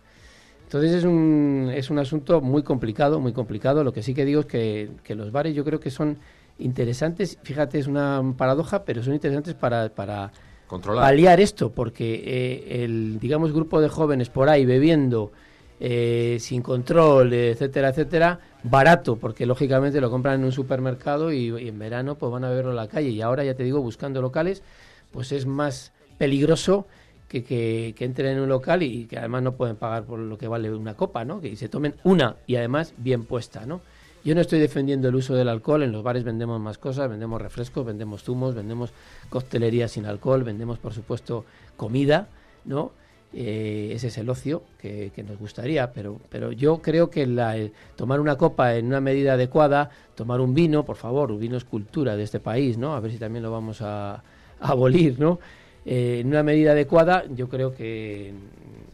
Entonces 0.70 0.92
es 0.94 1.04
un, 1.04 1.72
es 1.74 1.90
un 1.90 1.98
asunto 1.98 2.42
muy 2.42 2.62
complicado, 2.62 3.20
muy 3.20 3.34
complicado. 3.34 3.84
Lo 3.84 3.92
que 3.92 4.04
sí 4.04 4.14
que 4.14 4.24
digo 4.24 4.42
es 4.42 4.46
que, 4.46 4.92
que 5.04 5.16
los 5.16 5.32
bares 5.32 5.56
yo 5.56 5.66
creo 5.66 5.80
que 5.80 5.90
son 5.90 6.20
interesantes. 6.60 7.40
Fíjate, 7.42 7.80
es 7.80 7.88
una 7.88 8.36
paradoja, 8.38 8.84
pero 8.86 9.02
son 9.02 9.16
interesantes 9.16 9.56
para, 9.56 9.90
para 9.90 10.32
Controlar. 10.68 11.06
paliar 11.06 11.40
esto, 11.40 11.72
porque 11.72 12.22
eh, 12.24 12.84
el, 12.84 13.18
digamos, 13.20 13.52
grupo 13.52 13.82
de 13.82 13.90
jóvenes 13.90 14.30
por 14.30 14.48
ahí 14.48 14.64
bebiendo 14.64 15.32
eh, 15.80 16.38
sin 16.40 16.62
control, 16.62 17.34
etcétera, 17.34 17.90
etcétera, 17.90 18.40
barato, 18.62 19.16
porque 19.16 19.48
lógicamente 19.48 20.00
lo 20.00 20.12
compran 20.12 20.36
en 20.40 20.46
un 20.46 20.52
supermercado 20.52 21.34
y, 21.34 21.48
y 21.48 21.68
en 21.68 21.80
verano 21.80 22.14
pues 22.14 22.32
van 22.32 22.44
a 22.44 22.52
verlo 22.52 22.70
en 22.70 22.76
la 22.78 22.88
calle. 22.88 23.10
Y 23.10 23.24
ahora, 23.24 23.44
ya 23.44 23.56
te 23.56 23.64
digo, 23.64 23.82
buscando 23.82 24.22
locales, 24.22 24.62
pues 25.10 25.32
es 25.32 25.48
más 25.48 25.94
peligroso 26.20 26.86
que, 27.30 27.96
entren 28.00 28.38
en 28.38 28.40
un 28.42 28.50
local 28.50 28.84
y 28.84 29.06
que 29.06 29.18
además 29.18 29.44
no 29.44 29.56
pueden 29.56 29.76
pagar 29.76 30.04
por 30.04 30.20
lo 30.20 30.38
que 30.38 30.48
vale 30.48 30.74
una 30.74 30.96
copa, 30.96 31.24
¿no? 31.24 31.40
Que 31.40 31.56
se 31.56 31.70
tomen 31.70 31.96
una 32.04 32.36
y 32.48 32.56
además 32.56 32.94
bien 32.98 33.24
puesta, 33.26 33.66
¿no? 33.66 33.82
Yo 34.26 34.36
no 34.36 34.42
estoy 34.42 34.60
defendiendo 34.60 35.08
el 35.08 35.16
uso 35.16 35.34
del 35.36 35.48
alcohol, 35.48 35.84
en 35.84 35.94
los 35.94 36.04
bares 36.04 36.26
vendemos 36.26 36.60
más 36.60 36.78
cosas, 36.78 37.10
vendemos 37.10 37.42
refrescos, 37.42 37.86
vendemos 37.86 38.24
zumos, 38.24 38.54
vendemos 38.54 38.92
coctelería 39.30 39.88
sin 39.88 40.06
alcohol, 40.06 40.44
vendemos 40.44 40.78
por 40.78 40.94
supuesto 40.94 41.46
comida, 41.78 42.28
¿no? 42.66 42.92
Eh, 43.32 43.92
ese 43.94 44.08
es 44.08 44.18
el 44.18 44.28
ocio 44.28 44.64
que, 44.82 45.12
que 45.16 45.24
nos 45.24 45.38
gustaría, 45.38 45.94
pero, 45.94 46.20
pero 46.30 46.52
yo 46.52 46.82
creo 46.82 47.12
que 47.12 47.72
tomar 47.96 48.20
una 48.20 48.38
copa 48.38 48.76
en 48.76 48.88
una 48.88 49.02
medida 49.02 49.34
adecuada, 49.34 49.92
tomar 50.16 50.42
un 50.42 50.56
vino, 50.56 50.84
por 50.84 50.96
favor, 50.96 51.32
un 51.32 51.40
vino 51.40 51.56
es 51.56 51.64
cultura 51.64 52.18
de 52.18 52.24
este 52.24 52.40
país, 52.40 52.78
¿no? 52.80 52.96
A 52.96 53.00
ver 53.00 53.12
si 53.12 53.20
también 53.20 53.44
lo 53.44 53.52
vamos 53.52 53.84
a, 53.84 54.16
a 54.16 54.24
abolir, 54.60 55.20
¿no? 55.20 55.40
Eh, 55.86 56.20
en 56.22 56.28
una 56.28 56.44
medida 56.44 56.72
adecuada, 56.72 57.24
yo 57.36 57.50
creo 57.50 57.74
que 57.74 58.34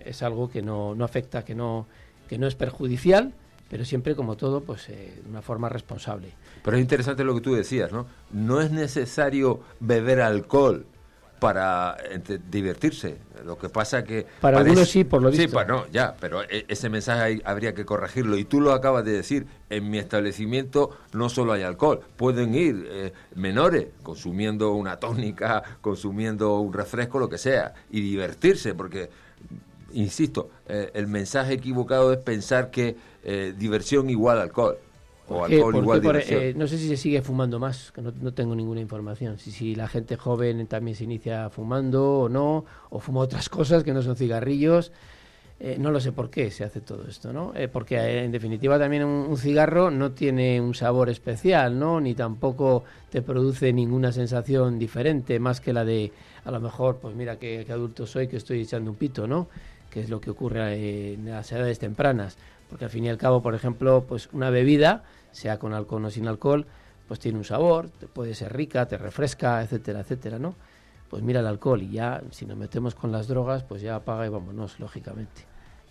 es 0.04 0.24
algo 0.24 0.50
que 0.50 0.62
no, 0.62 0.96
no 0.96 1.04
afecta, 1.04 1.44
que 1.44 1.56
no, 1.56 1.88
que 2.28 2.38
no 2.38 2.48
es 2.48 2.56
perjudicial, 2.56 3.34
pero 3.70 3.84
siempre, 3.86 4.16
como 4.16 4.38
todo, 4.38 4.62
pues 4.62 4.90
eh, 4.90 5.22
de 5.24 5.30
una 5.30 5.42
forma 5.42 5.70
responsable. 5.70 6.30
Pero 6.64 6.78
es 6.78 6.82
interesante 6.82 7.24
lo 7.24 7.34
que 7.34 7.42
tú 7.42 7.54
decías, 7.54 7.92
¿no? 7.92 8.06
No 8.32 8.62
es 8.62 8.72
necesario 8.72 9.62
beber 9.80 10.22
alcohol 10.22 10.86
para 11.40 11.98
divertirse. 12.50 13.18
Lo 13.46 13.58
que 13.58 13.70
pasa 13.70 14.04
que... 14.04 14.26
Para 14.42 14.60
algunos 14.60 14.90
sí, 14.90 15.04
por 15.04 15.22
lo 15.22 15.32
Sí, 15.32 15.40
visto. 15.40 15.54
pues 15.54 15.68
no, 15.68 15.86
ya, 15.92 16.16
pero 16.20 16.42
e- 16.44 16.66
ese 16.68 16.90
mensaje 16.90 17.22
hay- 17.22 17.42
habría 17.46 17.74
que 17.76 17.86
corregirlo. 17.86 18.38
Y 18.38 18.46
tú 18.46 18.62
lo 18.62 18.72
acabas 18.72 19.04
de 19.06 19.12
decir, 19.12 19.46
en 19.70 19.90
mi 19.90 19.98
establecimiento 20.00 20.92
no 21.14 21.30
solo 21.30 21.54
hay 21.54 21.64
alcohol, 21.64 22.00
pueden 22.16 22.56
ir 22.56 22.88
eh, 22.90 23.14
menores 23.36 23.88
consumiendo 24.02 24.72
una 24.74 24.98
tónica, 24.98 25.62
consumiendo 25.82 26.60
un 26.60 26.74
refresco, 26.74 27.20
lo 27.20 27.30
que 27.30 27.38
sea, 27.38 27.74
y 27.92 28.02
divertirse, 28.02 28.74
porque, 28.74 29.10
insisto, 29.94 30.50
eh, 30.68 30.92
el 30.94 31.08
mensaje 31.08 31.54
equivocado 31.54 32.14
es 32.14 32.20
pensar 32.20 32.72
que 32.72 32.96
eh, 33.24 33.54
diversión 33.58 34.10
igual 34.10 34.40
alcohol. 34.40 34.78
Eh, 36.30 36.54
no 36.56 36.68
sé 36.68 36.78
si 36.78 36.88
se 36.88 36.98
sigue 36.98 37.22
fumando 37.22 37.60
más, 37.60 37.92
que 37.92 38.02
no, 38.02 38.14
no 38.22 38.34
tengo 38.34 38.56
ninguna 38.56 38.82
información. 38.82 39.40
Si, 39.40 39.52
si 39.52 39.76
la 39.76 39.88
gente 39.88 40.18
joven 40.18 40.68
también 40.68 40.96
se 40.96 41.04
inicia 41.04 41.50
fumando 41.50 42.20
o 42.20 42.30
no, 42.30 42.66
o 42.90 43.00
fuma 43.00 43.22
otras 43.22 43.50
cosas 43.50 43.84
que 43.84 43.94
no 43.94 44.02
son 44.02 44.16
cigarrillos. 44.16 44.92
Eh, 45.58 45.78
no 45.80 45.90
lo 45.90 46.02
sé 46.02 46.12
por 46.12 46.30
qué 46.30 46.52
se 46.52 46.66
hace 46.66 46.82
todo 46.82 47.08
esto, 47.08 47.32
¿no? 47.32 47.54
Eh, 47.56 47.70
porque 47.70 47.98
en 48.26 48.32
definitiva 48.32 48.78
también 48.78 49.06
un, 49.06 49.30
un 49.30 49.38
cigarro 49.38 49.90
no 49.90 50.12
tiene 50.12 50.60
un 50.60 50.76
sabor 50.76 51.10
especial, 51.10 51.80
¿no? 51.80 52.02
Ni 52.02 52.14
tampoco 52.14 52.84
te 53.10 53.22
produce 53.22 53.72
ninguna 53.72 54.12
sensación 54.12 54.78
diferente, 54.78 55.40
más 55.40 55.62
que 55.62 55.72
la 55.72 55.86
de, 55.86 56.12
a 56.44 56.52
lo 56.52 56.60
mejor, 56.60 56.98
pues 56.98 57.16
mira 57.16 57.38
qué, 57.38 57.64
qué 57.66 57.72
adulto 57.72 58.06
soy 58.06 58.28
que 58.28 58.36
estoy 58.36 58.62
echando 58.62 58.92
un 58.92 58.98
pito, 58.98 59.28
¿no? 59.28 59.48
Que 59.90 60.02
es 60.02 60.10
lo 60.10 60.20
que 60.20 60.30
ocurre 60.30 61.14
en 61.14 61.30
las 61.30 61.50
edades 61.54 61.80
tempranas. 61.80 62.38
Porque 62.70 62.86
al 62.86 62.92
fin 62.92 63.06
y 63.06 63.10
al 63.10 63.18
cabo, 63.18 63.42
por 63.42 63.56
ejemplo, 63.56 64.06
pues 64.08 64.30
una 64.34 64.50
bebida, 64.50 65.04
sea 65.32 65.60
con 65.60 65.74
alcohol 65.74 66.06
o 66.06 66.10
sin 66.10 66.28
alcohol, 66.28 66.66
pues 67.08 67.20
tiene 67.20 67.38
un 67.38 67.44
sabor, 67.44 67.90
puede 68.14 68.34
ser 68.34 68.54
rica, 68.54 68.88
te 68.88 68.98
refresca, 68.98 69.62
etcétera, 69.62 70.00
etcétera, 70.02 70.40
¿no? 70.40 70.56
Pues 71.10 71.22
mira 71.24 71.40
el 71.40 71.48
alcohol 71.48 71.82
y 71.84 71.92
ya, 71.92 72.22
si 72.32 72.46
nos 72.46 72.58
metemos 72.58 72.96
con 72.96 73.12
las 73.12 73.28
drogas, 73.28 73.64
pues 73.64 73.82
ya 73.82 73.96
apaga 73.96 74.26
y 74.26 74.30
vámonos, 74.30 74.80
lógicamente. 74.80 75.44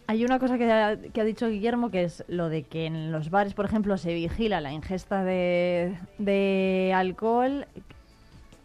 Hay 0.06 0.24
una 0.24 0.38
cosa 0.38 0.58
que 0.58 0.70
ha, 0.70 0.96
que 0.96 1.20
ha 1.20 1.24
dicho 1.24 1.48
Guillermo, 1.48 1.90
que 1.90 2.04
es 2.04 2.24
lo 2.28 2.48
de 2.48 2.64
que 2.64 2.86
en 2.86 3.10
los 3.10 3.30
bares, 3.30 3.54
por 3.54 3.64
ejemplo, 3.64 3.96
se 3.96 4.12
vigila 4.12 4.60
la 4.60 4.72
ingesta 4.72 5.24
de, 5.24 5.96
de 6.18 6.92
alcohol, 6.94 7.66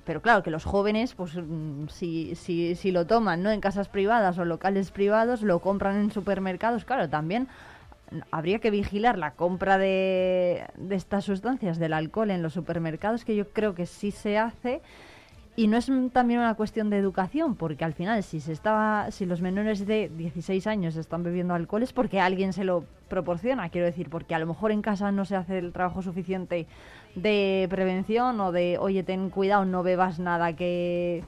pero 0.03 0.22
claro, 0.22 0.43
que 0.43 0.49
los 0.49 0.66
jóvenes, 0.66 1.14
pues 1.14 1.36
mm, 1.36 1.88
si, 1.88 2.36
si, 2.36 2.76
si 2.76 2.91
lo 2.91 3.05
toman 3.05 3.43
¿no? 3.43 3.51
en 3.51 3.62
casas 3.62 3.88
privadas 3.88 4.38
o 4.38 4.43
locales 4.43 4.91
privados, 4.91 5.43
lo 5.43 5.60
compran 5.60 5.97
en 5.97 6.12
supermercados, 6.12 6.84
claro, 6.84 7.07
también 7.10 7.47
habría 8.32 8.60
que 8.60 8.72
vigilar 8.72 9.18
la 9.18 9.32
compra 9.32 9.78
de, 9.78 10.66
estas 10.89 11.26
sustancias, 11.26 11.80
del 11.80 11.93
alcohol 11.93 12.32
en 12.32 12.41
los 12.41 12.53
supermercados, 12.53 13.26
que 13.26 13.36
yo 13.36 13.49
creo 13.49 13.76
que 13.76 13.86
sí 13.86 14.12
se 14.12 14.38
hace. 14.38 14.82
Y 15.55 15.68
no 15.68 15.78
es 15.78 15.91
también 16.14 16.39
una 16.39 16.53
cuestión 16.53 16.89
de 16.89 16.97
educación, 16.97 17.55
porque 17.55 17.84
al 17.84 17.93
final 17.93 18.24
si 18.24 18.39
se 18.39 18.53
estaba, 18.53 19.12
si 19.12 19.26
los 19.26 19.41
menores 19.41 19.86
de 19.86 20.10
16 20.16 20.68
años 20.68 20.95
están 20.95 21.22
bebiendo 21.22 21.53
alcohol 21.53 21.84
es 21.84 21.91
porque 21.91 22.22
alguien 22.22 22.53
se 22.53 22.64
lo 22.64 22.86
proporciona, 23.10 23.68
quiero 23.70 23.86
decir, 23.86 24.10
porque 24.10 24.36
a 24.36 24.39
lo 24.39 24.45
mejor 24.45 24.72
en 24.72 24.82
casa 24.82 25.12
no 25.12 25.26
se 25.26 25.36
hace 25.36 25.57
el 25.57 25.74
trabajo 25.74 26.01
suficiente 26.01 26.66
de 27.16 27.68
prevención 27.70 28.39
o 28.39 28.53
de, 28.53 28.78
oye, 28.80 29.03
ten 29.03 29.30
cuidado, 29.30 29.66
no 29.66 29.84
bebas 29.84 30.20
nada 30.20 30.55
que, 30.55 31.26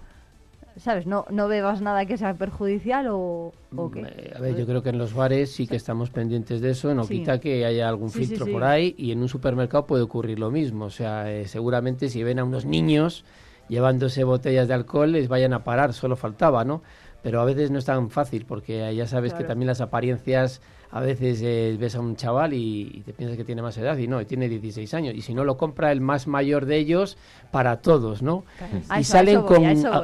¿sabes? 0.81 1.05
No, 1.05 1.25
no 1.29 1.47
bebas 1.47 1.81
nada 1.81 2.05
que 2.05 2.17
sea 2.17 2.33
perjudicial 2.33 3.07
o, 3.11 3.53
o 3.75 3.91
qué. 3.91 4.01
Eh, 4.01 4.33
a 4.35 4.39
ver, 4.39 4.55
yo 4.55 4.65
creo 4.65 4.81
que 4.83 4.89
en 4.89 4.97
los 4.97 5.13
bares 5.13 5.51
sí 5.51 5.67
que 5.67 5.75
estamos 5.75 6.09
pendientes 6.09 6.59
de 6.59 6.71
eso, 6.71 6.93
no 6.95 7.03
Sí. 7.03 7.19
quita 7.19 7.39
que 7.39 7.65
haya 7.65 7.87
algún 7.87 8.09
Sí, 8.09 8.25
filtro 8.25 8.45
sí. 8.45 8.51
por 8.51 8.63
ahí 8.63 8.95
y 8.97 9.11
en 9.11 9.19
un 9.21 9.29
supermercado 9.29 9.85
puede 9.85 10.03
ocurrir 10.03 10.39
lo 10.39 10.49
mismo. 10.51 10.85
O 10.85 10.89
sea, 10.89 11.31
eh, 11.31 11.47
seguramente 11.47 12.09
si 12.09 12.23
ven 12.23 12.39
a 12.39 12.43
unos 12.43 12.65
niños 12.65 13.23
llevándose 13.69 14.23
botellas 14.23 14.67
de 14.67 14.73
alcohol 14.73 15.11
les 15.11 15.27
vayan 15.27 15.53
a 15.53 15.63
parar, 15.63 15.93
solo 15.93 16.15
faltaba, 16.15 16.65
¿no? 16.65 16.81
Pero 17.23 17.39
a 17.39 17.45
veces 17.45 17.69
no 17.71 17.77
es 17.77 17.85
tan 17.85 18.09
fácil 18.09 18.45
porque 18.45 18.89
eh, 18.89 18.95
ya 18.95 19.05
sabes 19.07 19.33
que 19.33 19.37
Claro. 19.39 19.49
también 19.49 19.67
las 19.67 19.81
apariencias, 19.81 20.61
a 20.91 20.99
veces 20.99 21.41
eh, 21.43 21.75
ves 21.79 21.95
a 21.95 21.99
un 22.01 22.15
chaval 22.15 22.53
y, 22.53 22.91
y 22.95 23.01
te 23.01 23.13
piensas 23.13 23.37
que 23.37 23.43
tiene 23.45 23.61
más 23.61 23.77
edad 23.77 23.97
y 23.97 24.07
no, 24.07 24.19
y 24.21 24.25
tiene 24.25 24.49
16 24.49 24.93
años. 24.93 25.15
Y 25.15 25.21
si 25.21 25.33
no 25.33 25.43
lo 25.43 25.57
compra 25.57 25.91
el 25.91 26.01
más 26.01 26.27
mayor 26.27 26.65
de 26.65 26.77
ellos, 26.77 27.17
para 27.51 27.81
todos, 27.81 28.21
¿no? 28.21 28.43
Claro. 28.57 28.77
Y 28.97 29.01
eso- 29.01 29.11
salen 29.11 29.41
voy, 29.41 29.47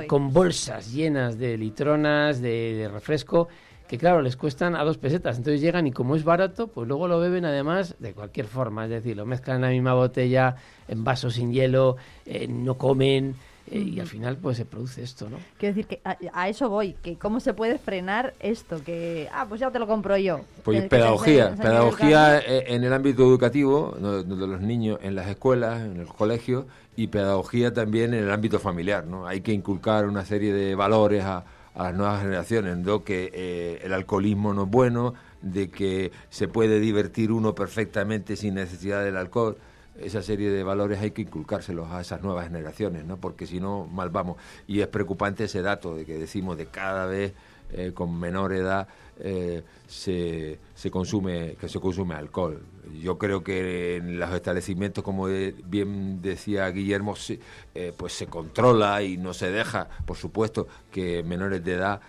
con, 0.08 0.28
a 0.28 0.30
bolsas 0.32 0.92
llenas 0.94 1.38
de 1.38 1.58
litronas, 1.58 2.42
de, 2.42 2.74
de 2.76 2.88
refresco, 2.90 3.48
que 3.88 3.98
claro, 3.98 4.22
les 4.22 4.36
cuestan 4.36 4.76
a 4.76 4.84
dos 4.84 4.98
pesetas. 4.98 5.38
Entonces 5.38 5.62
llegan 5.62 5.88
y 5.88 5.92
como 5.92 6.16
es 6.16 6.24
barato, 6.24 6.68
pues 6.68 6.88
luego 6.88 7.08
lo 7.08 7.20
beben 7.20 7.46
además 7.46 7.96
de 8.00 8.14
cualquier 8.14 8.46
forma. 8.48 8.84
Es 8.86 8.90
decir, 8.90 9.16
lo 9.16 9.26
mezclan 9.26 9.58
en 9.58 9.62
la 9.62 9.70
misma 9.70 9.94
botella, 9.94 10.56
en 10.88 11.04
vasos 11.04 11.36
sin 11.36 11.54
hielo, 11.54 11.96
eh, 12.26 12.48
no 12.50 12.76
comen, 12.78 13.36
eh, 13.72 13.80
y 13.80 13.99
al 13.99 14.07
final 14.07 14.38
pues 14.38 14.57
se 14.57 14.65
produce 14.65 15.03
esto, 15.03 15.30
¿no? 15.30 15.38
Quiero 15.57 15.76
decir 15.76 15.88
que 15.88 16.01
a, 16.03 16.18
a 16.34 16.49
eso 16.49 16.70
voy, 16.70 16.93
que 17.03 17.18
cómo 17.18 17.39
se 17.39 17.53
puede 17.53 17.78
frenar 17.78 18.34
esto, 18.39 18.84
que, 18.84 19.28
ah, 19.34 19.45
pues 19.47 19.61
ya 19.61 19.72
te 19.72 19.80
lo 19.80 19.88
compro 19.88 20.18
yo. 20.18 20.41
Pues 20.63 20.82
Que- 20.84 20.88
pedagogía, 20.89 21.55
pedagogía 21.55 22.39
eh, 22.39 22.65
en 22.68 22.84
el 22.84 22.93
ámbito 22.93 23.24
educativo, 23.24 23.95
de 23.99 24.47
los 24.47 24.61
niños 24.61 24.99
en 25.01 25.15
las 25.15 25.28
escuelas, 25.28 25.82
en 25.82 25.97
el 25.97 26.07
colegio, 26.07 26.68
y 26.95 27.07
pedagogía 27.07 27.74
también 27.74 28.13
en 28.13 28.24
el 28.24 28.32
ámbito 28.32 28.59
familiar. 28.59 29.05
¿no? 29.05 29.28
Hay 29.28 29.41
que 29.41 29.53
inculcar 29.53 30.07
una 30.07 30.26
serie 30.26 30.51
de 30.53 30.74
valores 30.76 31.24
a, 31.24 31.43
a 31.76 31.84
las 31.84 31.93
nuevas 31.93 32.22
generaciones, 32.22 32.78
¿no? 32.78 33.03
que 33.03 33.30
eh, 33.34 33.82
el 33.84 33.93
alcoholismo 33.93 34.53
no 34.53 34.63
es 34.63 34.70
bueno, 34.70 35.13
de 35.41 35.70
que 35.70 36.11
se 36.30 36.47
puede 36.47 36.80
divertir 36.80 37.32
uno 37.32 37.53
perfectamente 37.53 38.36
sin 38.36 38.55
necesidad 38.55 39.03
del 39.03 39.18
alcohol. 39.18 39.57
Esa 40.00 40.22
serie 40.22 40.50
de 40.52 40.64
valores 40.64 41.00
hay 41.00 41.12
que 41.12 41.24
inculcárselos 41.24 41.89
a 41.91 42.02
esas 42.02 42.22
nuevas 42.22 42.48
generaciones, 42.48 43.06
¿no? 43.06 43.18
porque 43.18 43.48
si 43.48 43.60
no, 43.60 43.86
mal 43.88 44.10
vamos. 44.10 44.38
Y 44.68 44.82
es 44.82 44.88
preocupante 44.88 45.45
ese 45.45 45.62
dato 45.62 45.95
de 45.95 46.06
que 46.06 46.18
decimos 46.18 46.58
de 46.58 46.68
cada 46.68 47.06
vez 47.08 47.34
eh, 47.74 47.91
con 47.93 48.18
menor 48.18 48.54
edad 48.54 48.88
eh, 49.20 49.62
se, 49.88 50.58
se 50.74 50.89
consume 50.91 51.56
que 51.60 51.68
se 51.68 51.80
consume 51.80 52.16
alcohol. 52.16 52.62
Yo 53.02 53.18
creo 53.18 53.43
que 53.43 53.98
en 53.98 54.20
los 54.20 54.32
establecimientos, 54.34 55.04
como 55.04 55.26
bien 55.26 56.22
decía 56.22 56.70
Guillermo, 56.70 57.16
se- 57.18 57.39
eh, 57.76 57.91
pues 57.98 58.14
se 58.14 58.28
controla 58.28 59.02
y 59.04 59.18
no 59.18 59.34
se 59.34 59.52
deja, 59.52 59.89
por 60.06 60.16
supuesto, 60.16 60.68
que 60.91 61.24
menores 61.24 61.64
de 61.66 61.74
edad 61.74 62.00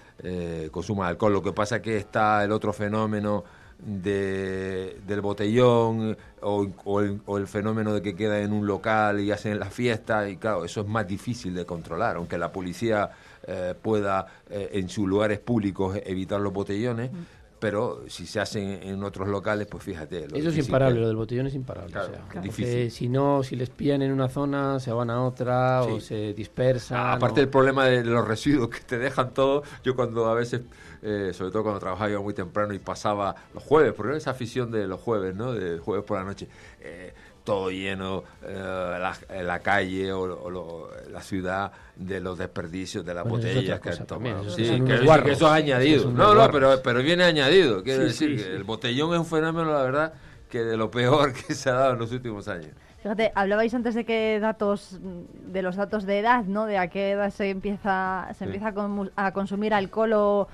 consuman 0.70 1.08
alcohol. 1.08 1.32
Lo 1.32 1.42
que 1.42 1.52
pasa 1.52 1.76
es 1.76 1.82
que 1.82 1.96
está 1.96 2.44
el 2.44 2.52
otro 2.52 2.72
fenómeno 2.72 3.44
de, 3.78 4.98
del 5.06 5.20
botellón 5.20 6.16
o, 6.40 7.00
el, 7.00 7.20
o 7.26 7.38
el 7.38 7.46
fenómeno 7.46 7.94
de 7.94 8.02
que 8.02 8.14
queda 8.14 8.40
en 8.40 8.52
un 8.52 8.66
local 8.66 9.20
y 9.20 9.30
hacen 9.30 9.58
la 9.58 9.70
fiesta 9.70 10.28
y 10.28 10.36
claro, 10.36 10.64
eso 10.64 10.80
es 10.80 10.86
más 10.86 11.06
difícil 11.06 11.54
de 11.54 11.64
controlar, 11.64 12.16
aunque 12.16 12.38
la 12.38 12.52
policía 12.52 13.10
eh, 13.46 13.74
pueda 13.80 14.26
eh, 14.50 14.70
en 14.74 14.88
sus 14.88 15.06
lugares 15.06 15.38
públicos 15.38 15.98
evitar 16.04 16.40
los 16.40 16.52
botellones, 16.52 17.10
pero 17.58 18.04
si 18.08 18.26
se 18.26 18.40
hacen 18.40 18.80
en 18.82 19.02
otros 19.02 19.28
locales, 19.28 19.66
pues 19.66 19.82
fíjate. 19.82 20.26
Eso 20.32 20.48
es 20.48 20.58
imparable, 20.58 21.00
lo 21.00 21.08
del 21.08 21.16
botellón 21.16 21.46
es 21.46 21.54
imparable. 21.54 21.94
Difícil. 22.42 22.90
Si 22.90 23.08
no, 23.08 23.42
si 23.42 23.56
les 23.56 23.70
pillan 23.70 24.02
en 24.02 24.12
una 24.12 24.28
zona, 24.28 24.78
se 24.80 24.92
van 24.92 25.10
a 25.10 25.24
otra 25.24 25.82
o 25.82 26.00
se 26.00 26.34
dispersan. 26.34 27.16
Aparte 27.16 27.40
del 27.40 27.48
problema 27.48 27.86
de 27.86 28.04
los 28.04 28.26
residuos 28.26 28.68
que 28.68 28.80
te 28.80 28.98
dejan 28.98 29.34
todo, 29.34 29.62
yo 29.82 29.96
cuando 29.96 30.26
a 30.26 30.34
veces, 30.34 30.62
eh, 31.02 31.32
sobre 31.32 31.50
todo 31.50 31.62
cuando 31.64 31.80
trabajaba 31.80 32.10
yo 32.10 32.22
muy 32.22 32.34
temprano 32.34 32.72
y 32.74 32.78
pasaba 32.78 33.34
los 33.54 33.62
jueves, 33.62 33.92
porque 33.94 34.16
esa 34.16 34.30
afición 34.30 34.70
de 34.70 34.86
los 34.86 35.00
jueves, 35.00 35.34
¿no? 35.34 35.52
De 35.52 35.78
jueves 35.78 36.04
por 36.04 36.18
la 36.18 36.24
noche. 36.24 36.48
Eh, 36.80 37.12
todo 37.48 37.70
lleno, 37.70 38.24
eh, 38.42 39.42
la, 39.42 39.58
calle 39.60 40.12
o, 40.12 40.90
la 41.10 41.22
ciudad 41.22 41.72
de 41.96 42.20
los 42.20 42.36
desperdicios 42.36 43.06
de 43.06 43.14
las 43.14 43.26
botellas 43.26 43.80
que 43.80 43.88
han 43.88 44.06
tomado. 44.06 44.50
sí, 44.50 44.64
que, 44.84 44.96
eso 44.96 45.30
es 45.30 45.42
añadido. 45.42 46.10
No, 46.10 46.34
no, 46.34 46.50
pero, 46.50 46.82
pero 46.82 47.02
viene 47.02 47.24
añadido. 47.24 47.82
Quiero 47.82 48.04
decir 48.04 48.36
que 48.36 48.54
el 48.54 48.64
botellón 48.64 49.14
es 49.14 49.20
un 49.20 49.24
fenómeno, 49.24 49.72
la 49.72 49.82
verdad, 49.82 50.12
que 50.50 50.62
de 50.62 50.76
lo 50.76 50.90
peor 50.90 51.32
que 51.32 51.54
se 51.54 51.70
ha 51.70 51.72
dado 51.72 51.94
en 51.94 52.00
los 52.00 52.12
últimos 52.12 52.48
años. 52.48 52.72
Fíjate, 53.02 53.32
hablabais 53.34 53.72
antes 53.72 53.94
de 53.94 54.04
que 54.04 54.38
datos, 54.40 54.98
de 55.00 55.62
los 55.62 55.76
datos 55.76 56.04
de 56.04 56.18
edad, 56.18 56.44
¿no? 56.44 56.66
De 56.66 56.76
a 56.76 56.88
qué 56.88 57.12
edad 57.12 57.30
se 57.30 57.48
empieza, 57.48 58.28
se 58.36 58.44
empieza 58.44 58.74
a, 58.76 59.26
a 59.26 59.32
consumir 59.32 59.72
alcohol 59.72 60.12
o 60.12 60.48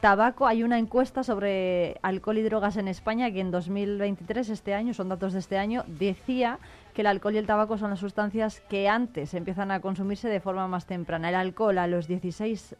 tabaco, 0.00 0.46
hay 0.46 0.62
una 0.62 0.78
encuesta 0.78 1.22
sobre 1.22 1.98
alcohol 2.02 2.38
y 2.38 2.42
drogas 2.42 2.76
en 2.76 2.88
España 2.88 3.30
que 3.30 3.40
en 3.40 3.50
2023, 3.50 4.48
este 4.50 4.74
año, 4.74 4.94
son 4.94 5.08
datos 5.08 5.32
de 5.32 5.38
este 5.38 5.58
año, 5.58 5.84
decía 5.86 6.58
que 6.94 7.02
el 7.02 7.06
alcohol 7.06 7.34
y 7.34 7.38
el 7.38 7.46
tabaco 7.46 7.78
son 7.78 7.90
las 7.90 8.00
sustancias 8.00 8.60
que 8.68 8.88
antes 8.88 9.34
empiezan 9.34 9.70
a 9.70 9.80
consumirse 9.80 10.28
de 10.28 10.40
forma 10.40 10.68
más 10.68 10.86
temprana. 10.86 11.28
El 11.28 11.34
alcohol 11.34 11.78
a 11.78 11.86
los 11.86 12.06
16 12.06 12.76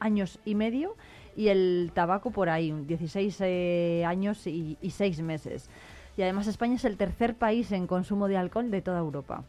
años 0.00 0.38
y 0.44 0.54
medio 0.54 0.96
y 1.36 1.48
el 1.48 1.90
tabaco 1.94 2.30
por 2.30 2.48
ahí, 2.48 2.70
16 2.72 3.36
eh, 3.40 4.04
años 4.06 4.46
y, 4.46 4.78
y 4.80 4.90
6 4.90 5.22
meses. 5.22 5.68
Y 6.16 6.22
además 6.22 6.46
España 6.46 6.74
es 6.74 6.84
el 6.84 6.96
tercer 6.96 7.34
país 7.34 7.72
en 7.72 7.86
consumo 7.86 8.28
de 8.28 8.36
alcohol 8.36 8.70
de 8.70 8.82
toda 8.82 9.00
Europa 9.00 9.44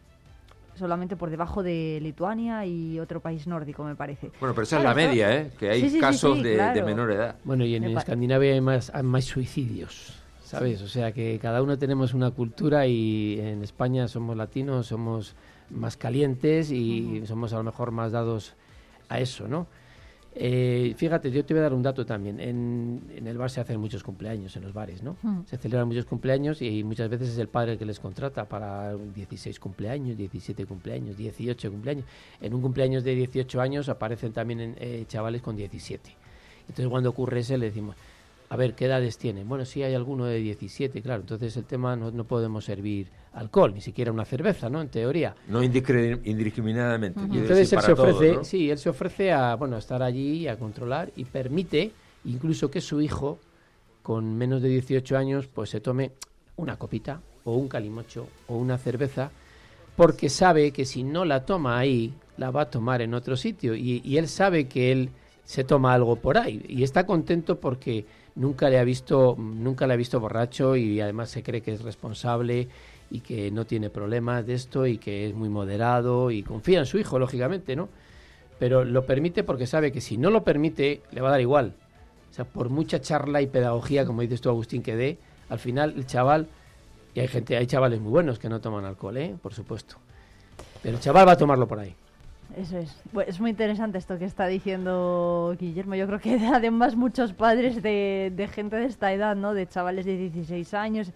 solamente 0.75 1.15
por 1.15 1.29
debajo 1.29 1.63
de 1.63 1.99
Lituania 2.01 2.65
y 2.65 2.99
otro 2.99 3.19
país 3.21 3.47
nórdico, 3.47 3.83
me 3.83 3.95
parece. 3.95 4.31
Bueno, 4.39 4.53
pero 4.53 4.63
esa 4.63 4.77
es 4.77 4.83
la 4.83 4.93
media, 4.93 5.35
¿eh? 5.35 5.51
Que 5.57 5.69
hay 5.69 5.99
casos 5.99 6.41
de, 6.41 6.83
menor 6.85 7.11
edad. 7.11 7.35
Bueno, 7.43 7.65
y 7.65 7.75
en 7.75 7.85
Escandinavia 7.85 8.53
hay 8.53 8.61
más, 8.61 8.91
más 9.03 9.25
suicidios, 9.25 10.13
¿sabes? 10.43 10.81
O 10.81 10.87
sea 10.87 11.11
que 11.11 11.39
cada 11.41 11.61
uno 11.61 11.77
tenemos 11.77 12.13
una 12.13 12.31
cultura 12.31 12.87
y 12.87 13.39
en 13.39 13.63
España 13.63 14.07
somos 14.07 14.35
latinos, 14.37 14.87
somos 14.87 15.35
más 15.69 15.97
calientes 15.97 16.71
y 16.71 17.23
somos 17.25 17.53
a 17.53 17.57
lo 17.57 17.63
mejor 17.63 17.91
más 17.91 18.11
dados 18.11 18.53
a 19.09 19.19
eso, 19.19 19.47
¿no? 19.47 19.67
Eh, 20.37 20.93
fíjate, 20.97 21.31
yo 21.31 21.45
te 21.45 21.53
voy 21.53 21.59
a 21.59 21.63
dar 21.63 21.73
un 21.73 21.81
dato 21.81 22.05
también. 22.05 22.39
En, 22.41 23.01
el 23.25 23.37
bar 23.37 23.49
se 23.49 23.61
hacen 23.61 23.79
muchos 23.79 24.03
cumpleaños, 24.03 24.55
en 24.57 24.63
los 24.63 24.73
bares, 24.73 25.01
¿no? 25.01 25.15
Hmm. 25.23 25.45
Se 25.45 25.57
celebran 25.57 25.87
muchos 25.87 26.05
cumpleaños 26.05 26.61
y 26.61 26.83
muchas 26.83 27.09
veces 27.09 27.29
es 27.29 27.37
el 27.37 27.47
padre 27.47 27.73
el 27.73 27.77
que 27.77 27.85
les 27.85 27.99
contrata 27.99 28.47
para 28.47 28.95
16 28.95 29.59
cumpleaños, 29.59 30.17
17 30.17 30.65
cumpleaños, 30.65 31.15
18 31.15 31.71
cumpleaños. 31.71 32.05
En 32.41 32.53
un 32.53 32.61
cumpleaños 32.61 33.03
de 33.05 33.15
18 33.15 33.61
años 33.61 33.87
aparecen 33.87 34.33
también 34.33 34.75
eh, 34.77 35.05
chavales 35.07 35.41
con 35.41 35.55
17. 35.55 36.11
Entonces 36.67 36.87
cuando 36.87 37.11
ocurre 37.11 37.39
ese 37.39 37.57
le 37.57 37.67
decimos, 37.67 37.95
a 38.49 38.57
ver, 38.57 38.75
¿qué 38.75 38.85
edades 38.85 39.17
tienen? 39.17 39.47
Bueno, 39.47 39.65
sí 39.65 39.81
hay 39.83 39.95
alguno 39.95 40.25
de 40.25 40.39
17, 40.39 41.01
claro. 41.01 41.21
Entonces 41.21 41.55
el 41.57 41.65
tema 41.65 41.95
no, 41.95 42.11
no 42.11 42.25
podemos 42.25 42.65
servir 42.65 43.07
alcohol, 43.33 43.73
ni 43.73 43.81
siquiera 43.81 44.11
una 44.11 44.25
cerveza, 44.25 44.69
¿no? 44.69 44.81
En 44.81 44.89
teoría. 44.89 45.35
No 45.47 45.63
indiscriminadamente. 45.63 47.19
Entonces 47.19 47.73
él 47.73 47.81
se 47.81 47.91
ofrece, 47.91 48.43
sí, 48.43 48.69
él 48.69 48.77
se 48.77 48.89
ofrece 48.89 49.31
a, 49.31 49.55
bueno, 49.55 49.77
estar 49.77 50.01
allí, 50.03 50.47
a 50.47 50.57
controlar 50.57 51.11
y 51.15 51.25
permite 51.25 51.91
incluso 52.25 52.69
que 52.69 52.81
su 52.81 53.01
hijo, 53.01 53.39
con 54.03 54.37
menos 54.37 54.61
de 54.61 54.69
18 54.69 55.17
años, 55.17 55.47
pues 55.47 55.71
se 55.71 55.81
tome 55.81 56.11
una 56.57 56.77
copita 56.77 57.21
o 57.43 57.55
un 57.55 57.67
calimocho 57.67 58.27
o 58.47 58.57
una 58.57 58.77
cerveza, 58.77 59.31
porque 59.95 60.29
sabe 60.29 60.71
que 60.71 60.85
si 60.85 61.03
no 61.03 61.25
la 61.25 61.45
toma 61.45 61.77
ahí, 61.77 62.13
la 62.37 62.51
va 62.51 62.61
a 62.61 62.69
tomar 62.69 63.01
en 63.01 63.13
otro 63.13 63.35
sitio. 63.35 63.75
Y, 63.75 64.01
y 64.03 64.17
él 64.17 64.27
sabe 64.27 64.67
que 64.67 64.91
él 64.91 65.09
se 65.45 65.63
toma 65.63 65.93
algo 65.93 66.15
por 66.15 66.37
ahí 66.37 66.65
y 66.67 66.83
está 66.83 67.05
contento 67.05 67.59
porque 67.59 68.05
nunca 68.35 68.69
le 68.69 68.79
ha 68.79 68.83
visto 68.83 69.35
nunca 69.37 69.87
le 69.87 69.93
ha 69.93 69.97
visto 69.97 70.19
borracho 70.19 70.75
y 70.75 71.01
además 71.01 71.29
se 71.29 71.43
cree 71.43 71.61
que 71.61 71.73
es 71.73 71.81
responsable 71.81 72.67
y 73.09 73.21
que 73.21 73.51
no 73.51 73.65
tiene 73.65 73.89
problemas 73.89 74.45
de 74.45 74.53
esto 74.53 74.85
y 74.85 74.97
que 74.97 75.27
es 75.27 75.35
muy 75.35 75.49
moderado 75.49 76.31
y 76.31 76.43
confía 76.43 76.79
en 76.79 76.85
su 76.85 76.97
hijo, 76.97 77.19
lógicamente, 77.19 77.75
¿no? 77.75 77.89
Pero 78.59 78.83
lo 78.83 79.05
permite 79.05 79.43
porque 79.43 79.67
sabe 79.67 79.91
que 79.91 80.01
si 80.01 80.17
no 80.17 80.29
lo 80.29 80.43
permite, 80.43 81.01
le 81.11 81.21
va 81.21 81.27
a 81.29 81.31
dar 81.31 81.41
igual. 81.41 81.73
O 82.31 82.33
sea, 82.33 82.45
por 82.45 82.69
mucha 82.69 82.99
charla 82.99 83.41
y 83.41 83.47
pedagogía, 83.47 84.05
como 84.05 84.21
dices 84.21 84.41
tú, 84.41 84.49
Agustín, 84.49 84.81
que 84.81 84.95
dé, 84.95 85.17
al 85.49 85.59
final 85.59 85.93
el 85.95 86.05
chaval, 86.05 86.47
y 87.13 87.19
hay 87.19 87.27
gente, 87.27 87.55
hay 87.55 87.67
chavales 87.67 88.01
muy 88.01 88.11
buenos 88.11 88.39
que 88.39 88.49
no 88.49 88.59
toman 88.59 88.85
alcohol, 88.85 89.17
¿eh? 89.17 89.35
Por 89.41 89.53
supuesto. 89.53 89.97
Pero 90.81 90.97
el 90.97 91.01
chaval 91.01 91.27
va 91.27 91.33
a 91.33 91.37
tomarlo 91.37 91.67
por 91.67 91.79
ahí. 91.79 91.95
Eso 92.55 92.77
es. 92.77 92.95
Pues 93.11 93.27
es 93.27 93.39
muy 93.39 93.49
interesante 93.51 93.97
esto 93.97 94.17
que 94.17 94.25
está 94.25 94.47
diciendo 94.47 95.55
Guillermo. 95.59 95.95
Yo 95.95 96.07
creo 96.07 96.19
que 96.19 96.39
además 96.53 96.95
muchos 96.95 97.33
padres 97.33 97.81
de, 97.81 98.31
de 98.35 98.47
gente 98.47 98.75
de 98.75 98.85
esta 98.85 99.11
edad, 99.11 99.35
¿no? 99.35 99.53
De 99.53 99.67
chavales 99.67 100.05
de 100.05 100.17
16 100.17 100.73
años, 100.73 101.11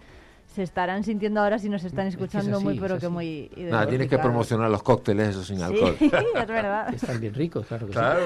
se 0.54 0.62
estarán 0.64 1.04
sintiendo 1.04 1.40
ahora 1.40 1.58
si 1.58 1.68
nos 1.68 1.84
están 1.84 2.08
escuchando 2.08 2.60
muy, 2.60 2.78
pero 2.78 2.98
que 2.98 3.08
muy... 3.08 3.50
Nada, 3.56 3.86
tienes 3.86 4.08
que 4.08 4.18
promocionar 4.18 4.68
los 4.68 4.82
cócteles 4.82 5.28
esos 5.28 5.46
sin 5.46 5.62
alcohol. 5.62 5.94
Sí, 5.98 6.06
es 6.34 6.48
verdad. 6.48 6.92
Están 6.92 7.20
bien 7.20 7.34
ricos, 7.34 7.66
claro 7.66 7.86
que 7.86 7.92
claro. 7.92 8.20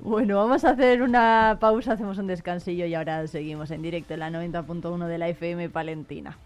Bueno, 0.00 0.36
vamos 0.36 0.64
a 0.64 0.70
hacer 0.70 1.02
una 1.02 1.56
pausa, 1.60 1.92
hacemos 1.92 2.18
un 2.18 2.26
descansillo 2.26 2.86
y 2.86 2.94
ahora 2.94 3.26
seguimos 3.28 3.70
en 3.70 3.82
directo 3.82 4.14
en 4.14 4.20
la 4.20 4.30
90.1 4.30 5.06
de 5.06 5.18
la 5.18 5.28
FM 5.28 5.70
Palentina. 5.70 6.36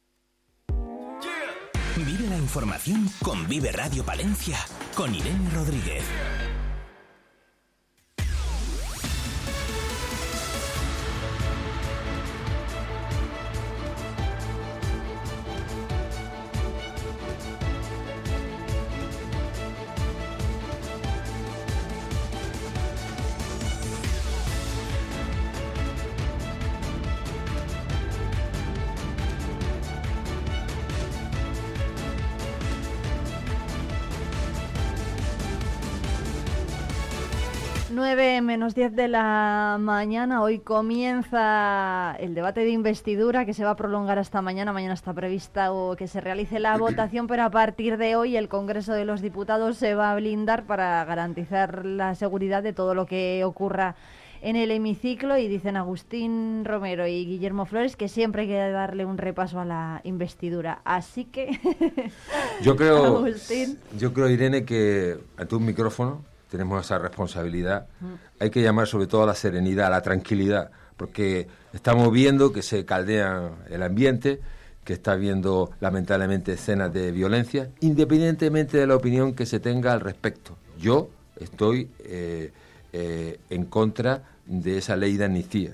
Información 2.45 3.09
con 3.23 3.47
Vive 3.47 3.71
Radio 3.71 4.05
Palencia, 4.05 4.59
con 4.93 5.15
Irene 5.15 5.49
Rodríguez. 5.49 6.03
9 38.15 38.41
menos 38.41 38.75
10 38.75 38.95
de 38.95 39.09
la 39.09 39.75
mañana. 39.77 40.41
Hoy 40.41 40.59
comienza 40.59 42.15
el 42.17 42.33
debate 42.33 42.61
de 42.61 42.69
investidura 42.69 43.45
que 43.45 43.53
se 43.53 43.65
va 43.65 43.71
a 43.71 43.75
prolongar 43.75 44.19
hasta 44.19 44.41
mañana. 44.41 44.71
Mañana 44.71 44.93
está 44.93 45.13
prevista 45.13 45.73
o 45.73 45.97
que 45.97 46.07
se 46.07 46.21
realice 46.21 46.61
la 46.61 46.77
votación, 46.77 47.27
pero 47.27 47.43
a 47.43 47.49
partir 47.51 47.97
de 47.97 48.15
hoy 48.15 48.37
el 48.37 48.47
Congreso 48.47 48.93
de 48.93 49.03
los 49.03 49.19
Diputados 49.21 49.75
se 49.75 49.95
va 49.95 50.13
a 50.13 50.15
blindar 50.15 50.65
para 50.65 51.03
garantizar 51.03 51.85
la 51.85 52.15
seguridad 52.15 52.63
de 52.63 52.71
todo 52.71 52.95
lo 52.95 53.05
que 53.05 53.43
ocurra 53.43 53.97
en 54.41 54.55
el 54.55 54.71
hemiciclo 54.71 55.37
y 55.37 55.49
dicen 55.49 55.75
Agustín 55.75 56.63
Romero 56.63 57.05
y 57.07 57.25
Guillermo 57.25 57.65
Flores 57.65 57.97
que 57.97 58.07
siempre 58.07 58.43
hay 58.43 58.47
que 58.47 58.69
darle 58.69 59.03
un 59.03 59.17
repaso 59.17 59.59
a 59.59 59.65
la 59.65 59.99
investidura. 60.05 60.79
Así 60.85 61.25
que 61.25 61.59
yo 62.61 62.77
creo 62.77 63.25
yo 63.97 64.13
creo 64.13 64.29
Irene 64.29 64.63
que 64.63 65.17
ante 65.35 65.55
un 65.55 65.65
micrófono 65.65 66.23
tenemos 66.49 66.85
esa 66.85 66.99
responsabilidad. 66.99 67.87
Hay 68.39 68.49
que 68.49 68.61
llamar 68.61 68.87
sobre 68.87 69.07
todo 69.07 69.23
a 69.23 69.25
la 69.27 69.35
serenidad, 69.35 69.87
a 69.87 69.89
la 69.91 70.01
tranquilidad, 70.01 70.71
porque 70.97 71.47
estamos 71.73 72.11
viendo 72.11 72.53
que 72.53 72.61
se 72.61 72.85
caldea 72.85 73.51
el 73.69 73.83
ambiente, 73.83 74.39
que 74.83 74.93
está 74.93 75.13
habiendo 75.13 75.71
lamentablemente 75.79 76.53
escenas 76.53 76.93
de 76.93 77.11
violencia, 77.11 77.69
independientemente 77.81 78.77
de 78.77 78.87
la 78.87 78.95
opinión 78.95 79.33
que 79.33 79.45
se 79.45 79.59
tenga 79.59 79.93
al 79.93 80.01
respecto. 80.01 80.55
Yo 80.77 81.09
estoy 81.39 81.89
eh, 81.99 82.51
eh, 82.93 83.39
en 83.49 83.65
contra 83.65 84.23
de 84.45 84.77
esa 84.77 84.95
ley 84.95 85.17
de 85.17 85.25
amnistía. 85.25 85.71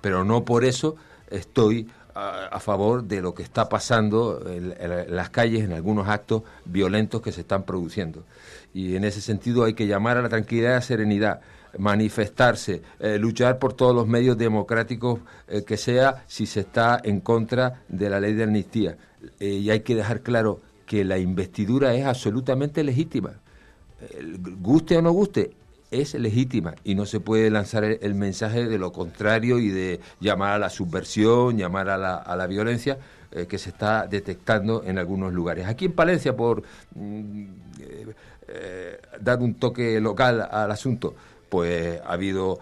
Pero 0.00 0.24
no 0.24 0.44
por 0.44 0.64
eso 0.64 0.96
estoy 1.30 1.88
a, 2.14 2.58
favor 2.60 3.04
de 3.04 3.20
lo 3.20 3.34
que 3.34 3.42
está 3.42 3.68
pasando 3.68 4.42
en, 4.48 5.14
las 5.14 5.30
calles, 5.30 5.64
en 5.64 5.72
algunos 5.72 6.08
actos 6.08 6.42
violentos 6.64 7.20
que 7.20 7.30
se 7.30 7.42
están 7.42 7.64
produciendo. 7.64 8.24
Y 8.76 8.94
en 8.94 9.04
ese 9.04 9.22
sentido 9.22 9.64
hay 9.64 9.72
que 9.72 9.86
llamar 9.86 10.18
a 10.18 10.22
la 10.22 10.28
tranquilidad 10.28 10.68
y 10.68 10.72
a 10.72 10.74
la 10.74 10.82
serenidad 10.82 11.40
manifestarse, 11.78 12.82
eh, 13.00 13.16
luchar 13.18 13.58
por 13.58 13.72
todos 13.72 13.94
los 13.94 14.06
medios 14.06 14.36
democráticos 14.36 15.20
eh, 15.48 15.64
que 15.64 15.78
sea 15.78 16.24
si 16.26 16.44
se 16.44 16.60
está 16.60 17.00
en 17.02 17.20
contra 17.20 17.80
de 17.88 18.10
la 18.10 18.20
ley 18.20 18.34
de 18.34 18.42
amnistía. 18.42 18.98
Eh, 19.40 19.48
y 19.48 19.70
hay 19.70 19.80
que 19.80 19.94
dejar 19.94 20.20
claro 20.20 20.60
que 20.84 21.06
la 21.06 21.16
investidura 21.16 21.94
es 21.94 22.04
absolutamente 22.04 22.84
legítima. 22.84 23.40
guste 24.60 24.98
o 24.98 25.00
no 25.00 25.10
guste, 25.10 25.52
es 25.90 26.12
legítima 26.12 26.74
y 26.84 26.96
no 26.96 27.06
se 27.06 27.18
puede 27.18 27.48
lanzar 27.48 27.82
el, 27.82 28.14
mensaje 28.14 28.66
de 28.66 28.78
lo 28.78 28.92
contrario 28.92 29.58
y 29.58 29.70
de 29.70 30.00
llamar 30.20 30.52
a 30.52 30.58
la 30.58 30.68
subversión, 30.68 31.56
llamar 31.56 31.88
a 31.88 31.96
la, 31.96 32.16
a 32.16 32.36
la 32.36 32.46
violencia 32.46 32.98
que 33.48 33.58
se 33.58 33.70
está 33.70 34.06
detectando 34.06 34.82
en 34.84 34.98
algunos 34.98 35.32
lugares. 35.32 35.66
Aquí 35.66 35.86
en 35.86 35.92
Palencia, 35.92 36.36
por 36.36 36.62
mm, 36.94 37.44
eh, 38.48 39.00
eh, 39.02 39.16
dar 39.20 39.40
un 39.40 39.54
toque 39.54 40.00
local 40.00 40.46
al 40.50 40.70
asunto, 40.70 41.14
pues 41.48 42.00
ha 42.00 42.12
habido 42.12 42.58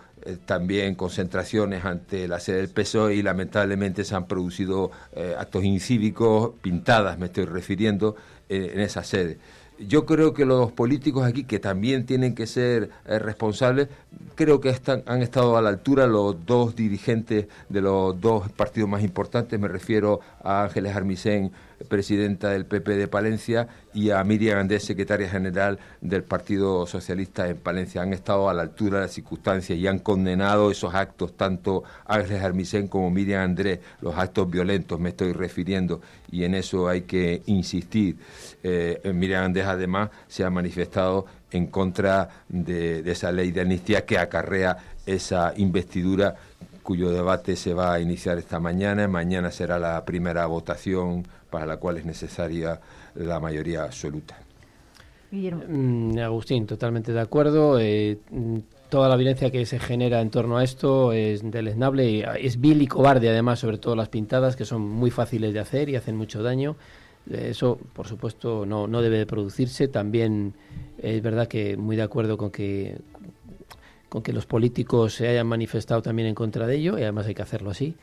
también 0.46 0.94
concentraciones 0.94 1.84
ante 1.84 2.26
la 2.26 2.40
sede 2.40 2.58
del 2.58 2.70
PSOE 2.70 3.16
y 3.16 3.22
lamentablemente 3.22 4.04
se 4.04 4.14
han 4.14 4.26
producido 4.26 4.90
actos 5.38 5.64
incívicos, 5.64 6.52
pintadas 6.62 7.18
me 7.18 7.26
estoy 7.26 7.44
refiriendo, 7.44 8.16
en 8.48 8.80
esa 8.80 9.04
sede. 9.04 9.38
Yo 9.78 10.06
creo 10.06 10.34
que 10.34 10.44
los 10.44 10.70
políticos 10.70 11.26
aquí, 11.26 11.42
que 11.44 11.58
también 11.58 12.06
tienen 12.06 12.36
que 12.36 12.46
ser 12.46 12.90
eh, 13.06 13.18
responsables, 13.18 13.88
creo 14.36 14.60
que 14.60 14.72
han 15.06 15.20
estado 15.20 15.56
a 15.56 15.62
la 15.62 15.68
altura 15.68 16.06
los 16.06 16.46
dos 16.46 16.76
dirigentes 16.76 17.46
de 17.68 17.80
los 17.80 18.20
dos 18.20 18.52
partidos 18.52 18.88
más 18.88 19.02
importantes, 19.02 19.58
me 19.58 19.66
refiero 19.66 20.20
a 20.44 20.62
Ángeles 20.62 20.94
Armisen 20.94 21.50
presidenta 21.84 22.50
del 22.50 22.66
PP 22.66 22.96
de 22.96 23.08
Palencia, 23.08 23.68
y 23.92 24.10
a 24.10 24.22
Miriam 24.24 24.58
Andrés, 24.58 24.84
secretaria 24.84 25.28
general 25.28 25.78
del 26.00 26.24
Partido 26.24 26.86
Socialista 26.86 27.48
en 27.48 27.56
Palencia. 27.56 28.02
Han 28.02 28.12
estado 28.12 28.48
a 28.48 28.54
la 28.54 28.62
altura 28.62 28.98
de 28.98 29.04
las 29.06 29.12
circunstancias 29.12 29.78
y 29.78 29.86
han 29.86 30.00
condenado 30.00 30.70
esos 30.70 30.94
actos, 30.94 31.36
tanto 31.36 31.84
Ángeles 32.06 32.42
Armisen 32.42 32.88
como 32.88 33.10
Miriam 33.10 33.42
Andrés, 33.42 33.78
los 34.00 34.16
actos 34.16 34.50
violentos, 34.50 34.98
me 34.98 35.10
estoy 35.10 35.32
refiriendo, 35.32 36.00
y 36.30 36.44
en 36.44 36.54
eso 36.54 36.88
hay 36.88 37.02
que 37.02 37.42
insistir. 37.46 38.16
Eh, 38.62 39.00
Miriam 39.14 39.44
Andrés, 39.44 39.66
además, 39.66 40.10
se 40.26 40.44
ha 40.44 40.50
manifestado 40.50 41.26
en 41.52 41.68
contra 41.68 42.28
de, 42.48 43.02
de 43.02 43.12
esa 43.12 43.30
ley 43.30 43.52
de 43.52 43.60
amnistía 43.60 44.04
que 44.04 44.18
acarrea 44.18 44.76
esa 45.06 45.52
investidura 45.56 46.34
cuyo 46.84 47.10
debate 47.10 47.56
se 47.56 47.74
va 47.74 47.94
a 47.94 48.00
iniciar 48.00 48.38
esta 48.38 48.60
mañana. 48.60 49.08
Mañana 49.08 49.50
será 49.50 49.78
la 49.78 50.04
primera 50.04 50.46
votación 50.46 51.26
para 51.54 51.66
la 51.66 51.76
cual 51.76 51.98
es 51.98 52.04
necesaria 52.04 52.80
la 53.14 53.38
mayoría 53.38 53.84
absoluta. 53.84 54.36
Mm, 55.30 56.18
Agustín, 56.18 56.66
totalmente 56.66 57.12
de 57.12 57.20
acuerdo. 57.20 57.78
Eh, 57.78 58.18
mm, 58.28 58.58
toda 58.88 59.08
la 59.08 59.14
violencia 59.14 59.52
que 59.52 59.64
se 59.64 59.78
genera 59.78 60.20
en 60.20 60.30
torno 60.30 60.58
a 60.58 60.64
esto 60.64 61.12
es 61.12 61.48
deleznable 61.48 62.10
y 62.10 62.22
ah, 62.24 62.34
es 62.34 62.60
vil 62.60 62.82
y 62.82 62.88
cobarde, 62.88 63.28
además, 63.28 63.60
sobre 63.60 63.78
todo 63.78 63.94
las 63.94 64.08
pintadas, 64.08 64.56
que 64.56 64.64
son 64.64 64.82
muy 64.82 65.12
fáciles 65.12 65.54
de 65.54 65.60
hacer 65.60 65.88
y 65.90 65.94
hacen 65.94 66.16
mucho 66.16 66.42
daño. 66.42 66.74
Eh, 67.30 67.50
eso, 67.50 67.78
por 67.92 68.08
supuesto, 68.08 68.66
no, 68.66 68.88
no 68.88 69.00
debe 69.00 69.18
de 69.18 69.26
producirse. 69.26 69.86
También 69.86 70.54
es 70.98 71.22
verdad 71.22 71.46
que 71.46 71.76
muy 71.76 71.94
de 71.94 72.02
acuerdo 72.02 72.36
con 72.36 72.50
que 72.50 72.96
con 74.08 74.22
que 74.22 74.32
los 74.32 74.46
políticos 74.46 75.14
se 75.14 75.28
hayan 75.28 75.46
manifestado 75.46 76.02
también 76.02 76.26
en 76.26 76.34
contra 76.34 76.66
de 76.66 76.76
ello 76.76 76.98
y 76.98 77.02
además 77.02 77.26
hay 77.26 77.34
que 77.34 77.42
hacerlo 77.42 77.70
así. 77.70 77.94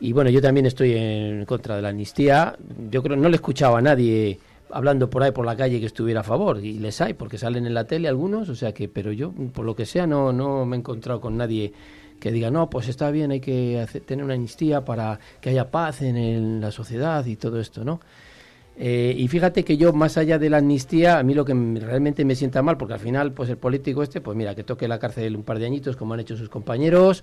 Y 0.00 0.14
bueno, 0.14 0.30
yo 0.30 0.40
también 0.40 0.64
estoy 0.66 0.94
en 0.94 1.44
contra 1.44 1.76
de 1.76 1.82
la 1.82 1.90
amnistía. 1.90 2.56
Yo 2.90 3.02
creo 3.02 3.16
no 3.16 3.28
le 3.28 3.34
he 3.34 3.36
escuchado 3.36 3.76
a 3.76 3.82
nadie 3.82 4.38
hablando 4.72 5.10
por 5.10 5.22
ahí 5.22 5.32
por 5.32 5.44
la 5.44 5.56
calle 5.56 5.80
que 5.80 5.86
estuviera 5.86 6.20
a 6.20 6.24
favor 6.24 6.64
y 6.64 6.78
les 6.78 7.00
hay 7.00 7.14
porque 7.14 7.38
salen 7.38 7.66
en 7.66 7.74
la 7.74 7.84
tele 7.84 8.08
algunos, 8.08 8.48
o 8.48 8.54
sea 8.54 8.72
que 8.72 8.88
pero 8.88 9.12
yo 9.12 9.32
por 9.52 9.64
lo 9.64 9.74
que 9.74 9.84
sea 9.84 10.06
no 10.06 10.32
no 10.32 10.64
me 10.64 10.76
he 10.76 10.78
encontrado 10.78 11.20
con 11.20 11.36
nadie 11.36 11.72
que 12.20 12.30
diga, 12.30 12.50
"No, 12.50 12.70
pues 12.70 12.88
está 12.88 13.10
bien, 13.10 13.30
hay 13.30 13.40
que 13.40 13.86
tener 14.06 14.24
una 14.24 14.34
amnistía 14.34 14.84
para 14.84 15.18
que 15.40 15.50
haya 15.50 15.70
paz 15.70 16.02
en, 16.02 16.60
la 16.60 16.70
sociedad 16.70 17.24
y 17.26 17.36
todo 17.36 17.58
esto", 17.60 17.84
¿no? 17.84 18.00
Eh, 18.76 19.14
y 19.16 19.28
fíjate 19.28 19.64
que 19.64 19.76
yo, 19.76 19.92
más 19.92 20.16
allá 20.18 20.38
de 20.38 20.50
la 20.50 20.58
amnistía, 20.58 21.18
a 21.18 21.22
mí 21.22 21.34
lo 21.34 21.44
que 21.44 21.54
realmente 21.54 22.24
me 22.24 22.34
sienta 22.34 22.62
mal, 22.62 22.76
porque 22.78 22.94
al 22.94 23.00
final, 23.00 23.32
pues 23.32 23.50
el 23.50 23.58
político 23.58 24.02
este, 24.02 24.20
pues 24.20 24.36
mira, 24.36 24.54
que 24.54 24.64
toque 24.64 24.88
la 24.88 24.98
cárcel 24.98 25.36
un 25.36 25.42
par 25.42 25.58
de 25.58 25.66
añitos, 25.66 25.96
como 25.96 26.14
han 26.14 26.20
hecho 26.20 26.36
sus 26.36 26.48
compañeros, 26.48 27.22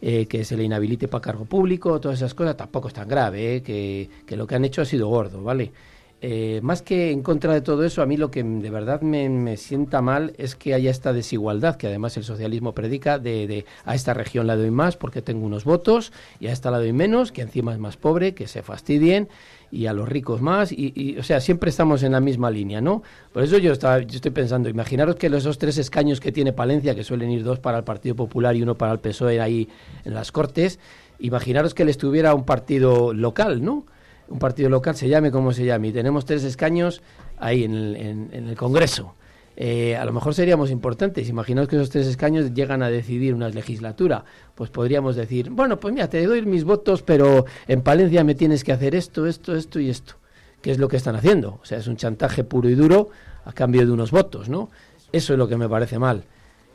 eh, 0.00 0.26
que 0.26 0.44
se 0.44 0.56
le 0.56 0.64
inhabilite 0.64 1.08
para 1.08 1.22
cargo 1.22 1.44
público, 1.44 2.00
todas 2.00 2.18
esas 2.18 2.34
cosas, 2.34 2.56
tampoco 2.56 2.88
es 2.88 2.94
tan 2.94 3.08
grave, 3.08 3.56
eh, 3.56 3.62
que, 3.62 4.08
que, 4.26 4.36
lo 4.36 4.46
que 4.46 4.54
han 4.54 4.64
hecho 4.64 4.82
ha 4.82 4.84
sido 4.84 5.08
gordo, 5.08 5.42
¿vale? 5.42 5.72
Eh, 6.20 6.58
más 6.64 6.82
que 6.82 7.12
en 7.12 7.22
contra 7.22 7.54
de 7.54 7.60
todo 7.60 7.84
eso, 7.84 8.02
a 8.02 8.06
mí 8.06 8.16
lo 8.16 8.32
que 8.32 8.42
de 8.42 8.70
verdad 8.70 9.02
me, 9.02 9.28
me, 9.28 9.56
sienta 9.56 10.02
mal 10.02 10.34
es 10.36 10.56
que 10.56 10.74
haya 10.74 10.90
esta 10.90 11.12
desigualdad, 11.12 11.76
que 11.76 11.86
además 11.86 12.16
el 12.16 12.24
socialismo 12.24 12.74
predica 12.74 13.20
de, 13.20 13.46
de, 13.46 13.66
a 13.84 13.94
esta 13.94 14.14
región 14.14 14.48
la 14.48 14.56
doy 14.56 14.72
más 14.72 14.96
porque 14.96 15.22
tengo 15.22 15.46
unos 15.46 15.62
votos 15.62 16.12
y 16.40 16.48
a 16.48 16.52
esta 16.52 16.72
la 16.72 16.78
doy 16.78 16.92
menos, 16.92 17.30
que 17.30 17.42
encima 17.42 17.72
es 17.72 17.78
más 17.78 17.96
pobre, 17.96 18.34
que 18.34 18.48
se 18.48 18.62
fastidien 18.62 19.28
y 19.70 19.86
a 19.86 19.92
los 19.92 20.08
ricos 20.08 20.40
más, 20.40 20.72
y, 20.72 20.92
y, 20.94 21.18
o 21.18 21.22
sea, 21.22 21.40
siempre 21.40 21.70
estamos 21.70 22.02
en 22.02 22.12
la 22.12 22.20
misma 22.20 22.50
línea, 22.50 22.80
¿no? 22.80 23.02
Por 23.32 23.42
eso 23.42 23.58
yo, 23.58 23.72
estaba, 23.72 24.00
yo 24.00 24.16
estoy 24.16 24.30
pensando, 24.30 24.68
imaginaros 24.68 25.16
que 25.16 25.28
los 25.28 25.44
dos 25.44 25.58
tres 25.58 25.78
escaños 25.78 26.20
que 26.20 26.32
tiene 26.32 26.52
Palencia, 26.52 26.94
que 26.94 27.04
suelen 27.04 27.30
ir 27.30 27.44
dos 27.44 27.58
para 27.58 27.78
el 27.78 27.84
Partido 27.84 28.16
Popular 28.16 28.56
y 28.56 28.62
uno 28.62 28.76
para 28.76 28.92
el 28.92 28.98
PSOE 28.98 29.40
ahí 29.40 29.68
en 30.04 30.14
las 30.14 30.32
Cortes, 30.32 30.78
imaginaros 31.18 31.74
que 31.74 31.84
le 31.84 31.90
estuviera 31.90 32.34
un 32.34 32.44
partido 32.44 33.12
local, 33.12 33.62
¿no? 33.62 33.84
Un 34.28 34.38
partido 34.38 34.70
local, 34.70 34.94
se 34.94 35.08
llame 35.08 35.30
como 35.30 35.52
se 35.52 35.64
llame, 35.64 35.88
y 35.88 35.92
tenemos 35.92 36.24
tres 36.24 36.44
escaños 36.44 37.02
ahí 37.38 37.64
en 37.64 37.74
el, 37.74 37.96
en 37.96 38.48
el 38.48 38.56
Congreso. 38.56 39.14
Eh, 39.60 39.96
a 39.96 40.04
lo 40.04 40.12
mejor 40.12 40.36
seríamos 40.36 40.70
importantes. 40.70 41.28
Imaginaos 41.28 41.66
que 41.66 41.74
esos 41.74 41.90
tres 41.90 42.06
escaños 42.06 42.54
llegan 42.54 42.80
a 42.80 42.90
decidir 42.90 43.34
una 43.34 43.48
legislatura. 43.48 44.24
Pues 44.54 44.70
podríamos 44.70 45.16
decir, 45.16 45.50
bueno, 45.50 45.80
pues 45.80 45.92
mira, 45.92 46.08
te 46.08 46.24
doy 46.24 46.46
mis 46.46 46.62
votos, 46.62 47.02
pero 47.02 47.44
en 47.66 47.82
Palencia 47.82 48.22
me 48.22 48.36
tienes 48.36 48.62
que 48.62 48.70
hacer 48.70 48.94
esto, 48.94 49.26
esto, 49.26 49.56
esto 49.56 49.80
y 49.80 49.90
esto. 49.90 50.14
¿Qué 50.62 50.70
es 50.70 50.78
lo 50.78 50.86
que 50.86 50.96
están 50.96 51.16
haciendo? 51.16 51.58
O 51.60 51.64
sea, 51.64 51.78
es 51.78 51.88
un 51.88 51.96
chantaje 51.96 52.44
puro 52.44 52.68
y 52.68 52.76
duro 52.76 53.10
a 53.46 53.52
cambio 53.52 53.84
de 53.84 53.90
unos 53.90 54.12
votos, 54.12 54.48
¿no? 54.48 54.70
Eso 55.10 55.32
es 55.32 55.38
lo 55.38 55.48
que 55.48 55.56
me 55.56 55.68
parece 55.68 55.98
mal. 55.98 56.22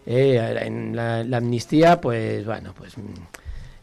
Eh, 0.06 0.60
en 0.64 0.94
la, 0.94 1.24
la, 1.24 1.38
amnistía, 1.38 2.02
pues 2.02 2.46
bueno, 2.46 2.74
pues 2.78 2.96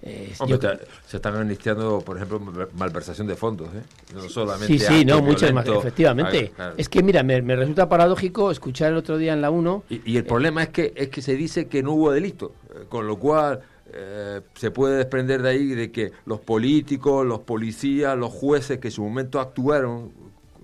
eh, 0.02 0.32
Hombre, 0.38 0.58
yo... 0.62 0.70
se 1.06 1.16
están 1.16 1.36
amnistiando, 1.36 2.00
por 2.00 2.16
ejemplo, 2.16 2.40
malversación 2.74 3.26
de 3.26 3.36
fondos, 3.36 3.68
¿eh? 3.74 3.82
No 4.14 4.28
solamente. 4.28 4.78
Sí, 4.78 4.78
sí, 4.78 5.04
no, 5.04 5.20
muchas 5.20 5.52
más, 5.52 5.66
efectivamente. 5.66 6.52
Claro. 6.54 6.74
Es 6.76 6.88
que, 6.88 7.02
mira, 7.02 7.22
me, 7.22 7.42
me, 7.42 7.56
resulta 7.56 7.88
paradójico 7.88 8.50
escuchar 8.50 8.92
el 8.92 8.96
otro 8.96 9.18
día 9.18 9.32
en 9.32 9.42
la 9.42 9.50
1. 9.50 9.84
Y, 9.90 10.12
y, 10.12 10.16
el 10.16 10.24
eh, 10.24 10.26
problema 10.26 10.62
es 10.62 10.70
que, 10.70 10.92
es 10.96 11.08
que 11.08 11.20
se 11.20 11.34
dice 11.34 11.68
que 11.68 11.82
no 11.82 11.92
hubo 11.92 12.12
delito, 12.12 12.54
eh, 12.74 12.84
con 12.88 13.06
lo 13.06 13.18
cual. 13.18 13.60
Eh, 13.92 14.40
se 14.54 14.70
puede 14.70 14.98
desprender 14.98 15.42
de 15.42 15.48
ahí 15.48 15.66
de 15.70 15.90
que 15.90 16.12
los 16.24 16.38
políticos, 16.38 17.26
los 17.26 17.40
policías, 17.40 18.16
los 18.16 18.32
jueces 18.32 18.78
que 18.78 18.86
en 18.86 18.92
su 18.92 19.02
momento 19.02 19.40
actuaron 19.40 20.12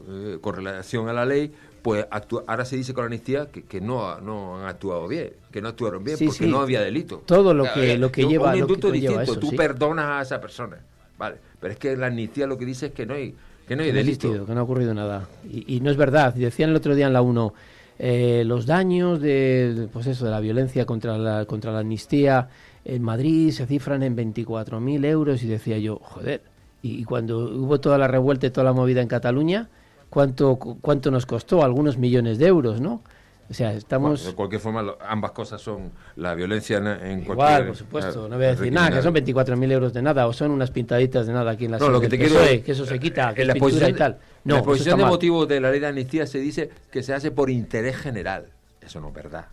eh, 0.09 0.39
con 0.41 0.55
relación 0.55 1.09
a 1.09 1.13
la 1.13 1.25
ley, 1.25 1.53
pues 1.87 2.07
ahora 2.47 2.65
se 2.65 2.77
dice 2.77 2.93
con 2.93 3.03
la 3.03 3.07
amnistía 3.07 3.47
que, 3.47 3.63
que, 3.63 3.81
no, 3.81 4.21
no 4.21 4.59
han 4.59 4.67
actuado 4.67 5.07
bien, 5.07 5.31
que 5.53 5.63
no 5.63 5.69
actuaron 5.69 6.03
bien 6.03 6.17
sí, 6.17 6.27
porque 6.27 6.45
sí. 6.45 6.51
no 6.51 6.61
había 6.61 6.81
delito. 6.81 7.23
Todo 7.25 7.55
lo 7.55 7.73
que, 7.73 7.97
lo 7.97 8.11
que 8.11 8.27
lleva 8.27 8.51
un 8.51 8.59
indulto 8.59 8.91
distinto, 8.91 9.21
eso, 9.21 9.39
tú 9.39 9.51
sí. 9.51 9.57
perdonas 9.57 10.07
a 10.07 10.23
esa 10.23 10.41
persona, 10.41 10.79
vale, 11.17 11.37
pero 11.61 11.73
es 11.73 11.79
que 11.79 11.97
la 11.97 12.09
amnistía 12.09 12.49
lo 12.49 12.59
que 12.59 12.65
dice 12.65 12.87
es 12.87 12.93
que 12.93 13.07
no 13.07 13.15
hay, 13.15 13.37
que 13.69 13.77
no 13.77 13.85
hay 13.85 13.93
delito. 13.93 14.45
Que 14.45 14.53
no 14.53 14.61
ha 14.61 14.65
ocurrido 14.65 14.95
nada. 14.95 15.29
Y, 15.49 15.77
y, 15.77 15.81
no 15.81 15.93
es 15.93 15.97
verdad, 15.97 16.35
decían 16.35 16.71
el 16.71 16.77
otro 16.77 16.97
día 16.97 17.07
en 17.07 17.13
la 17.13 17.23
1, 17.23 17.55
eh, 18.01 18.43
los 18.45 18.67
daños 18.67 19.21
de, 19.21 19.89
pues 19.93 20.09
eso, 20.09 20.25
de 20.25 20.33
la 20.33 20.41
violencia 20.41 20.87
contra 20.87 21.17
la, 21.17 21.45
contra 21.45 21.71
la 21.71 21.79
amnistía 21.79 22.49
en 22.85 23.03
Madrid 23.03 23.53
se 23.53 23.67
cifran 23.67 24.03
en 24.03 24.17
24.000 24.17 25.05
euros 25.07 25.43
y 25.43 25.47
decía 25.47 25.79
yo, 25.79 26.01
joder, 26.03 26.43
y, 26.83 27.05
cuando 27.05 27.39
hubo 27.39 27.81
toda 27.81 27.99
la 27.99 28.07
revuelta 28.07 28.47
y 28.47 28.51
toda 28.51 28.65
la 28.65 28.73
movida 28.73 29.03
en 29.03 29.09
Cataluña, 29.09 29.69
¿cuánto, 30.11 30.57
cuánto 30.57 31.11
nos 31.11 31.27
costó? 31.27 31.63
Algunos 31.63 31.99
millones 31.99 32.39
de 32.39 32.47
euros, 32.47 32.81
¿no? 32.81 33.03
O 33.49 33.55
sea, 33.55 33.73
estamos... 33.73 34.25
de 34.25 34.33
cualquier 34.33 34.61
forma, 34.61 34.97
ambas 35.07 35.31
cosas 35.31 35.61
son 35.61 35.93
la 36.17 36.35
violencia 36.35 36.79
en, 36.79 37.21
Igual, 37.21 37.37
cualquier... 37.37 37.67
por 37.69 37.77
supuesto. 37.77 38.29
No 38.29 38.37
voy 38.37 38.47
a 38.47 38.55
decir 38.55 38.73
nada, 38.73 38.91
que 38.91 39.03
son 39.03 39.15
24.000 39.15 39.73
euros 39.73 39.93
de 39.93 40.03
nada, 40.03 40.27
o 40.27 40.33
son 40.33 40.51
unas 40.51 40.71
pintaditas 40.73 41.29
de 41.29 41.33
nada 41.33 41.53
aquí 41.53 41.67
en 41.67 41.73
la 41.73 41.79
No, 41.79 41.89
lo 41.89 42.01
que 42.01 42.09
te 42.09 42.19
quiero 42.19 42.41
que 42.41 42.73
eso 42.73 42.85
se 42.85 42.99
quita, 42.99 43.33
que 43.35 43.43
en 43.43 43.49
la 43.49 43.55
pintura 43.55 43.89
y 43.89 43.91
exposición, 43.91 43.99
tal. 43.99 44.19
No, 44.43 44.55
la 44.55 44.61
exposición 44.61 44.99
de 44.99 45.05
motivos 45.05 45.47
de 45.47 45.61
la 45.61 45.71
ley 45.71 45.79
de 45.79 45.87
amnistía 45.87 46.27
se 46.27 46.39
dice 46.39 46.71
que 46.91 47.03
se 47.05 47.15
hace 47.15 47.31
por 47.31 47.49
interés 47.49 47.97
general. 47.97 48.47
Eso 48.81 49.01
no 49.01 49.09
es 49.09 49.15
verdad, 49.15 49.47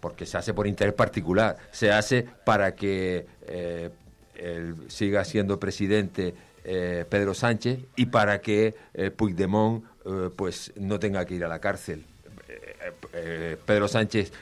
porque 0.00 0.26
se 0.26 0.38
hace 0.38 0.52
por 0.52 0.66
interés 0.66 0.94
particular. 0.94 1.56
Se 1.70 1.92
hace 1.92 2.26
para 2.44 2.74
que 2.74 3.26
eh, 3.46 3.90
él 4.34 4.74
siga 4.88 5.24
siendo 5.24 5.60
presidente 5.60 6.34
eh, 6.64 7.04
Pedro 7.08 7.32
Sánchez 7.32 7.78
y 7.94 8.06
para 8.06 8.40
que 8.40 8.74
eh, 8.94 9.12
Puigdemont 9.12 9.84
eh, 10.06 10.30
pues 10.34 10.72
no 10.76 10.98
tenga 10.98 11.24
que 11.24 11.34
ir 11.34 11.44
a 11.44 11.48
la 11.48 11.58
cárcel. 11.58 12.04
Eh, 12.48 12.92
eh, 13.12 13.56
Pedro 13.66 13.88
Sánchez 13.88 14.32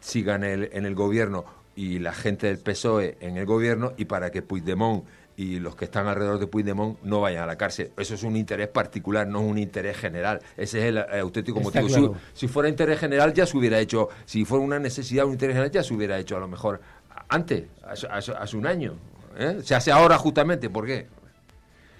siga 0.00 0.34
en 0.36 0.44
el, 0.44 0.70
en 0.72 0.84
el 0.86 0.94
gobierno 0.94 1.44
y 1.76 1.98
la 1.98 2.12
gente 2.12 2.46
del 2.46 2.58
PSOE 2.58 3.16
en 3.20 3.36
el 3.36 3.46
gobierno 3.46 3.92
y 3.96 4.04
para 4.04 4.30
que 4.30 4.42
Puigdemont 4.42 5.04
y 5.36 5.58
los 5.58 5.74
que 5.74 5.86
están 5.86 6.06
alrededor 6.06 6.38
de 6.38 6.46
Puigdemont 6.46 7.00
no 7.02 7.20
vayan 7.20 7.42
a 7.42 7.46
la 7.46 7.56
cárcel. 7.56 7.90
Eso 7.96 8.14
es 8.14 8.22
un 8.22 8.36
interés 8.36 8.68
particular, 8.68 9.26
no 9.26 9.40
es 9.40 9.50
un 9.50 9.58
interés 9.58 9.96
general. 9.96 10.40
Ese 10.56 10.78
es 10.78 10.84
el, 10.84 10.98
auténtico 10.98 11.58
motivo. 11.60 11.88
claro. 11.88 12.14
Si, 12.34 12.40
si 12.40 12.48
fuera 12.48 12.68
interés 12.68 13.00
general 13.00 13.32
ya 13.34 13.44
se 13.46 13.56
hubiera 13.56 13.80
hecho, 13.80 14.08
si 14.26 14.44
fuera 14.44 14.64
una 14.64 14.78
necesidad, 14.78 15.24
un 15.24 15.32
interés 15.32 15.54
general 15.54 15.72
ya 15.72 15.82
se 15.82 15.92
hubiera 15.94 16.18
hecho 16.18 16.36
a 16.36 16.40
lo 16.40 16.46
mejor 16.46 16.80
antes, 17.28 17.64
hace, 17.82 18.06
hace- 18.08 18.32
hace 18.32 18.56
un 18.56 18.66
año. 18.66 18.94
¿eh? 19.36 19.58
Se 19.64 19.74
hace 19.74 19.90
ahora 19.90 20.18
justamente, 20.18 20.70
¿por 20.70 20.86
qué? 20.86 21.06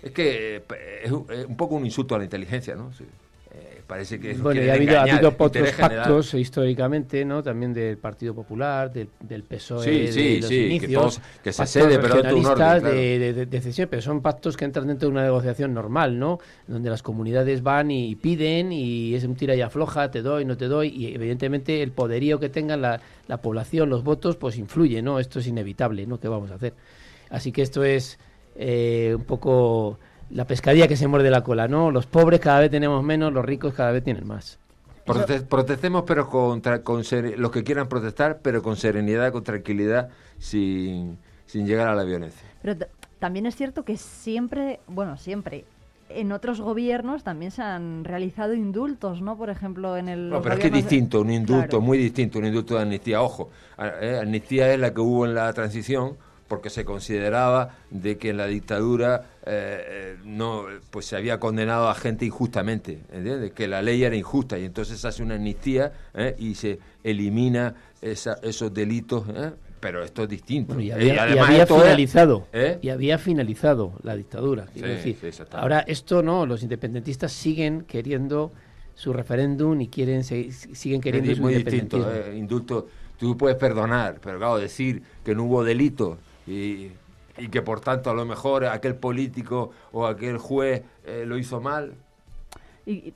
Es 0.05 0.11
que 0.13 0.63
es 1.03 1.11
un 1.11 1.57
poco 1.57 1.75
un 1.77 1.85
insulto 1.85 2.15
a 2.15 2.19
la 2.19 2.25
inteligencia, 2.25 2.75
¿no? 2.75 2.93
Sí. 2.93 3.05
Eh, 3.57 3.83
parece 3.87 4.19
que 4.19 4.35
Bueno, 4.35 4.61
y 4.61 4.65
quieren 4.65 4.71
ha 4.71 4.75
habido, 4.75 4.91
ha 4.93 5.03
engañar, 5.03 5.25
habido 5.25 5.35
otros 5.39 5.71
general. 5.71 5.97
pactos 5.99 6.35
históricamente, 6.35 7.25
¿no? 7.25 7.41
También 7.41 7.73
del 7.73 7.99
Partido 7.99 8.35
Popular, 8.35 8.93
del, 8.93 9.09
del 9.21 9.45
PSOE, 9.45 9.85
Sí, 9.85 9.91
de 10.01 10.13
sí, 10.13 10.41
los 10.41 10.49
sí, 10.49 10.57
inicios, 10.67 11.21
que 11.43 11.53
se 11.53 11.65
cede, 11.67 11.99
pero 12.01 12.15
de 12.21 12.33
orden, 12.33 12.43
claro. 12.55 12.89
de, 12.91 13.19
de- 13.21 13.33
de- 13.33 13.47
de 13.47 13.61
cesión, 13.61 13.87
pero 13.89 14.03
son 14.03 14.23
pactos 14.23 14.57
que 14.57 14.65
entran 14.65 14.89
dentro 14.89 15.07
de 15.09 15.13
una 15.13 15.23
negociación 15.23 15.73
normal, 15.73 16.19
¿no? 16.19 16.41
Donde 16.67 16.91
las 16.91 17.03
comunidades 17.05 17.63
van 17.63 17.93
y 17.93 18.17
piden 18.17 18.73
y 18.73 19.15
es 19.15 19.23
un 19.23 19.37
tira 19.37 19.55
y 19.55 19.61
afloja, 19.61 20.11
te 20.11 20.21
doy, 20.23 20.45
no 20.45 20.57
te 20.57 20.67
doy, 20.67 20.89
y 20.89 21.15
evidentemente 21.15 21.81
el 21.81 21.93
poderío 21.93 22.41
que 22.41 22.49
tengan 22.49 22.83
la, 22.83 23.01
la 23.29 23.37
población, 23.37 23.89
los 23.89 24.03
votos, 24.03 24.35
pues 24.37 24.59
influye, 24.59 25.01
¿no? 25.01 25.21
Esto 25.21 25.39
es 25.39 25.47
inevitable, 25.47 26.07
¿no? 26.09 26.19
¿Qué 26.19 26.27
vamos 26.27 26.51
a 26.51 26.57
hacer? 26.57 26.75
Así 27.31 27.53
que 27.53 27.63
esto 27.63 27.85
es 27.85 28.19
eh, 28.57 29.15
un 29.17 29.25
poco 29.25 29.99
la 30.31 30.47
pescadilla 30.47 30.89
que 30.89 30.97
se 30.97 31.07
muerde 31.07 31.31
la 31.31 31.43
cola, 31.43 31.69
¿no? 31.69 31.91
Los 31.91 32.07
pobres 32.07 32.41
cada 32.41 32.61
vez 32.61 32.71
tenemos 32.71 33.03
menos, 33.05 33.33
los 33.33 33.45
ricos 33.45 33.75
cada 33.75 33.93
vez 33.93 34.03
tienen 34.03 34.27
más. 34.27 34.59
Prote- 35.07 35.43
protestemos, 35.47 36.05
pero 36.07 36.29
con, 36.31 36.63
tra- 36.63 36.83
con 36.83 37.03
sere- 37.05 37.37
los 37.37 37.51
que 37.51 37.63
quieran 37.63 37.89
protestar, 37.89 38.39
pero 38.43 38.63
con 38.63 38.77
serenidad, 38.77 39.33
con 39.33 39.45
tranquilidad, 39.45 40.09
sin, 40.39 41.19
sin 41.47 41.67
llegar 41.67 41.89
a 41.89 41.95
la 41.95 42.05
violencia. 42.05 42.49
Pero 42.63 42.87
también 43.19 43.45
es 43.47 43.55
cierto 43.55 43.85
que 43.85 43.99
siempre, 43.99 44.81
bueno, 44.87 45.19
siempre, 45.19 45.67
en 46.09 46.33
otros 46.33 46.61
gobiernos 46.61 47.23
también 47.23 47.51
se 47.51 47.61
han 47.63 48.05
realizado 48.05 48.55
indultos, 48.55 49.21
¿no? 49.21 49.37
Por 49.37 49.51
ejemplo, 49.51 49.97
en 49.99 50.09
el... 50.09 50.31
No, 50.31 50.41
pero 50.41 50.55
es 50.55 50.61
que 50.61 50.67
es 50.69 50.73
distinto, 50.73 51.21
un 51.21 51.31
indulto, 51.31 51.69
Claro. 51.69 51.81
muy 51.83 51.99
distinto, 51.99 52.39
un 52.39 52.47
indulto 52.47 52.75
de 52.77 52.83
amnistía. 52.83 53.21
Ojo, 53.21 53.51
eh, 53.79 54.21
amnistía 54.23 54.73
es 54.73 54.81
la 54.81 54.95
que 54.95 55.01
hubo 55.03 55.27
en 55.27 55.35
la 55.35 55.53
transición 55.53 56.17
porque 56.55 56.71
se 56.71 56.85
consideraba 56.85 57.75
de 57.91 58.17
que 58.17 58.31
en 58.31 58.37
la 58.37 58.47
dictadura 58.47 59.25
eh, 59.45 59.85
eh, 59.87 60.17
no 60.25 60.67
pues 60.91 61.07
se 61.07 61.17
había 61.17 61.41
condenado 61.41 61.89
a 61.89 61.95
gente 61.97 62.25
injustamente, 62.27 63.01
¿entiendes? 63.13 63.51
que 63.53 63.67
la 63.67 63.83
ley 63.83 64.05
era 64.05 64.15
injusta 64.15 64.57
y 64.57 64.65
entonces 64.65 65.01
se 65.01 65.09
hace 65.09 65.25
una 65.25 65.35
amnistía 65.35 65.93
¿eh? 66.15 66.37
y 66.39 66.55
se 66.55 66.79
elimina 67.03 67.75
esa- 68.01 68.39
esos 68.43 68.73
delitos, 68.73 69.25
¿eh? 69.35 69.51
pero 69.81 70.05
esto 70.05 70.23
es 70.23 70.29
distinto. 70.29 70.75
Bueno, 70.75 70.83
y 70.87 70.93
había, 70.93 71.15
y 71.15 71.19
además 71.19 71.49
había 71.49 71.63
esto 71.65 71.77
es- 71.77 71.83
finalizado 71.83 72.47
y 72.81 72.89
había 72.91 73.19
finalizado 73.19 73.93
la 74.05 74.15
dictadura 74.15 74.67
Sí, 74.73 74.81
decir. 74.81 75.17
sí, 75.21 75.43
ahora 75.51 75.81
esto 75.81 76.23
no 76.23 76.47
los 76.47 76.63
independentistas 76.63 77.33
siguen 77.33 77.81
queriendo 77.83 78.53
su 78.95 79.13
referéndum 79.13 79.81
y 79.81 79.89
quieren 79.89 80.23
siguen 80.23 81.01
queriendo 81.01 81.33
es 81.33 81.37
su 81.37 81.43
muy 81.43 81.55
distinto. 81.55 81.97
independentismo 81.97 82.33
eh, 82.33 82.39
indulto, 82.39 82.87
tú 83.19 83.37
puedes 83.37 83.57
perdonar, 83.57 84.19
pero 84.23 84.39
claro, 84.39 84.59
decir 84.59 85.03
que 85.25 85.35
no 85.35 85.45
hubo 85.45 85.65
delito 85.65 86.19
y, 86.47 86.91
y 87.39 87.49
que 87.51 87.63
por 87.63 87.81
tanto 87.81 88.11
a 88.11 88.15
lo 88.15 88.25
mejor 88.25 88.65
aquel 88.67 88.95
político 88.95 89.71
o 89.93 90.07
aquel 90.07 90.39
juez 90.39 90.83
eh, 91.05 91.25
lo 91.27 91.37
hizo 91.39 91.61
mal. 91.61 91.95
Y, 92.87 92.93
y 92.93 93.15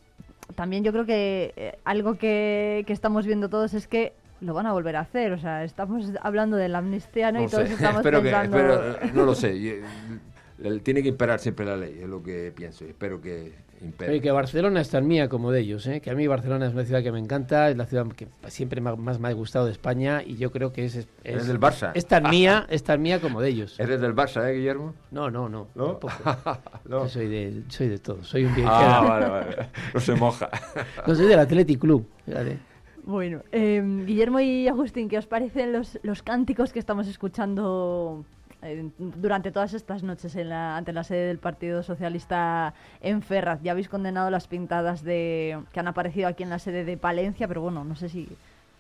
también 0.55 0.83
yo 0.85 0.93
creo 0.93 1.05
que 1.07 1.53
eh, 1.57 1.79
algo 1.85 2.17
que, 2.17 2.85
que 2.87 2.93
estamos 2.93 3.27
viendo 3.27 3.49
todos 3.49 3.75
es 3.75 3.87
que 3.87 4.13
lo 4.41 4.55
van 4.55 4.67
a 4.67 4.73
volver 4.73 4.97
a 4.97 5.01
hacer. 5.01 5.33
O 5.33 5.39
sea, 5.39 5.65
estamos 5.65 6.11
hablando 6.23 6.57
de 6.57 6.69
la 6.69 6.79
amnistía, 6.79 7.33
¿no? 7.33 7.41
y 7.41 7.45
No 7.45 7.51
todos 7.51 7.69
sé, 7.69 7.75
estamos 7.75 8.01
espero 8.01 8.23
que- 8.23 8.31
pensando... 8.31 8.57
espero, 8.57 9.07
eh, 9.07 9.11
no 9.15 9.25
lo 9.25 9.35
sé. 9.35 9.55
y, 9.57 10.81
Tiene 10.81 11.03
que 11.03 11.09
imperar 11.11 11.39
siempre 11.41 11.67
la 11.67 11.77
ley, 11.77 11.99
es 12.01 12.09
lo 12.09 12.23
que 12.23 12.53
pienso. 12.55 12.85
y 12.85 12.89
Espero 12.89 13.21
que 13.21 13.53
Oye, 14.01 14.21
que 14.21 14.31
Barcelona 14.31 14.81
es 14.81 14.91
tan 14.91 15.07
mía 15.07 15.29
como 15.29 15.53
de 15.53 15.61
ellos, 15.61 15.87
¿eh? 15.87 16.01
que 16.01 16.11
a 16.11 16.15
mí 16.15 16.27
Barcelona 16.27 16.67
es 16.67 16.73
una 16.73 16.85
ciudad 16.85 17.03
que 17.03 17.13
me 17.13 17.19
encanta, 17.19 17.71
es 17.71 17.77
la 17.77 17.87
ciudad 17.87 18.07
que 18.09 18.29
siempre 18.49 18.81
más 18.81 19.21
me 19.21 19.29
ha 19.29 19.33
gustado 19.33 19.67
de 19.67 19.73
España 19.73 20.23
y 20.25 20.37
yo 20.37 20.51
creo 20.51 20.73
que 20.73 20.85
es, 20.85 20.97
es, 20.97 21.09
¿Eres 21.25 21.47
del 21.47 21.61
Barça? 21.61 21.93
es 21.95 22.07
tan 22.07 22.23
mía, 22.31 22.67
es 22.69 22.83
tan 22.83 23.01
mía 23.01 23.21
como 23.21 23.41
de 23.41 23.51
ellos. 23.51 23.79
¿Eres 23.79 24.01
del 24.01 24.15
Barça, 24.15 24.49
eh, 24.49 24.55
Guillermo? 24.55 24.95
No, 25.11 25.31
no, 25.31 25.49
no, 25.49 25.69
¿No? 25.75 25.97
tampoco. 25.97 26.15
No. 26.89 27.03
Yo 27.05 27.09
soy 27.09 27.29
de, 27.29 27.63
soy 27.69 27.89
de 27.89 27.99
todo, 27.99 28.25
soy 28.25 28.45
un 28.47 28.55
bien 28.55 28.67
Ah, 28.71 29.05
vale, 29.07 29.29
vale. 29.29 29.69
No 29.95 30.01
se 30.01 30.15
moja. 30.15 30.49
No, 31.07 31.15
soy 31.15 31.27
del 31.27 31.39
Athletic 31.39 31.79
Club, 31.79 32.07
fíjate. 32.25 32.59
Bueno, 33.05 33.43
eh, 33.53 33.83
Guillermo 34.07 34.41
y 34.41 34.69
Agustín, 34.69 35.09
¿qué 35.09 35.17
os 35.19 35.27
parecen 35.27 35.73
los, 35.73 35.99
los 36.03 36.23
cánticos 36.23 36.73
que 36.73 36.79
estamos 36.79 37.07
escuchando 37.09 38.25
eh, 38.63 38.89
durante 38.99 39.51
todas 39.53 39.75
estas 39.75 40.03
noches 40.03 40.35
en 40.37 40.49
la, 40.49 40.77
ante 40.77 40.93
la 40.93 41.05
sede 41.05 41.27
del 41.29 41.39
Partido 41.39 41.83
Socialista 41.83 42.75
en 43.01 43.23
Ferraz? 43.23 43.61
Ya 43.63 43.73
habéis 43.73 43.89
condenado 43.89 44.31
las 44.31 44.49
pintadas 44.49 45.03
de 45.05 45.59
que 45.73 45.81
han 45.81 45.89
aparecido 45.89 46.29
aquí 46.29 46.43
en 46.43 46.51
la 46.51 46.59
sede 46.59 46.85
de 46.85 46.97
Palencia, 46.97 47.47
pero 47.49 47.61
bueno, 47.61 47.85
no 47.85 47.95
sé 47.97 48.09
si 48.09 48.29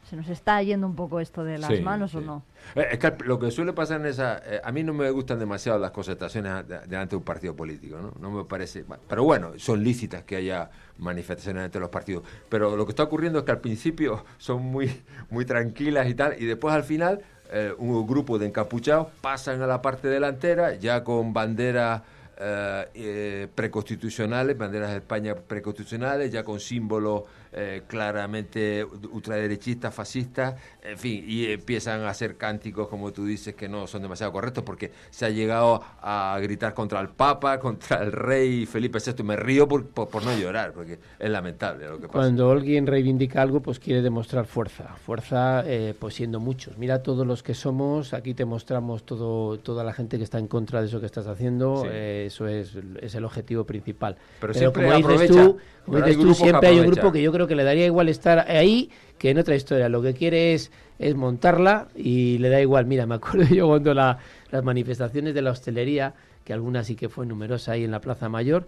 se 0.09 0.17
nos 0.17 0.29
está 0.31 0.63
yendo 0.63 0.87
un 0.87 0.95
poco 0.95 1.21
esto 1.21 1.45
de 1.45 1.59
las 1.59 1.69
Sí, 1.77 1.83
manos 1.83 2.15
o 2.15 2.23
no. 2.23 2.43
Eh, 2.75 2.87
Es 2.93 2.99
que 2.99 3.13
lo 3.27 3.39
que 3.39 3.51
suele 3.51 3.75
pasar 3.75 4.01
en 4.01 4.07
esa... 4.07 4.39
eh, 4.39 4.59
a 4.65 4.73
mí 4.73 4.83
no 4.83 4.95
me 4.95 5.11
gustan 5.11 5.39
demasiado 5.39 5.79
las 5.79 5.91
concentraciones 5.91 6.67
de- 6.67 6.79
delante 6.87 7.11
de 7.11 7.17
un 7.17 7.25
partido 7.25 7.55
político, 7.55 7.99
¿no? 7.99 8.15
No 8.19 8.31
me 8.31 8.45
parece... 8.45 8.87
Pero 9.07 9.25
bueno, 9.25 9.53
son 9.59 9.85
lícitas 9.85 10.23
que 10.23 10.37
haya 10.37 10.71
manifestaciones 10.97 11.63
entre 11.67 11.81
los 11.83 11.91
partidos. 11.91 12.23
Pero 12.49 12.75
lo 12.75 12.87
que 12.87 12.93
está 12.93 13.03
ocurriendo 13.03 13.41
es 13.41 13.45
que 13.45 13.51
al 13.53 13.61
principio 13.61 14.25
son 14.39 14.63
muy, 14.63 14.91
muy 15.29 15.45
tranquilas 15.45 16.09
y 16.09 16.15
tal, 16.15 16.41
y 16.41 16.47
después 16.47 16.75
al 16.75 16.85
final 16.85 17.21
eh, 17.51 17.75
un 17.79 18.07
grupo 18.07 18.39
de 18.39 18.47
encapuchados 18.47 19.09
pasan 19.21 19.63
a 19.63 19.67
la 19.67 19.81
parte 19.83 20.09
delantera 20.09 20.75
ya 20.75 21.05
con 21.05 21.33
banderas... 21.33 22.03
eh, 22.41 22.89
eh, 22.95 23.49
preconstitucionales, 23.53 24.57
banderas 24.57 24.91
de 24.91 24.99
España 24.99 25.35
preconstitucionales, 25.35 26.31
ya 26.31 26.45
con 26.45 26.61
símbolos 26.61 27.25
eh, 27.53 27.83
claramente 27.87 28.85
ultraderechistas, 28.85 29.95
fascistas, 29.95 30.55
en 30.83 30.99
fin, 30.99 31.25
y 31.27 31.47
empiezan 31.47 32.03
a 32.03 32.11
hacer 32.11 32.37
cánticos, 32.37 32.89
como 32.89 33.13
tú 33.13 33.25
dices, 33.25 33.55
que 33.55 33.69
no 33.69 33.87
son 33.87 34.03
demasiado 34.03 34.33
correctos, 34.33 34.65
porque 34.65 34.93
se 35.11 35.27
ha 35.27 35.31
llegado 35.31 35.83
a 36.01 36.39
gritar 36.43 36.75
contra 36.75 37.01
el 37.01 37.09
Papa, 37.09 37.59
contra 37.61 38.03
el 38.03 38.13
rey 38.13 38.67
Felipe 38.67 38.99
VI. 39.05 39.23
Me 39.23 39.37
río 39.37 39.69
por, 39.69 39.87
por, 39.87 40.09
por 40.09 40.25
no 40.25 40.37
llorar, 40.37 40.73
porque 40.73 40.99
es 41.19 41.31
lamentable 41.31 41.89
lo 41.89 41.97
que 41.97 42.07
pasa. 42.07 42.19
Cuando 42.19 42.51
alguien 42.51 42.87
reivindica 42.87 43.43
algo, 43.43 43.61
pues 43.61 43.79
quiere 43.79 44.03
demostrar 44.03 44.47
fuerza. 44.47 44.95
Fuerza, 45.05 45.63
eh, 45.67 45.95
pues 45.99 46.15
siendo 46.15 46.41
muchos. 46.41 46.79
Mira 46.79 47.03
todos 47.03 47.27
los 47.27 47.43
que 47.43 47.55
somos, 47.55 48.15
aquí 48.15 48.35
te 48.35 48.45
mostramos 48.45 49.05
todo, 49.05 49.59
toda 49.59 49.85
la 49.85 49.93
gente 49.93 50.19
que 50.19 50.25
está 50.25 50.39
en 50.39 50.49
contra 50.49 50.81
de 50.81 50.87
eso 50.87 51.01
que 51.01 51.07
estás 51.07 51.27
haciendo. 51.27 51.83
Sí. 51.83 51.89
eh, 51.91 52.25
eso 52.27 52.47
es, 52.47 52.77
es 53.01 53.15
el 53.15 53.25
objetivo 53.25 53.65
principal. 53.65 54.17
Pero 54.41 54.55
siempre 54.55 54.85
como 54.85 54.97
dices 54.97 55.13
aprovecha, 55.13 55.45
tú, 55.45 55.59
como 55.85 55.99
pero 55.99 56.07
dices 56.07 56.23
tú, 56.23 56.35
siempre 56.35 56.69
hay 56.69 56.81
un 56.81 56.87
grupo 56.87 57.13
que 57.13 57.23
yo 57.23 57.33
creo 57.33 57.38
que 57.47 57.55
le 57.55 57.65
daría 57.65 57.87
igual 57.87 58.09
estar 58.09 58.41
ahí 58.51 58.91
que 59.19 59.31
en 59.31 59.39
otra 59.39 59.55
historia. 59.55 59.89
Lo 59.89 60.01
que 60.03 60.15
quiere 60.15 60.55
es, 60.55 60.71
es 60.99 61.15
montarla 61.15 61.89
y 61.97 62.39
le 62.39 62.49
da 62.49 62.61
igual. 62.61 62.87
Mira, 62.87 63.07
me 63.07 63.17
acuerdo 63.17 63.45
yo 63.55 63.67
cuando 63.69 63.95
la, 63.95 64.19
las 64.51 64.65
manifestaciones 64.65 65.35
de 65.35 65.43
la 65.43 65.51
hostelería, 65.51 66.15
que 66.45 66.53
algunas 66.53 66.87
sí 66.87 66.95
que 66.97 67.09
fue 67.09 67.27
numerosa 67.27 67.73
ahí 67.73 67.85
en 67.85 67.91
la 67.91 68.01
Plaza 68.01 68.29
Mayor, 68.29 68.67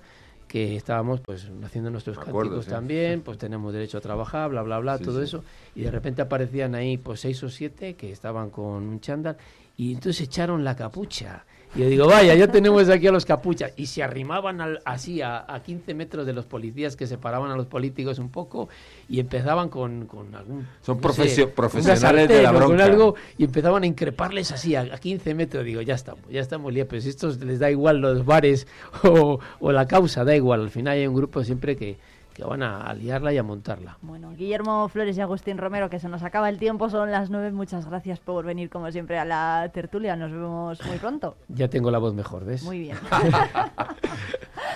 que 0.49 0.75
estábamos 0.75 1.21
pues 1.21 1.49
haciendo 1.65 1.91
nuestros 1.91 2.19
acuerdo, 2.19 2.41
cánticos 2.41 2.65
sí. 2.65 2.71
también, 2.71 3.21
pues 3.23 3.39
tenemos 3.39 3.73
derecho 3.73 3.99
a 3.99 4.01
trabajar, 4.01 4.51
bla, 4.51 4.63
bla, 4.63 4.81
bla, 4.81 4.99
Sí, 4.99 5.05
todo 5.05 5.19
sí. 5.19 5.25
eso. 5.25 5.45
Y 5.77 5.83
de 5.83 5.91
repente 5.93 6.23
aparecían 6.23 6.75
ahí 6.75 6.97
pues 6.99 7.21
seis 7.21 7.41
o 7.45 7.49
siete 7.49 7.95
que 7.95 8.11
estaban 8.11 8.51
con 8.51 8.89
un 8.89 9.01
chándal 9.01 9.37
y 9.77 9.93
entonces 9.95 10.23
echaron 10.23 10.65
la 10.65 10.75
capucha 10.75 11.45
Y 11.75 11.81
yo 11.81 11.89
digo, 11.89 12.07
vaya, 12.09 12.35
ya 12.35 12.49
tenemos 12.49 12.89
aquí 12.89 13.07
a 13.07 13.13
los 13.13 13.25
capuchas. 13.25 13.73
Y 13.77 13.87
se 13.87 14.03
arrimaban 14.03 14.61
al, 14.61 14.81
así 14.85 15.23
a, 15.23 15.45
a 15.47 15.63
15 15.63 15.95
metros 15.95 16.27
de 16.27 16.33
los 16.33 16.45
policías 16.45 16.97
que 16.97 17.07
separaban 17.07 17.51
a 17.53 17.57
los 17.57 17.67
políticos 17.67 18.19
un 18.19 18.31
poco 18.31 18.69
y 19.09 19.21
empezaban 19.21 19.69
con, 19.69 20.07
con 20.07 20.35
algún... 20.35 20.67
Son 20.83 20.97
no 20.97 21.01
profesionales 21.01 22.29
de 22.29 22.43
la 22.43 22.51
o 22.51 22.55
con 22.55 22.67
bronca. 22.69 22.85
algo 22.85 23.15
y 23.39 23.45
empezaban 23.45 23.85
a 23.85 23.87
increparles 23.87 24.51
así 24.51 24.75
a, 24.75 24.81
a 24.81 24.99
15 24.99 25.35
metros. 25.35 25.65
Digo, 25.65 25.81
ya 25.81 25.95
estamos, 25.95 26.29
ya 26.29 26.41
estamos 26.41 26.73
liados. 26.73 26.91
Pero 26.91 27.03
si 27.03 27.09
estos 27.09 27.39
les 27.41 27.61
da 27.61 27.71
igual 27.71 27.99
los 27.99 28.25
bares 28.25 28.67
o, 29.05 29.39
o 29.61 29.73
la 29.73 29.87
causa, 29.87 30.25
da 30.25 30.35
igual. 30.35 30.63
Al 30.63 30.71
final 30.71 30.95
hay 30.95 31.07
un 31.07 31.15
grupo 31.15 31.45
siempre 31.45 31.77
que, 31.77 31.99
que 32.35 32.45
van 32.45 32.63
a, 32.63 32.83
a 32.83 32.95
liarla 32.95 33.33
y 33.33 33.39
a 33.39 33.43
montarla. 33.43 33.99
Bueno, 34.03 34.31
Guillermo 34.31 34.89
Flores 34.89 35.17
y 35.17 35.21
Agustín 35.21 35.59
Romero, 35.59 35.91
que 35.91 35.99
se 35.99 36.09
nos 36.09 36.23
acaba 36.23 36.49
el 36.49 36.59
tiempo, 36.59 36.89
son 36.91 37.11
las 37.11 37.31
nueve. 37.31 37.53
Muchas 37.53 37.87
gracias 37.87 38.21
por 38.21 38.45
venir, 38.45 38.71
como 38.71 38.91
siempre, 38.91 39.19
a 39.19 39.25
la 39.25 39.71
tertulia. 39.73 40.17
Nos 40.17 40.31
vemos 40.31 40.85
muy 40.87 40.99
pronto. 40.99 41.37
Ya 41.49 41.69
tengo 41.69 41.91
la 41.91 41.99
voz 41.99 42.15
mejor, 42.15 42.45
¿ves? 42.45 42.63
Muy 42.63 42.79
bien. 42.81 42.97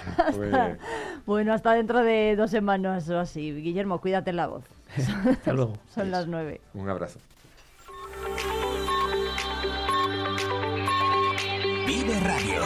Muy 0.36 0.48
bien. 0.48 0.78
Bueno, 1.26 1.52
hasta 1.54 1.72
dentro 1.72 2.02
de 2.02 2.36
dos 2.36 2.50
semanas 2.50 3.08
o 3.08 3.18
así. 3.18 3.52
Guillermo, 3.52 4.00
cuídate 4.00 4.32
la 4.32 4.46
voz. 4.46 4.64
Hasta 4.96 5.52
luego. 5.52 5.74
Son 5.94 6.10
las 6.10 6.26
nueve. 6.26 6.60
Un 6.74 6.88
abrazo. 6.88 7.18
Vive 11.86 12.20
Radio. 12.20 12.62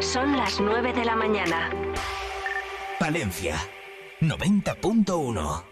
Son 0.00 0.36
las 0.36 0.60
9 0.60 0.92
de 0.92 1.04
la 1.04 1.14
mañana. 1.14 1.70
Palencia 3.02 3.58
90.1. 4.20 5.71